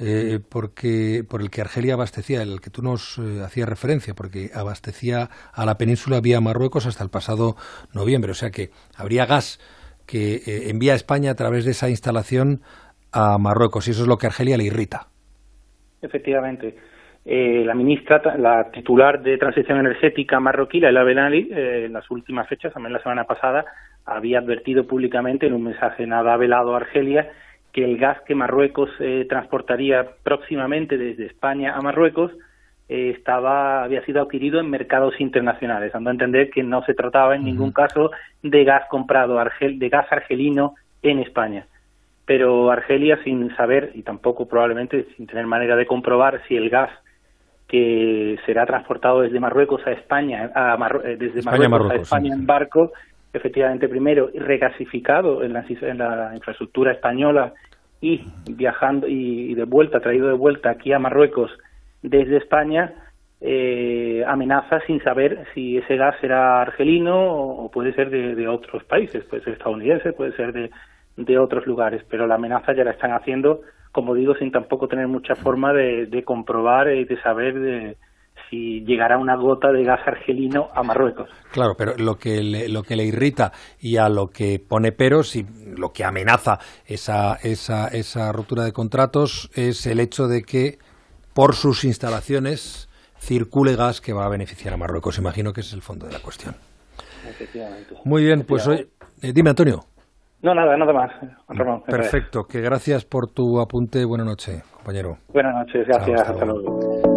eh, 0.00 0.40
porque 0.50 1.22
por 1.28 1.40
el 1.40 1.50
que 1.50 1.60
Argelia 1.60 1.94
abastecía, 1.94 2.42
el 2.42 2.60
que 2.60 2.70
tú 2.70 2.82
nos 2.82 3.18
eh, 3.18 3.42
hacías 3.44 3.68
referencia, 3.68 4.14
porque 4.14 4.50
abastecía 4.52 5.28
a 5.52 5.64
la 5.64 5.76
península 5.76 6.20
vía 6.20 6.40
Marruecos 6.40 6.86
hasta 6.86 7.04
el 7.04 7.10
pasado 7.10 7.54
noviembre. 7.94 8.32
O 8.32 8.34
sea 8.34 8.50
que 8.50 8.70
habría 8.98 9.26
gas 9.26 9.60
que 10.06 10.34
eh, 10.34 10.70
envía 10.70 10.92
a 10.92 10.96
España 10.96 11.30
a 11.30 11.34
través 11.34 11.64
de 11.64 11.70
esa 11.70 11.88
instalación 11.88 12.60
a 13.12 13.38
Marruecos 13.38 13.86
y 13.86 13.92
eso 13.92 14.02
es 14.02 14.08
lo 14.08 14.16
que 14.16 14.26
Argelia 14.26 14.56
le 14.56 14.64
irrita. 14.64 15.06
Efectivamente. 16.02 16.74
la 17.24 17.74
ministra, 17.74 18.20
la 18.36 18.70
titular 18.70 19.22
de 19.22 19.38
Transición 19.38 19.78
Energética 19.78 20.40
marroquí, 20.40 20.80
la 20.80 21.04
Benali, 21.04 21.48
en 21.50 21.92
las 21.92 22.10
últimas 22.10 22.48
fechas, 22.48 22.74
también 22.74 22.92
la 22.92 23.02
semana 23.02 23.24
pasada, 23.24 23.64
había 24.04 24.40
advertido 24.40 24.86
públicamente 24.86 25.46
en 25.46 25.54
un 25.54 25.62
mensaje 25.62 26.06
nada 26.06 26.36
velado 26.36 26.74
a 26.74 26.78
Argelia 26.78 27.30
que 27.74 27.84
el 27.84 27.98
gas 27.98 28.20
que 28.22 28.36
Marruecos 28.36 28.88
eh, 29.00 29.26
transportaría 29.28 30.06
próximamente 30.22 30.96
desde 30.96 31.26
España 31.26 31.74
a 31.74 31.82
Marruecos 31.82 32.30
eh, 32.88 33.12
estaba 33.16 33.82
había 33.82 34.04
sido 34.04 34.22
adquirido 34.22 34.60
en 34.60 34.70
mercados 34.70 35.14
internacionales, 35.18 35.92
dando 35.92 36.10
a 36.10 36.12
entender 36.12 36.50
que 36.50 36.62
no 36.62 36.84
se 36.84 36.94
trataba 36.94 37.34
en 37.34 37.44
ningún 37.44 37.72
caso 37.72 38.12
de 38.42 38.64
gas 38.64 38.84
comprado 38.88 39.40
argel, 39.40 39.80
de 39.80 39.88
gas 39.88 40.06
argelino 40.10 40.74
en 41.02 41.18
España. 41.18 41.66
Pero 42.24 42.70
Argelia, 42.70 43.18
sin 43.24 43.54
saber 43.56 43.90
y 43.94 44.02
tampoco 44.02 44.46
probablemente 44.46 45.06
sin 45.16 45.26
tener 45.26 45.46
manera 45.46 45.74
de 45.76 45.84
comprobar 45.84 46.42
si 46.46 46.56
el 46.56 46.70
gas 46.70 46.90
que 47.66 48.38
será 48.46 48.66
transportado 48.66 49.22
desde 49.22 49.40
Marruecos 49.40 49.84
a 49.84 49.90
España, 49.90 50.50
a 50.54 50.76
eh, 51.04 51.16
desde 51.16 51.42
Marruecos, 51.42 51.90
a 51.90 51.96
España 51.96 52.32
en 52.32 52.46
barco, 52.46 52.92
efectivamente 53.34 53.88
primero 53.88 54.30
regasificado 54.34 55.42
en 55.42 55.52
la, 55.52 56.30
infraestructura 56.34 56.92
española 56.92 57.52
y 58.00 58.22
viajando 58.50 59.06
y, 59.08 59.54
de 59.54 59.64
vuelta, 59.64 60.00
traído 60.00 60.28
de 60.28 60.34
vuelta 60.34 60.70
aquí 60.70 60.92
a 60.92 60.98
Marruecos 60.98 61.50
desde 62.02 62.36
España, 62.36 62.92
eh, 63.40 64.24
amenaza 64.26 64.80
sin 64.86 65.02
saber 65.02 65.46
si 65.54 65.78
ese 65.78 65.96
gas 65.96 66.14
será 66.20 66.62
argelino 66.62 67.32
o, 67.34 67.70
puede 67.70 67.92
ser 67.94 68.10
de, 68.10 68.48
otros 68.48 68.84
países, 68.84 69.24
puede 69.24 69.42
ser 69.42 69.54
estadounidense, 69.54 70.12
puede 70.12 70.32
ser 70.32 70.52
de, 70.52 70.70
de, 71.16 71.38
otros 71.38 71.66
lugares, 71.66 72.02
pero 72.08 72.26
la 72.26 72.36
amenaza 72.36 72.72
ya 72.74 72.84
la 72.84 72.92
están 72.92 73.12
haciendo, 73.12 73.62
como 73.90 74.14
digo, 74.14 74.34
sin 74.34 74.52
tampoco 74.52 74.86
tener 74.86 75.08
mucha 75.08 75.34
forma 75.34 75.72
de, 75.72 76.06
de 76.06 76.22
comprobar 76.24 76.92
y 76.92 77.04
de 77.04 77.20
saber 77.22 77.58
de, 77.58 77.96
si 78.54 78.84
llegará 78.84 79.18
una 79.18 79.36
gota 79.36 79.72
de 79.72 79.84
gas 79.84 80.00
argelino 80.06 80.68
a 80.74 80.82
Marruecos. 80.82 81.28
Claro, 81.52 81.74
pero 81.76 81.94
lo 81.96 82.16
que 82.16 82.42
le, 82.42 82.68
lo 82.68 82.82
que 82.82 82.96
le 82.96 83.04
irrita 83.04 83.52
y 83.80 83.96
a 83.96 84.08
lo 84.08 84.28
que 84.28 84.58
pone 84.58 84.92
peros 84.92 85.36
y 85.36 85.44
lo 85.76 85.90
que 85.90 86.04
amenaza 86.04 86.58
esa, 86.86 87.36
esa, 87.42 87.88
esa 87.88 88.32
ruptura 88.32 88.64
de 88.64 88.72
contratos 88.72 89.50
es 89.54 89.86
el 89.86 90.00
hecho 90.00 90.26
de 90.26 90.42
que 90.42 90.78
por 91.34 91.54
sus 91.54 91.84
instalaciones 91.84 92.88
circule 93.18 93.76
gas 93.76 94.00
que 94.00 94.12
va 94.12 94.26
a 94.26 94.28
beneficiar 94.28 94.74
a 94.74 94.76
Marruecos. 94.76 95.18
Imagino 95.18 95.52
que 95.52 95.60
ese 95.60 95.70
es 95.70 95.74
el 95.74 95.82
fondo 95.82 96.06
de 96.06 96.12
la 96.12 96.20
cuestión. 96.20 96.54
Efectivamente. 97.28 97.96
Muy 98.04 98.24
bien, 98.24 98.44
pues 98.46 98.66
hoy. 98.68 98.86
Eh, 99.22 99.32
dime, 99.32 99.50
Antonio. 99.50 99.80
No, 100.42 100.54
nada, 100.54 100.76
nada 100.76 100.92
más. 100.92 101.10
Perfecto, 101.86 102.44
que 102.44 102.60
gracias 102.60 103.06
por 103.06 103.30
tu 103.32 103.60
apunte. 103.60 104.04
Buenas 104.04 104.26
noches, 104.26 104.62
compañero. 104.74 105.16
Buenas 105.32 105.54
noches, 105.54 105.86
gracias. 105.86 106.20
hasta 106.20 106.44
luego. 106.44 107.13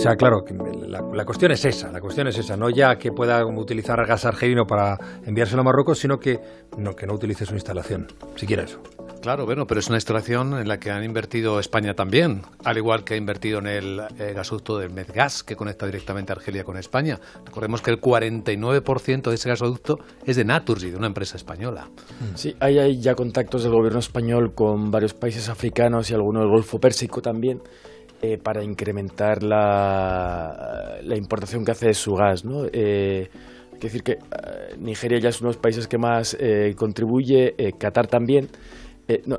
Sea, 0.00 0.16
claro, 0.16 0.42
la, 0.88 1.24
cuestión 1.26 1.52
es 1.52 1.62
esa, 1.64 1.92
la 1.92 2.00
cuestión 2.00 2.26
es 2.26 2.38
esa, 2.38 2.56
no 2.56 2.70
ya 2.70 2.96
que 2.96 3.12
pueda 3.12 3.44
utilizar 3.44 4.04
gas 4.06 4.24
argelino 4.24 4.64
para 4.66 4.96
enviárselo 5.26 5.60
a 5.60 5.64
Marruecos, 5.64 5.98
sino 5.98 6.18
que 6.18 6.40
no, 6.78 6.96
que 6.96 7.06
no 7.06 7.12
utilice 7.12 7.44
su 7.44 7.54
instalación, 7.54 8.06
siquiera 8.34 8.62
eso. 8.62 8.80
Claro, 9.20 9.44
bueno, 9.44 9.66
pero 9.66 9.80
es 9.80 9.88
una 9.88 9.98
instalación 9.98 10.58
en 10.58 10.66
la 10.66 10.80
que 10.80 10.90
han 10.90 11.04
invertido 11.04 11.60
España 11.60 11.92
también, 11.92 12.40
al 12.64 12.78
igual 12.78 13.04
que 13.04 13.12
ha 13.12 13.16
invertido 13.18 13.58
en 13.58 13.66
el, 13.66 14.00
eh, 14.18 14.32
gasoducto 14.34 14.78
del 14.78 14.88
Medgas, 14.88 15.42
que 15.42 15.56
conecta 15.56 15.84
directamente 15.84 16.32
a 16.32 16.36
Argelia 16.36 16.64
con 16.64 16.78
España. 16.78 17.20
Recordemos 17.44 17.82
que 17.82 17.90
el 17.90 18.00
49% 18.00 19.28
de 19.28 19.34
ese 19.34 19.50
gasoducto 19.50 19.98
es 20.24 20.36
de 20.36 20.46
Naturgy, 20.46 20.90
de 20.90 20.96
una 20.96 21.08
empresa 21.08 21.36
española. 21.36 21.90
Sí, 22.34 22.56
hay, 22.60 22.78
hay 22.78 22.98
ya 22.98 23.14
contactos 23.14 23.62
del 23.62 23.72
gobierno 23.72 23.98
español 23.98 24.54
con 24.54 24.90
varios 24.90 25.12
países 25.12 25.50
africanos 25.50 26.10
y 26.10 26.14
algunos 26.14 26.44
del 26.44 26.50
Golfo 26.50 26.80
Pérsico 26.80 27.20
también. 27.20 27.60
Eh, 28.22 28.36
para 28.36 28.62
incrementar 28.62 29.42
la, 29.42 30.98
la, 31.02 31.16
importación 31.16 31.64
que 31.64 31.70
hace 31.70 31.86
de 31.86 31.94
su 31.94 32.12
gas. 32.14 32.44
¿no? 32.44 32.66
Eh, 32.70 33.30
es 33.72 33.80
decir 33.80 34.02
que 34.02 34.12
eh, 34.12 34.18
Nigeria 34.78 35.18
ya 35.18 35.30
es 35.30 35.40
uno 35.40 35.48
de 35.48 35.54
los 35.54 35.62
países 35.62 35.88
que 35.88 35.96
más 35.96 36.36
eh, 36.38 36.74
contribuye, 36.76 37.54
Qatar 37.78 38.08
también. 38.08 38.48
no, 39.24 39.38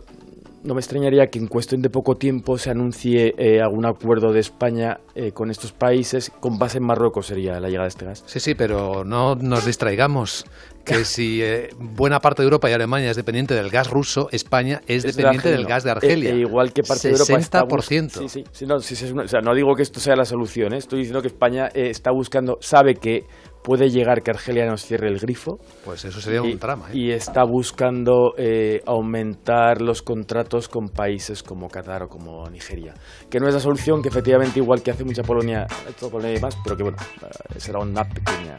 no 0.63 0.74
me 0.76 0.80
extrañaría 0.80 1.28
que 1.28 1.39
en 1.39 1.47
cuestión 1.47 1.82
de 1.82 1.89
poco 1.89 2.15
tiempo 2.15 2.58
se 2.58 2.69
anuncie 2.69 3.34
eh, 3.38 3.62
algún 3.62 3.86
acuerdo 3.86 4.32
de 4.32 4.39
España 4.39 5.00
eh, 5.15 5.32
con 5.32 5.50
estos 5.50 5.71
países. 5.71 6.32
Con 6.39 6.58
base 6.58 6.78
en 6.78 6.86
Marruecos 6.86 7.28
sería 7.28 7.60
la 7.60 7.67
llegada 7.67 7.86
de 7.86 7.89
este 7.89 8.06
gas. 8.06 8.24
Sí, 8.26 8.39
sí, 8.39 8.54
pero 8.56 9.04
no 9.04 9.36
nos 9.36 9.65
distraigamos. 9.65 10.45
Que 10.86 11.06
si 11.06 11.41
eh, 11.41 11.69
buena 11.80 12.19
parte 12.19 12.41
de 12.41 12.45
Europa 12.45 12.69
y 12.69 12.74
Alemania 12.74 13.10
es 13.10 13.17
dependiente 13.17 13.56
del 13.56 13.69
gas 13.69 13.89
ruso, 13.89 14.30
España 14.32 14.82
es, 14.88 15.04
dependiente 15.04 15.50
del 15.50 15.65
gas 15.65 15.84
de 15.84 15.91
Argelia. 15.91 16.34
igual 16.36 16.74
que 16.74 16.84
parte 16.84 17.08
de 17.08 17.13
Europa 17.15 17.39
está... 17.39 17.65
Sí, 17.82 18.28
sí, 18.28 18.43
sí, 18.52 18.65
no, 18.65 18.76
o 18.76 19.28
sea, 19.28 19.41
no 19.41 19.54
digo 19.56 19.76
que 19.76 19.84
esto 19.84 20.00
sea 20.00 20.15
la 20.15 20.26
solución. 20.26 20.74
Estoy 20.74 21.00
diciendo 21.00 21.21
que 21.21 21.28
España 21.28 21.67
está 21.74 22.12
buscando, 22.12 22.58
sabe 22.62 22.95
que 22.95 23.26
puede 23.63 23.89
llegar 23.89 24.21
que 24.24 24.32
Argelia 24.32 24.65
nos 24.65 24.84
cierre 24.84 25.08
el 25.08 25.19
grifo. 25.19 25.60
Pues 25.86 26.06
eso 26.06 26.19
sería 26.21 26.41
un 26.41 26.58
trama. 26.58 26.88
¿eh? 26.91 26.97
Y 26.97 27.12
está 27.12 27.43
buscando 27.43 28.34
eh, 28.38 28.82
aumentar 28.86 29.82
los 29.82 30.02
contratos 30.02 30.67
con 30.67 30.89
países 30.89 31.43
como 31.43 31.67
Qatar 31.69 32.04
o 32.04 32.08
como 32.08 32.50
Nigeria. 32.50 32.93
Que 33.30 33.39
no 33.39 33.47
es 33.47 33.54
la 33.54 33.60
solución, 33.60 34.02
que 34.02 34.10
efectivamente, 34.10 34.60
igual 34.60 34.82
que 34.82 34.91
hace 34.91 35.04
mucha 35.04 35.24
Polonia, 35.24 35.67
todo 36.00 36.12
Polonia 36.12 36.38
y 36.38 36.41
más, 36.41 36.58
pero 36.63 36.76
que 36.76 36.84
bueno, 36.84 36.97
eh, 37.21 37.60
será 37.60 37.80
una 37.80 38.04
pequeña 38.04 38.58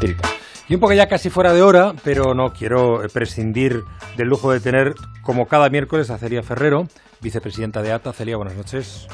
tirita. 0.00 0.28
Y 0.68 0.74
un 0.74 0.80
poco 0.80 0.92
ya 0.92 1.06
casi 1.06 1.30
fuera 1.30 1.54
de 1.54 1.62
hora, 1.62 1.94
pero 2.04 2.34
no 2.34 2.52
quiero 2.52 3.00
prescindir 3.12 3.84
del 4.18 4.28
lujo 4.28 4.52
de 4.52 4.60
tener, 4.60 4.92
como 5.22 5.46
cada 5.46 5.70
miércoles, 5.70 6.10
a 6.10 6.18
Celia 6.18 6.42
Ferrero, 6.42 6.86
vicepresidenta 7.22 7.80
de 7.80 7.92
ATA. 7.92 8.12
Celia, 8.12 8.36
buenas 8.36 8.54
noches. 8.54 9.08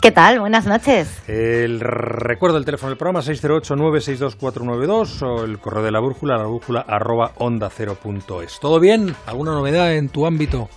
¿Qué 0.00 0.12
tal? 0.12 0.40
Buenas 0.40 0.66
noches. 0.66 1.22
El 1.26 1.80
recuerdo 1.80 2.56
del 2.56 2.64
teléfono 2.64 2.90
del 2.90 2.98
programa 2.98 3.20
608-962-492 3.22 5.22
o 5.22 5.44
el 5.44 5.58
correo 5.58 5.82
de 5.82 5.90
la 5.90 6.00
brújula, 6.00 6.36
la 6.36 6.44
brújula 6.44 6.84
arroba 6.86 7.32
onda 7.38 7.70
cero 7.70 7.96
punto 8.00 8.42
es. 8.42 8.60
¿Todo 8.60 8.78
bien? 8.78 9.16
¿Alguna 9.26 9.52
novedad 9.52 9.94
en 9.94 10.08
tu 10.08 10.26
ámbito? 10.26 10.68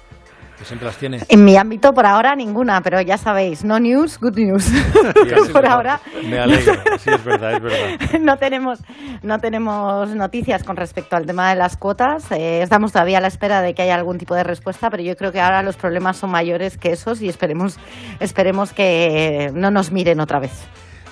Siempre 0.65 0.88
las 0.88 0.98
tiene. 0.98 1.19
En 1.28 1.45
mi 1.45 1.56
ámbito 1.58 1.93
por 1.93 2.06
ahora 2.06 2.36
ninguna, 2.36 2.82
pero 2.82 3.02
ya 3.02 3.17
sabéis, 3.17 3.63
no 3.63 3.80
news, 3.80 4.19
good 4.19 4.38
news. 4.38 4.69
por 5.54 5.65
ahora. 5.65 6.00
Me 6.24 6.39
alegro, 6.39 6.74
sí 6.98 7.10
es 7.10 7.24
verdad, 7.24 7.54
es 7.54 7.62
verdad. 7.62 8.19
no 8.19 8.38
tenemos, 8.38 8.80
no 9.24 9.39
tenemos 9.39 10.10
noticias 10.10 10.63
con 10.63 10.76
respecto 10.76 11.15
al 11.15 11.26
tema 11.26 11.50
de 11.50 11.56
las 11.56 11.78
cuotas. 11.78 12.32
Eh, 12.32 12.62
estamos 12.62 12.91
todavía 12.91 13.19
a 13.19 13.22
la 13.22 13.28
espera 13.28 13.62
de 13.62 13.74
que 13.74 13.84
haya 13.84 13.95
algún 13.95 14.17
tipo 14.17 14.36
de 14.36 14.43
respuesta, 14.43 14.89
pero 14.89 15.04
yo 15.04 15.15
creo 15.15 15.32
que 15.32 15.41
ahora 15.41 15.63
los 15.63 15.78
problemas 15.78 16.17
son 16.17 16.32
mayores 16.32 16.78
que 16.78 16.91
esos 16.91 17.22
y 17.22 17.30
esperemos, 17.30 17.78
esperemos 18.19 18.74
que 18.74 19.52
no 19.54 19.72
nos 19.72 19.91
miren 19.91 20.19
otra 20.19 20.39
vez. 20.39 20.67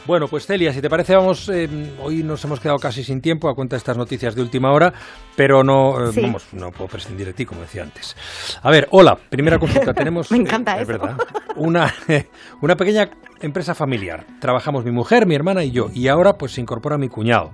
Bueno, 0.07 0.29
pues 0.29 0.45
Celia, 0.45 0.71
si 0.71 0.79
te 0.79 0.89
parece, 0.89 1.17
vamos. 1.17 1.49
Eh, 1.49 1.67
hoy 2.01 2.23
nos 2.23 2.41
hemos 2.45 2.61
quedado 2.61 2.79
casi 2.79 3.03
sin 3.03 3.19
tiempo 3.19 3.49
a 3.49 3.55
cuenta 3.55 3.75
de 3.75 3.79
estas 3.79 3.97
noticias 3.97 4.35
de 4.35 4.41
última 4.41 4.71
hora, 4.71 4.93
pero 5.35 5.65
no, 5.65 5.99
eh, 5.99 6.13
vamos, 6.21 6.47
no 6.53 6.71
puedo 6.71 6.87
prescindir 6.87 7.27
de 7.27 7.33
ti, 7.33 7.45
como 7.45 7.59
decía 7.59 7.83
antes. 7.83 8.15
A 8.63 8.71
ver, 8.71 8.87
hola, 8.91 9.17
primera 9.29 9.59
consulta. 9.59 9.93
Tenemos. 9.93 10.31
Me 10.31 10.37
encanta 10.37 10.77
eh, 10.77 10.83
Es 10.83 10.87
verdad. 10.87 11.17
Una, 11.57 11.93
una 12.61 12.77
pequeña 12.77 13.09
empresa 13.41 13.75
familiar. 13.75 14.25
Trabajamos 14.39 14.85
mi 14.85 14.91
mujer, 14.91 15.27
mi 15.27 15.35
hermana 15.35 15.65
y 15.65 15.71
yo, 15.71 15.89
y 15.93 16.07
ahora 16.07 16.37
pues 16.37 16.53
se 16.53 16.61
incorpora 16.61 16.97
mi 16.97 17.09
cuñado. 17.09 17.51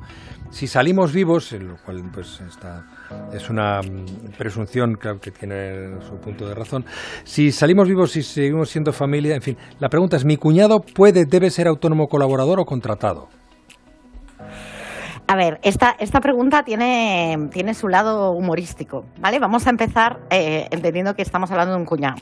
Si 0.52 0.68
salimos 0.68 1.12
vivos, 1.12 1.52
lo 1.54 1.78
cual 1.78 2.04
pues 2.14 2.40
está, 2.42 2.86
es 3.34 3.50
una 3.50 3.82
mm, 3.82 4.38
presunción 4.38 4.96
que 4.96 5.32
tiene 5.32 6.02
su 6.08 6.18
punto 6.18 6.48
de 6.48 6.54
razón, 6.54 6.86
si 7.24 7.52
salimos 7.52 7.88
vivos 7.88 8.16
y 8.16 8.24
seguimos 8.24 8.70
siendo 8.70 8.94
familia, 8.94 9.36
en 9.36 9.42
fin, 9.42 9.58
la 9.80 9.90
pregunta 9.90 10.18
es, 10.18 10.26
¿mi 10.26 10.38
cuñado 10.38 10.82
puede, 10.82 11.26
debe 11.26 11.50
ser 11.50 11.68
autónomo 11.68 12.08
colaborador 12.08 12.60
o 12.60 12.66
contratado? 12.66 13.30
A 15.26 15.36
ver, 15.36 15.60
esta, 15.64 15.96
esta 16.00 16.20
pregunta 16.20 16.64
tiene, 16.64 17.50
tiene 17.52 17.74
su 17.74 17.88
lado 17.88 18.32
humorístico, 18.32 19.06
¿vale? 19.20 19.40
Vamos 19.40 19.66
a 19.66 19.70
empezar 19.70 20.20
eh, 20.30 20.68
entendiendo 20.70 21.16
que 21.16 21.22
estamos 21.22 21.50
hablando 21.50 21.74
de 21.74 21.80
un 21.80 21.86
cuñado. 21.86 22.18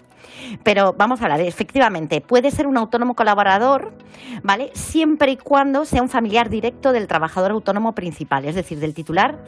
Pero 0.63 0.93
vamos 0.97 1.19
a 1.19 1.25
hablar, 1.25 1.41
efectivamente, 1.41 2.21
puede 2.21 2.51
ser 2.51 2.67
un 2.67 2.77
autónomo 2.77 3.15
colaborador, 3.15 3.93
¿vale? 4.43 4.69
Siempre 4.73 5.31
y 5.31 5.37
cuando 5.37 5.83
sea 5.85 6.01
un 6.01 6.09
familiar 6.09 6.49
directo 6.49 6.91
del 6.91 7.07
trabajador 7.07 7.51
autónomo 7.51 7.93
principal, 7.93 8.45
es 8.45 8.55
decir, 8.55 8.79
del 8.79 8.93
titular 8.93 9.39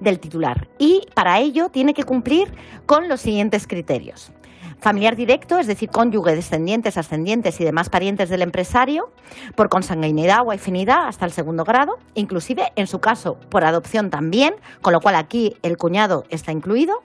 del 0.00 0.18
titular. 0.20 0.68
Y 0.78 1.02
para 1.14 1.38
ello 1.38 1.68
tiene 1.68 1.94
que 1.94 2.04
cumplir 2.04 2.52
con 2.86 3.08
los 3.08 3.20
siguientes 3.20 3.66
criterios 3.66 4.32
familiar 4.80 5.16
directo, 5.16 5.58
es 5.58 5.66
decir, 5.66 5.90
cónyuge, 5.90 6.34
descendientes, 6.34 6.96
ascendientes 6.96 7.60
y 7.60 7.64
demás 7.64 7.88
parientes 7.88 8.28
del 8.28 8.42
empresario, 8.42 9.10
por 9.54 9.68
consanguinidad 9.68 10.46
o 10.46 10.52
afinidad 10.52 11.08
hasta 11.08 11.24
el 11.24 11.32
segundo 11.32 11.64
grado, 11.64 11.98
inclusive 12.14 12.72
en 12.76 12.86
su 12.86 13.00
caso 13.00 13.38
por 13.48 13.64
adopción 13.64 14.10
también, 14.10 14.54
con 14.82 14.92
lo 14.92 15.00
cual 15.00 15.14
aquí 15.14 15.56
el 15.62 15.76
cuñado 15.76 16.24
está 16.30 16.52
incluido, 16.52 17.02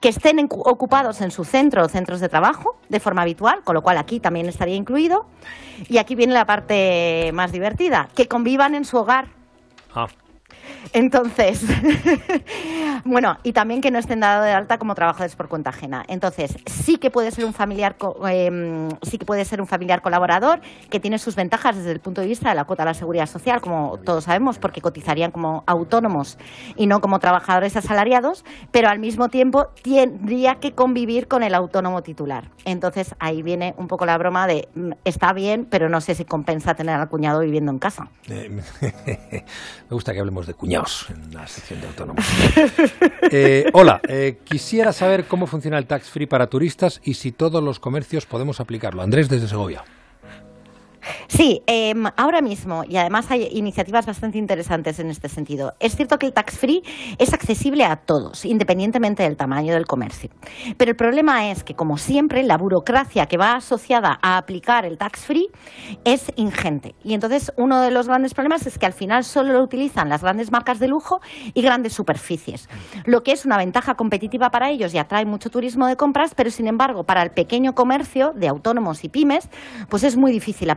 que 0.00 0.08
estén 0.08 0.44
ocupados 0.50 1.20
en 1.20 1.30
su 1.30 1.44
centro 1.44 1.84
o 1.84 1.88
centros 1.88 2.20
de 2.20 2.28
trabajo 2.28 2.76
de 2.88 3.00
forma 3.00 3.22
habitual, 3.22 3.62
con 3.62 3.74
lo 3.74 3.82
cual 3.82 3.98
aquí 3.98 4.18
también 4.18 4.48
estaría 4.48 4.74
incluido, 4.74 5.26
y 5.88 5.98
aquí 5.98 6.14
viene 6.14 6.32
la 6.32 6.46
parte 6.46 7.30
más 7.32 7.52
divertida, 7.52 8.08
que 8.14 8.26
convivan 8.26 8.74
en 8.74 8.84
su 8.84 8.96
hogar. 8.96 9.28
Ah. 9.94 10.08
Entonces, 10.92 11.64
bueno, 13.04 13.38
y 13.42 13.52
también 13.52 13.80
que 13.80 13.90
no 13.90 13.98
estén 13.98 14.20
dados 14.20 14.44
de 14.44 14.52
alta 14.52 14.78
como 14.78 14.94
trabajadores 14.94 15.36
por 15.36 15.48
cuenta 15.48 15.70
ajena. 15.70 16.04
Entonces, 16.08 16.56
sí 16.66 16.98
que 16.98 17.10
puede 17.10 17.30
ser 17.30 17.44
un 17.44 17.52
familiar, 17.52 17.96
em, 18.28 18.88
sí 19.02 19.18
que 19.18 19.24
puede 19.24 19.44
ser 19.44 19.60
un 19.60 19.66
familiar 19.66 20.02
colaborador 20.02 20.60
que 20.90 21.00
tiene 21.00 21.18
sus 21.18 21.34
ventajas 21.34 21.76
desde 21.76 21.92
el 21.92 22.00
punto 22.00 22.20
de 22.20 22.26
vista 22.26 22.50
de 22.50 22.54
la 22.54 22.64
cuota 22.64 22.82
de 22.84 22.90
la 22.90 22.94
seguridad 22.94 23.26
social, 23.26 23.60
como 23.60 23.98
todos 23.98 24.24
sabemos, 24.24 24.58
porque 24.58 24.80
cotizarían 24.80 25.30
como 25.30 25.64
autónomos 25.66 26.38
y 26.76 26.86
no 26.86 27.00
como 27.00 27.18
trabajadores 27.18 27.76
asalariados, 27.76 28.44
pero 28.70 28.88
al 28.88 28.98
mismo 28.98 29.28
tiempo 29.28 29.68
tendría 29.82 30.56
que 30.56 30.72
convivir 30.72 31.28
con 31.28 31.42
el 31.42 31.54
autónomo 31.54 32.02
titular. 32.02 32.50
Entonces, 32.64 33.14
ahí 33.18 33.42
viene 33.42 33.74
un 33.76 33.88
poco 33.88 34.06
la 34.06 34.18
broma 34.18 34.46
de 34.46 34.68
mm, 34.74 34.92
está 35.04 35.32
bien, 35.32 35.66
pero 35.68 35.88
no 35.88 36.00
sé 36.00 36.14
si 36.14 36.24
compensa 36.24 36.74
tener 36.74 36.96
al 36.96 37.08
cuñado 37.08 37.40
viviendo 37.40 37.72
en 37.72 37.78
casa. 37.78 38.08
Eh, 38.28 38.50
me 39.90 39.94
gusta 39.94 40.12
que 40.12 40.20
hablemos 40.20 40.46
de 40.46 40.54
cuñados 40.62 41.06
en 41.10 41.34
la 41.34 41.44
sección 41.48 41.80
de 41.80 41.88
autónomos. 41.88 42.24
Eh, 43.34 43.70
hola, 43.72 44.00
eh, 44.08 44.40
quisiera 44.44 44.92
saber 44.92 45.24
cómo 45.24 45.46
funciona 45.46 45.78
el 45.78 45.86
tax 45.86 46.10
free 46.10 46.26
para 46.26 46.48
turistas 46.48 47.00
y 47.02 47.14
si 47.14 47.32
todos 47.32 47.62
los 47.62 47.80
comercios 47.80 48.26
podemos 48.26 48.60
aplicarlo. 48.60 49.00
Andrés 49.00 49.30
desde 49.30 49.48
Segovia. 49.48 49.84
Sí, 51.34 51.62
em, 51.66 52.04
ahora 52.18 52.42
mismo, 52.42 52.84
y 52.86 52.98
además 52.98 53.30
hay 53.30 53.48
iniciativas 53.52 54.04
bastante 54.04 54.36
interesantes 54.36 54.98
en 54.98 55.08
este 55.08 55.30
sentido. 55.30 55.72
Es 55.80 55.96
cierto 55.96 56.18
que 56.18 56.26
el 56.26 56.34
tax 56.34 56.58
free 56.58 56.82
es 57.16 57.32
accesible 57.32 57.86
a 57.86 57.96
todos, 57.96 58.44
independientemente 58.44 59.22
del 59.22 59.38
tamaño 59.38 59.72
del 59.72 59.86
comercio. 59.86 60.28
Pero 60.76 60.90
el 60.90 60.96
problema 60.96 61.50
es 61.50 61.64
que, 61.64 61.74
como 61.74 61.96
siempre, 61.96 62.42
la 62.42 62.58
burocracia 62.58 63.24
que 63.24 63.38
va 63.38 63.54
asociada 63.54 64.18
a 64.20 64.36
aplicar 64.36 64.84
el 64.84 64.98
tax 64.98 65.20
free 65.24 65.48
es 66.04 66.30
ingente. 66.36 66.94
Y 67.02 67.14
entonces 67.14 67.50
uno 67.56 67.80
de 67.80 67.90
los 67.90 68.08
grandes 68.08 68.34
problemas 68.34 68.66
es 68.66 68.78
que 68.78 68.84
al 68.84 68.92
final 68.92 69.24
solo 69.24 69.54
lo 69.54 69.62
utilizan 69.62 70.10
las 70.10 70.20
grandes 70.20 70.52
marcas 70.52 70.80
de 70.80 70.88
lujo 70.88 71.22
y 71.54 71.62
grandes 71.62 71.94
superficies, 71.94 72.68
lo 73.06 73.22
que 73.22 73.32
es 73.32 73.46
una 73.46 73.56
ventaja 73.56 73.94
competitiva 73.94 74.50
para 74.50 74.68
ellos 74.68 74.92
y 74.92 74.98
atrae 74.98 75.24
mucho 75.24 75.48
turismo 75.48 75.86
de 75.86 75.96
compras, 75.96 76.34
pero 76.36 76.50
sin 76.50 76.66
embargo 76.66 77.04
para 77.04 77.22
el 77.22 77.30
pequeño 77.30 77.74
comercio 77.74 78.34
de 78.36 78.48
autónomos 78.48 79.02
y 79.02 79.08
pymes, 79.08 79.48
pues 79.88 80.04
es 80.04 80.18
muy 80.18 80.30
difícil 80.30 80.68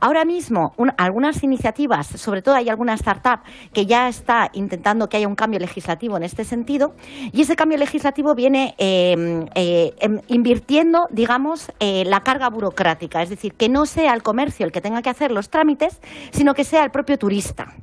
Ahora 0.00 0.24
mismo, 0.24 0.74
algunas 0.96 1.42
iniciativas, 1.42 2.06
sobre 2.06 2.42
todo 2.42 2.54
hay 2.54 2.68
alguna 2.68 2.94
startup 2.94 3.40
que 3.72 3.86
ya 3.86 4.08
está 4.08 4.50
intentando 4.52 5.08
que 5.08 5.18
haya 5.18 5.28
un 5.28 5.34
cambio 5.34 5.60
legislativo 5.60 6.16
en 6.16 6.22
este 6.22 6.44
sentido, 6.44 6.94
y 7.32 7.42
ese 7.42 7.56
cambio 7.56 7.78
legislativo 7.78 8.34
viene 8.34 8.74
em, 8.78 9.46
eh, 9.54 9.94
em, 10.00 10.20
invirtiendo, 10.28 11.06
digamos, 11.10 11.72
eh, 11.80 12.04
la 12.06 12.20
carga 12.20 12.48
burocrática, 12.48 13.22
es 13.22 13.30
decir, 13.30 13.54
que 13.54 13.68
no 13.68 13.86
sea 13.86 14.14
el 14.14 14.22
comercio 14.22 14.66
el 14.66 14.72
que 14.72 14.80
tenga 14.80 15.02
que 15.02 15.10
hacer 15.10 15.30
los 15.30 15.50
trámites, 15.50 16.00
sino 16.30 16.54
que 16.54 16.64
sea 16.64 16.84
el 16.84 16.90
propio 16.90 17.18
turista. 17.18 17.74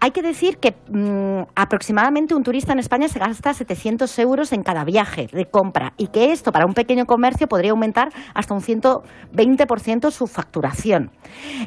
Hay 0.00 0.10
que 0.10 0.22
decir 0.22 0.58
que 0.58 0.74
mm, 0.88 1.50
aproximadamente 1.54 2.34
un 2.34 2.42
turista 2.42 2.72
en 2.72 2.78
España 2.78 3.08
se 3.08 3.18
gasta 3.18 3.54
700 3.54 4.18
euros 4.18 4.52
en 4.52 4.62
cada 4.62 4.84
viaje 4.84 5.28
de 5.32 5.46
compra 5.46 5.94
y 5.96 6.08
que 6.08 6.32
esto 6.32 6.52
para 6.52 6.66
un 6.66 6.74
pequeño 6.74 7.06
comercio 7.06 7.46
podría 7.46 7.72
aumentar 7.72 8.08
hasta 8.34 8.54
un 8.54 8.60
120% 8.60 10.10
su 10.10 10.26
facturación. 10.26 11.10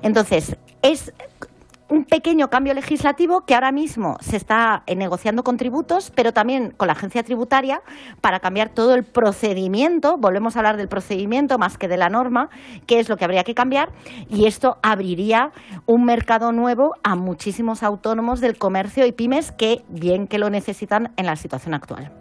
Entonces, 0.01 0.57
es 0.81 1.13
un 1.89 2.05
pequeño 2.05 2.49
cambio 2.49 2.73
legislativo 2.73 3.45
que 3.45 3.55
ahora 3.55 3.71
mismo 3.71 4.17
se 4.19 4.37
está 4.37 4.83
eh, 4.87 4.95
negociando 4.95 5.43
con 5.43 5.57
tributos, 5.57 6.11
pero 6.13 6.33
también 6.33 6.71
con 6.75 6.87
la 6.87 6.93
agencia 6.93 7.23
tributaria 7.23 7.81
para 8.21 8.39
cambiar 8.39 8.69
todo 8.69 8.93
el 8.93 9.03
procedimiento. 9.03 10.17
Volvemos 10.17 10.55
a 10.55 10.59
hablar 10.59 10.77
del 10.77 10.87
procedimiento 10.87 11.57
más 11.57 11.77
que 11.77 11.87
de 11.87 11.97
la 11.97 12.09
norma, 12.09 12.49
que 12.85 12.99
es 12.99 13.09
lo 13.09 13.17
que 13.17 13.25
habría 13.25 13.43
que 13.43 13.55
cambiar, 13.55 13.91
y 14.29 14.45
esto 14.45 14.77
abriría 14.81 15.51
un 15.85 16.05
mercado 16.05 16.51
nuevo 16.51 16.95
a 17.03 17.15
muchísimos 17.15 17.83
autónomos 17.83 18.41
del 18.41 18.57
comercio 18.57 19.05
y 19.05 19.11
pymes 19.11 19.51
que 19.51 19.83
bien 19.87 20.27
que 20.27 20.39
lo 20.39 20.49
necesitan 20.49 21.11
en 21.17 21.25
la 21.25 21.35
situación 21.35 21.73
actual. 21.73 22.11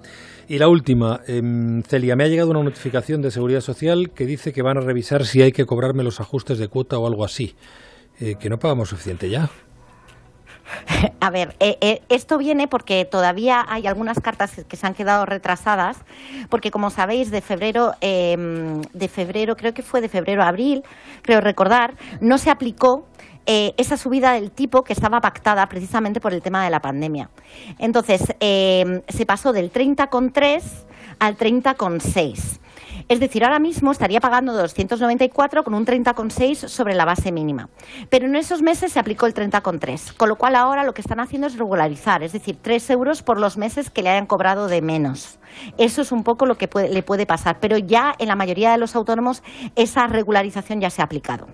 Y 0.48 0.58
la 0.58 0.68
última, 0.68 1.20
em, 1.26 1.82
Celia, 1.82 2.14
me 2.14 2.22
ha 2.22 2.28
llegado 2.28 2.50
una 2.50 2.62
notificación 2.62 3.20
de 3.20 3.32
Seguridad 3.32 3.60
Social 3.60 4.10
que 4.14 4.26
dice 4.26 4.52
que 4.52 4.62
van 4.62 4.76
a 4.78 4.80
revisar 4.80 5.24
si 5.24 5.42
hay 5.42 5.50
que 5.50 5.66
cobrarme 5.66 6.04
los 6.04 6.20
ajustes 6.20 6.58
de 6.58 6.68
cuota 6.68 6.98
o 6.98 7.06
algo 7.08 7.24
así. 7.24 7.56
Eh, 8.20 8.36
que 8.36 8.48
no 8.48 8.58
pagamos 8.58 8.88
suficiente 8.88 9.28
ya. 9.28 9.50
A 11.20 11.30
ver, 11.30 11.54
eh, 11.60 11.76
eh, 11.80 12.02
esto 12.08 12.38
viene 12.38 12.66
porque 12.66 13.04
todavía 13.04 13.64
hay 13.68 13.86
algunas 13.86 14.20
cartas 14.20 14.64
que 14.66 14.76
se 14.76 14.86
han 14.86 14.94
quedado 14.94 15.26
retrasadas, 15.26 15.98
porque 16.48 16.70
como 16.70 16.90
sabéis, 16.90 17.30
de 17.30 17.40
febrero, 17.40 17.92
em, 18.00 18.80
de 18.92 19.08
febrero, 19.08 19.56
creo 19.56 19.74
que 19.74 19.82
fue 19.82 20.00
de 20.00 20.08
febrero 20.08 20.42
a 20.42 20.48
abril, 20.48 20.82
creo 21.22 21.40
recordar, 21.40 21.94
no 22.20 22.38
se 22.38 22.50
aplicó 22.50 23.06
esa 23.48 23.96
subida 23.96 24.32
del 24.32 24.50
tipo 24.50 24.82
que 24.82 24.92
estaba 24.92 25.20
pactada 25.20 25.68
precisamente 25.68 26.20
por 26.20 26.34
el 26.34 26.42
tema 26.42 26.64
de 26.64 26.70
la 26.70 26.80
pandemia. 26.80 27.30
Entonces, 27.78 28.34
em, 28.40 29.02
se 29.06 29.24
pasó 29.24 29.52
del 29.52 29.70
30,3 29.70 30.84
al 31.20 31.36
30,6. 31.36 32.58
Es 33.08 33.20
decir, 33.20 33.44
ahora 33.44 33.60
mismo 33.60 33.92
estaría 33.92 34.18
pagando 34.18 34.52
294 34.52 35.62
con 35.62 35.74
un 35.74 35.86
30,6 35.86 36.66
sobre 36.68 36.94
la 36.94 37.04
base 37.04 37.30
mínima. 37.30 37.68
Pero 38.10 38.26
en 38.26 38.34
esos 38.34 38.62
meses 38.62 38.92
se 38.92 38.98
aplicó 38.98 39.26
el 39.26 39.34
30,3, 39.34 40.16
con 40.16 40.28
lo 40.28 40.36
cual 40.36 40.56
ahora 40.56 40.82
lo 40.82 40.92
que 40.92 41.02
están 41.02 41.20
haciendo 41.20 41.46
es 41.46 41.56
regularizar, 41.56 42.24
es 42.24 42.32
decir, 42.32 42.58
3 42.60 42.90
euros 42.90 43.22
por 43.22 43.38
los 43.38 43.56
meses 43.56 43.90
que 43.90 44.02
le 44.02 44.10
hayan 44.10 44.26
cobrado 44.26 44.66
de 44.66 44.82
menos. 44.82 45.38
Eso 45.78 46.02
es 46.02 46.10
un 46.10 46.24
poco 46.24 46.46
lo 46.46 46.56
que 46.56 46.68
le 46.90 47.02
puede 47.02 47.26
pasar, 47.26 47.58
pero 47.60 47.78
ya 47.78 48.14
en 48.18 48.26
la 48.28 48.34
mayoría 48.34 48.72
de 48.72 48.78
los 48.78 48.96
autónomos 48.96 49.42
esa 49.76 50.06
regularización 50.08 50.80
ya 50.80 50.90
se 50.90 51.00
ha 51.00 51.04
aplicado. 51.04 51.46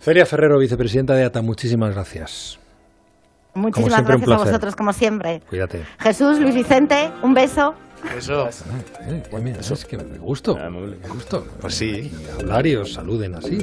Feria 0.00 0.24
Ferrero, 0.24 0.58
vicepresidenta 0.58 1.14
de 1.14 1.24
ATA, 1.24 1.42
muchísimas 1.42 1.94
gracias. 1.94 2.58
Muchísimas 3.54 4.04
gracias 4.04 4.30
a 4.30 4.36
vosotros, 4.36 4.76
como 4.76 4.92
siempre. 4.92 5.40
Cuídate. 5.48 5.84
Jesús, 6.00 6.40
Luis 6.40 6.54
Vicente, 6.54 7.10
un 7.22 7.34
beso. 7.34 7.74
Eso. 8.16 8.48
eso. 8.48 9.74
es 9.74 9.84
que 9.84 9.96
me 9.96 10.18
gusto. 10.18 10.56
Me 10.56 11.08
gusto. 11.08 11.46
Pues 11.60 11.74
sí. 11.74 12.12
Hablar 12.38 12.66
y 12.66 12.76
os 12.76 12.92
saluden 12.92 13.34
así. 13.34 13.58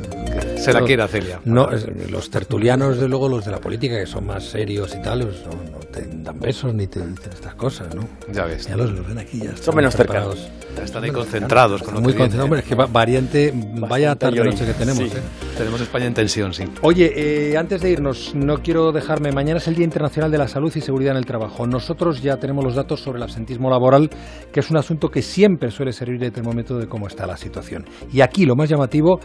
Se 0.57 0.73
la 0.73 0.81
quiera, 0.81 1.07
Celia. 1.07 1.39
No, 1.45 1.69
los 2.09 2.29
tertulianos, 2.29 2.99
de 2.99 3.07
luego, 3.07 3.29
los 3.29 3.45
de 3.45 3.51
la 3.51 3.59
política, 3.59 3.97
que 3.97 4.05
son 4.05 4.25
más 4.25 4.43
serios 4.43 4.93
y 4.95 5.01
tal, 5.01 5.23
pues 5.23 5.43
no, 5.45 5.79
te 5.91 6.07
dan 6.07 6.39
besos 6.39 6.73
ni 6.73 6.87
te 6.87 6.99
dicen 7.05 7.31
estas 7.33 7.55
cosas, 7.55 7.93
¿no? 7.95 8.07
Ya 8.31 8.45
ves. 8.45 8.67
Ya 8.67 8.75
los, 8.75 9.07
ven 9.07 9.17
aquí, 9.17 9.39
ya 9.39 9.55
Son 9.55 9.75
menos 9.75 9.95
cercanos. 9.95 10.49
están 10.81 11.03
ahí 11.03 11.11
concentrados. 11.11 11.83
Con 11.83 11.95
muy 11.95 12.13
concentrados. 12.13 12.45
Hombre, 12.45 12.59
es 12.59 12.65
que 12.65 12.75
variante, 12.75 13.53
vaya 13.55 14.15
tarde 14.15 14.43
noche 14.43 14.65
que 14.65 14.73
tenemos. 14.73 15.03
¿eh? 15.03 15.21
Tenemos 15.57 15.81
España 15.81 16.05
en 16.05 16.13
tensión, 16.13 16.53
sí. 16.53 16.65
Oye, 16.81 17.11
eh, 17.15 17.57
antes 17.57 17.81
de 17.81 17.91
irnos, 17.91 18.33
no 18.35 18.61
quiero 18.61 18.91
dejarme. 18.91 19.31
Mañana 19.31 19.57
es 19.59 19.67
el 19.67 19.75
Día 19.75 19.85
Internacional 19.85 20.31
de 20.31 20.37
la 20.37 20.47
Salud 20.47 20.71
y 20.75 20.81
Seguridad 20.81 21.11
en 21.11 21.17
el 21.17 21.25
Trabajo. 21.25 21.67
Nosotros 21.67 22.21
ya 22.21 22.37
tenemos 22.37 22.63
los 22.63 22.75
datos 22.75 23.01
sobre 23.01 23.17
el 23.17 23.23
absentismo 23.23 23.69
laboral 23.69 24.09
que 24.51 24.59
es 24.59 24.69
un 24.71 24.77
asunto 24.77 25.09
que 25.09 25.21
siempre 25.21 25.71
suele 25.71 25.91
servir 25.91 26.19
de 26.19 26.31
termómetro 26.31 26.77
de 26.77 26.87
cómo 26.87 27.07
está 27.07 27.25
la 27.25 27.37
situación. 27.37 27.85
Y 28.11 28.21
aquí 28.21 28.45
lo 28.45 28.55
más 28.55 28.69
llamativo 28.69 29.19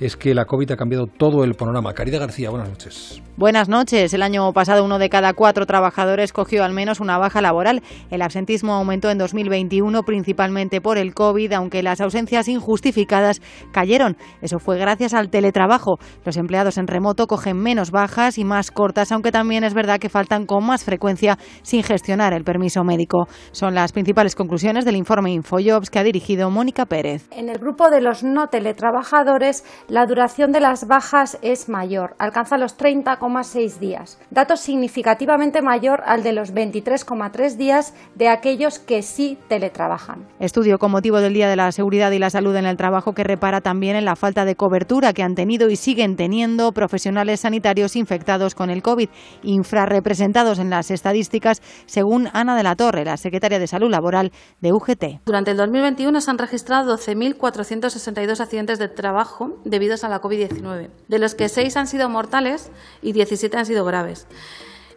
es 0.00 0.16
que 0.16 0.34
la 0.34 0.46
COVID 0.46 0.72
ha 0.72 0.76
cambiado 0.76 1.06
todo 1.06 1.44
el 1.44 1.54
panorama. 1.54 1.92
Caridad 1.92 2.20
García, 2.20 2.48
buenas 2.48 2.70
noches. 2.70 3.22
Buenas 3.36 3.68
noches. 3.68 4.12
El 4.12 4.22
año 4.22 4.52
pasado 4.52 4.84
uno 4.84 4.98
de 4.98 5.08
cada 5.08 5.32
cuatro 5.34 5.66
trabajadores 5.66 6.32
cogió 6.32 6.64
al 6.64 6.72
menos 6.72 7.00
una 7.00 7.18
baja 7.18 7.40
laboral. 7.40 7.82
El 8.10 8.22
absentismo 8.22 8.74
aumentó 8.74 9.10
en 9.10 9.18
2021 9.18 10.02
principalmente 10.02 10.80
por 10.80 10.98
el 10.98 11.14
COVID, 11.14 11.52
aunque 11.52 11.82
las 11.82 12.00
ausencias 12.00 12.48
injustificadas 12.48 13.40
cayeron. 13.72 14.16
Eso 14.42 14.58
fue 14.58 14.78
gracias 14.78 15.14
al 15.14 15.30
teletrabajo. 15.30 15.98
Los 16.24 16.36
empleados 16.36 16.78
en 16.78 16.86
remoto 16.86 17.26
cogen 17.26 17.58
menos 17.58 17.90
bajas 17.90 18.38
y 18.38 18.44
más 18.44 18.70
cortas, 18.70 19.12
aunque 19.12 19.32
también 19.32 19.64
es 19.64 19.74
verdad 19.74 20.00
que 20.00 20.08
faltan 20.08 20.46
con 20.46 20.64
más 20.64 20.84
frecuencia 20.84 21.38
sin 21.62 21.82
gestionar 21.82 22.32
el 22.32 22.44
permiso 22.44 22.84
médico. 22.84 23.26
Son 23.52 23.74
las 23.74 23.92
principales 23.92 24.34
conclusiones 24.34 24.84
del 24.84 24.96
informe 24.96 25.32
Infojobs 25.32 25.90
que 25.90 25.98
ha 25.98 26.04
dirigido 26.04 26.50
Mónica 26.50 26.86
Pérez. 26.86 27.26
En 27.30 27.48
el 27.48 27.58
grupo 27.58 27.90
de 27.90 28.00
los 28.00 28.22
no 28.22 28.48
teletrabajadores, 28.48 29.64
la 29.90 30.06
duración 30.06 30.52
de 30.52 30.60
las 30.60 30.86
bajas 30.86 31.36
es 31.42 31.68
mayor, 31.68 32.14
alcanza 32.18 32.56
los 32.56 32.78
30,6 32.78 33.78
días, 33.80 34.18
dato 34.30 34.56
significativamente 34.56 35.62
mayor 35.62 36.04
al 36.06 36.22
de 36.22 36.32
los 36.32 36.54
23,3 36.54 37.56
días 37.56 37.92
de 38.14 38.28
aquellos 38.28 38.78
que 38.78 39.02
sí 39.02 39.36
teletrabajan. 39.48 40.28
Estudio 40.38 40.78
con 40.78 40.92
motivo 40.92 41.18
del 41.18 41.34
Día 41.34 41.48
de 41.48 41.56
la 41.56 41.72
Seguridad 41.72 42.12
y 42.12 42.20
la 42.20 42.30
Salud 42.30 42.54
en 42.54 42.66
el 42.66 42.76
Trabajo 42.76 43.14
que 43.14 43.24
repara 43.24 43.62
también 43.62 43.96
en 43.96 44.04
la 44.04 44.14
falta 44.14 44.44
de 44.44 44.54
cobertura 44.54 45.12
que 45.12 45.24
han 45.24 45.34
tenido 45.34 45.68
y 45.70 45.74
siguen 45.74 46.14
teniendo 46.14 46.70
profesionales 46.70 47.40
sanitarios 47.40 47.96
infectados 47.96 48.54
con 48.54 48.70
el 48.70 48.82
COVID, 48.82 49.08
infrarrepresentados 49.42 50.60
en 50.60 50.70
las 50.70 50.92
estadísticas, 50.92 51.62
según 51.86 52.28
Ana 52.32 52.56
de 52.56 52.62
la 52.62 52.76
Torre, 52.76 53.04
la 53.04 53.16
secretaria 53.16 53.58
de 53.58 53.66
Salud 53.66 53.90
Laboral 53.90 54.30
de 54.60 54.72
UGT. 54.72 55.04
Durante 55.26 55.50
el 55.50 55.56
2021 55.56 56.20
se 56.20 56.30
han 56.30 56.38
registrado 56.38 56.96
12.462 56.96 58.38
accidentes 58.38 58.78
de 58.78 58.86
trabajo 58.86 59.58
de 59.64 59.79
debidos 59.80 60.04
a 60.04 60.10
la 60.10 60.20
COVID-19, 60.20 60.90
de 61.08 61.18
los 61.18 61.34
que 61.34 61.48
seis 61.48 61.74
han 61.78 61.86
sido 61.86 62.10
mortales 62.10 62.70
y 63.00 63.12
17 63.12 63.56
han 63.56 63.64
sido 63.64 63.86
graves. 63.86 64.26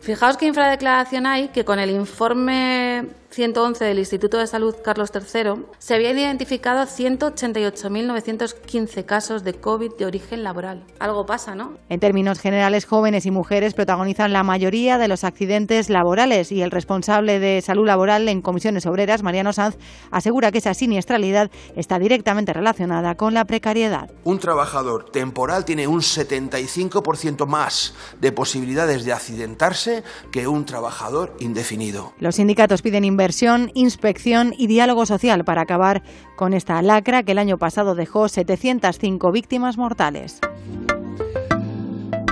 Fijaos 0.02 0.36
qué 0.36 0.46
infradeclaración 0.46 1.26
hay 1.26 1.48
que 1.48 1.64
con 1.64 1.80
el 1.80 1.90
informe 1.90 3.08
111 3.34 3.84
del 3.84 3.98
Instituto 3.98 4.38
de 4.38 4.46
Salud 4.46 4.76
Carlos 4.84 5.10
III, 5.12 5.64
se 5.80 5.96
habían 5.96 6.20
identificado 6.20 6.84
188.915 6.84 9.06
casos 9.06 9.44
de 9.44 9.56
COVID 9.56 9.96
de 9.96 10.06
origen 10.06 10.44
laboral. 10.44 10.86
Algo 11.00 11.26
pasa, 11.26 11.56
¿no? 11.56 11.74
En 11.90 12.00
términos 12.00 12.40
generales, 12.40 12.86
jóvenes 12.86 13.26
y 13.26 13.32
mujeres 13.32 13.74
protagonizan 13.74 14.34
la 14.34 14.44
mayoría 14.44 15.00
de 15.00 15.08
los 15.08 15.24
accidentes 15.24 15.90
laborales 15.90 16.52
y 16.52 16.62
el 16.62 16.70
responsable 16.70 17.40
de 17.40 17.62
salud 17.62 17.88
laboral 17.88 18.30
en 18.30 18.44
comisiones 18.44 18.86
obreras, 18.86 19.24
Mariano 19.24 19.52
Sanz, 19.52 19.80
asegura 20.12 20.52
que 20.52 20.60
esa 20.60 20.76
siniestralidad 20.76 21.50
está 21.76 21.98
directamente 21.98 22.54
relacionada 22.54 23.16
con 23.16 23.34
la 23.34 23.46
precariedad. 23.46 24.12
Un 24.26 24.38
trabajador 24.38 25.10
temporal 25.10 25.66
tiene 25.66 25.88
un 25.88 26.02
75% 26.02 27.48
más 27.48 27.96
de 28.22 28.32
posibilidades 28.32 29.06
de 29.06 29.14
accidentarse 29.14 30.04
que 30.32 30.48
un 30.48 30.66
trabajador 30.66 31.36
indefinido. 31.40 32.14
Los 32.20 32.36
sindicatos 32.36 32.84
piden 32.84 33.06
inversión 33.06 33.23
inversión, 33.24 33.72
inspección 33.74 34.54
y 34.58 34.68
diálogo 34.68 35.06
social 35.06 35.46
para 35.46 35.62
acabar 35.62 36.04
con 36.36 36.54
esta 36.54 36.82
lacra 36.82 37.24
que 37.24 37.32
el 37.32 37.38
año 37.38 37.58
pasado 37.58 37.96
dejó 37.96 38.28
705 38.28 39.32
víctimas 39.32 39.78
mortales. 39.78 40.42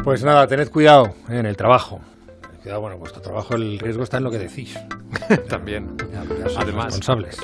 Pues 0.03 0.21
nada, 0.25 0.45
tened 0.47 0.69
cuidado 0.69 1.13
en 1.29 1.45
el 1.45 1.55
trabajo. 1.55 2.01
Cuidado, 2.61 2.81
bueno, 2.81 2.97
vuestro 2.97 3.21
trabajo, 3.21 3.55
el 3.55 3.79
riesgo 3.79 4.03
está 4.03 4.17
en 4.17 4.25
lo 4.25 4.31
que 4.31 4.39
decís. 4.39 4.77
También. 5.49 5.95
Además. 6.57 6.87
Responsables. 6.87 7.37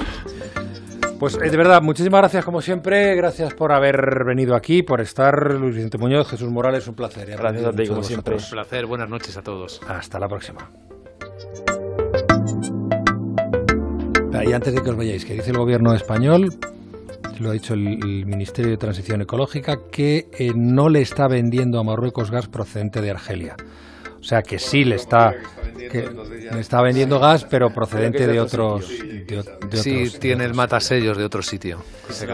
Pues 1.18 1.36
eh, 1.36 1.50
de 1.50 1.56
verdad, 1.56 1.82
muchísimas 1.82 2.20
gracias 2.20 2.44
como 2.44 2.62
siempre, 2.62 3.16
gracias 3.16 3.54
por 3.54 3.72
haber 3.72 4.26
venido 4.26 4.56
aquí, 4.56 4.84
por 4.84 5.00
estar, 5.00 5.54
Luis 5.54 5.74
Vicente 5.74 5.98
Muñoz, 5.98 6.28
Jesús 6.28 6.50
Morales, 6.50 6.86
un 6.90 6.96
placer. 6.96 7.30
Gracias 7.30 7.64
a 7.64 7.72
ti 7.72 7.88
como 7.88 8.04
siempre. 8.04 8.36
Un 8.36 8.50
placer, 8.52 8.86
buenas 8.86 9.10
noches 9.10 9.38
a 9.38 9.42
todos. 9.42 9.80
Hasta 9.88 10.20
la 10.20 10.28
próxima. 10.28 10.70
Y 14.44 14.54
antes 14.54 14.74
de 14.74 14.82
que 14.82 14.90
os 14.90 14.96
vayáis, 14.96 15.26
que 15.26 15.34
dice 15.34 15.52
el 15.52 15.58
gobierno 15.58 15.94
español, 15.94 16.50
lo 17.40 17.50
ha 17.50 17.54
dicho 17.54 17.74
el, 17.74 18.26
Ministerio 18.26 18.72
de 18.72 18.78
Transición 18.78 19.22
Ecológica, 19.22 19.78
que 19.92 20.28
eh, 20.38 20.52
no 20.56 20.90
le 20.90 21.02
está 21.02 21.28
vendiendo 21.28 21.80
a 21.80 21.84
Marruecos 21.84 22.32
gas 22.32 22.48
procedente 22.48 23.02
de 23.02 23.12
Argelia. 23.12 23.56
O 24.20 24.24
sea 24.24 24.42
que 24.42 24.60
sí 24.60 24.84
le 24.84 24.96
está, 24.96 25.34
que 25.90 26.10
le 26.52 26.60
está 26.60 26.82
vendiendo 26.82 27.20
gas, 27.20 27.46
pero 27.46 27.70
procedente 27.70 28.28
de 28.28 28.40
otros. 28.40 28.90
De, 28.90 29.44
sí, 29.78 30.10
tiene 30.20 30.46
el 30.46 30.54
matasellos 30.54 31.18
de 31.18 31.24
otro 31.24 31.42
sitio. 31.42 31.80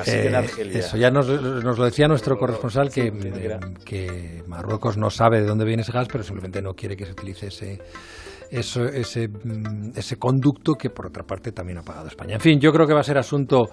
Eh, 0.07 0.31
eso 0.73 0.97
ya 0.97 1.11
nos, 1.11 1.27
nos, 1.27 1.77
lo 1.77 1.85
decía 1.85 2.07
nuestro 2.07 2.37
corresponsal 2.37 2.89
que, 2.89 3.11
que 3.83 4.43
Marruecos 4.47 4.97
no 4.97 5.09
sabe 5.09 5.41
de 5.41 5.47
dónde 5.47 5.65
viene 5.65 5.81
ese 5.81 5.91
gas, 5.91 6.07
pero 6.11 6.23
simplemente 6.23 6.61
no 6.61 6.73
quiere 6.73 6.95
que 6.95 7.05
se 7.05 7.11
utilice 7.11 7.47
ese 7.47 7.79
ese, 8.59 9.27
mm, 9.27 9.91
ese 9.95 10.17
conducto 10.17 10.73
que 10.75 10.89
por 10.89 11.07
otra 11.07 11.23
parte 11.23 11.51
también 11.51 11.79
ha 11.79 11.81
pagado 11.81 12.07
España. 12.07 12.35
En 12.35 12.41
fin, 12.41 12.59
yo 12.59 12.71
creo 12.71 12.85
que 12.85 12.93
va 12.93 12.99
a 12.99 13.03
ser 13.03 13.17
asunto 13.17 13.69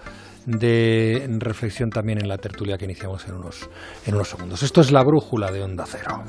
de 0.47 1.27
reflexión 1.39 1.91
también 1.91 2.19
en 2.19 2.29
la 2.29 2.39
tertulia 2.39 2.79
que 2.79 2.87
iniciamos 2.87 3.27
en 3.29 3.35
unos, 3.35 3.69
en 4.07 4.15
unos 4.15 4.29
segundos. 4.29 4.63
Esto 4.63 4.81
es 4.81 4.91
la 4.91 5.03
brújula 5.03 5.51
de 5.53 5.63
Onda 5.63 5.85
Cero. 5.87 6.25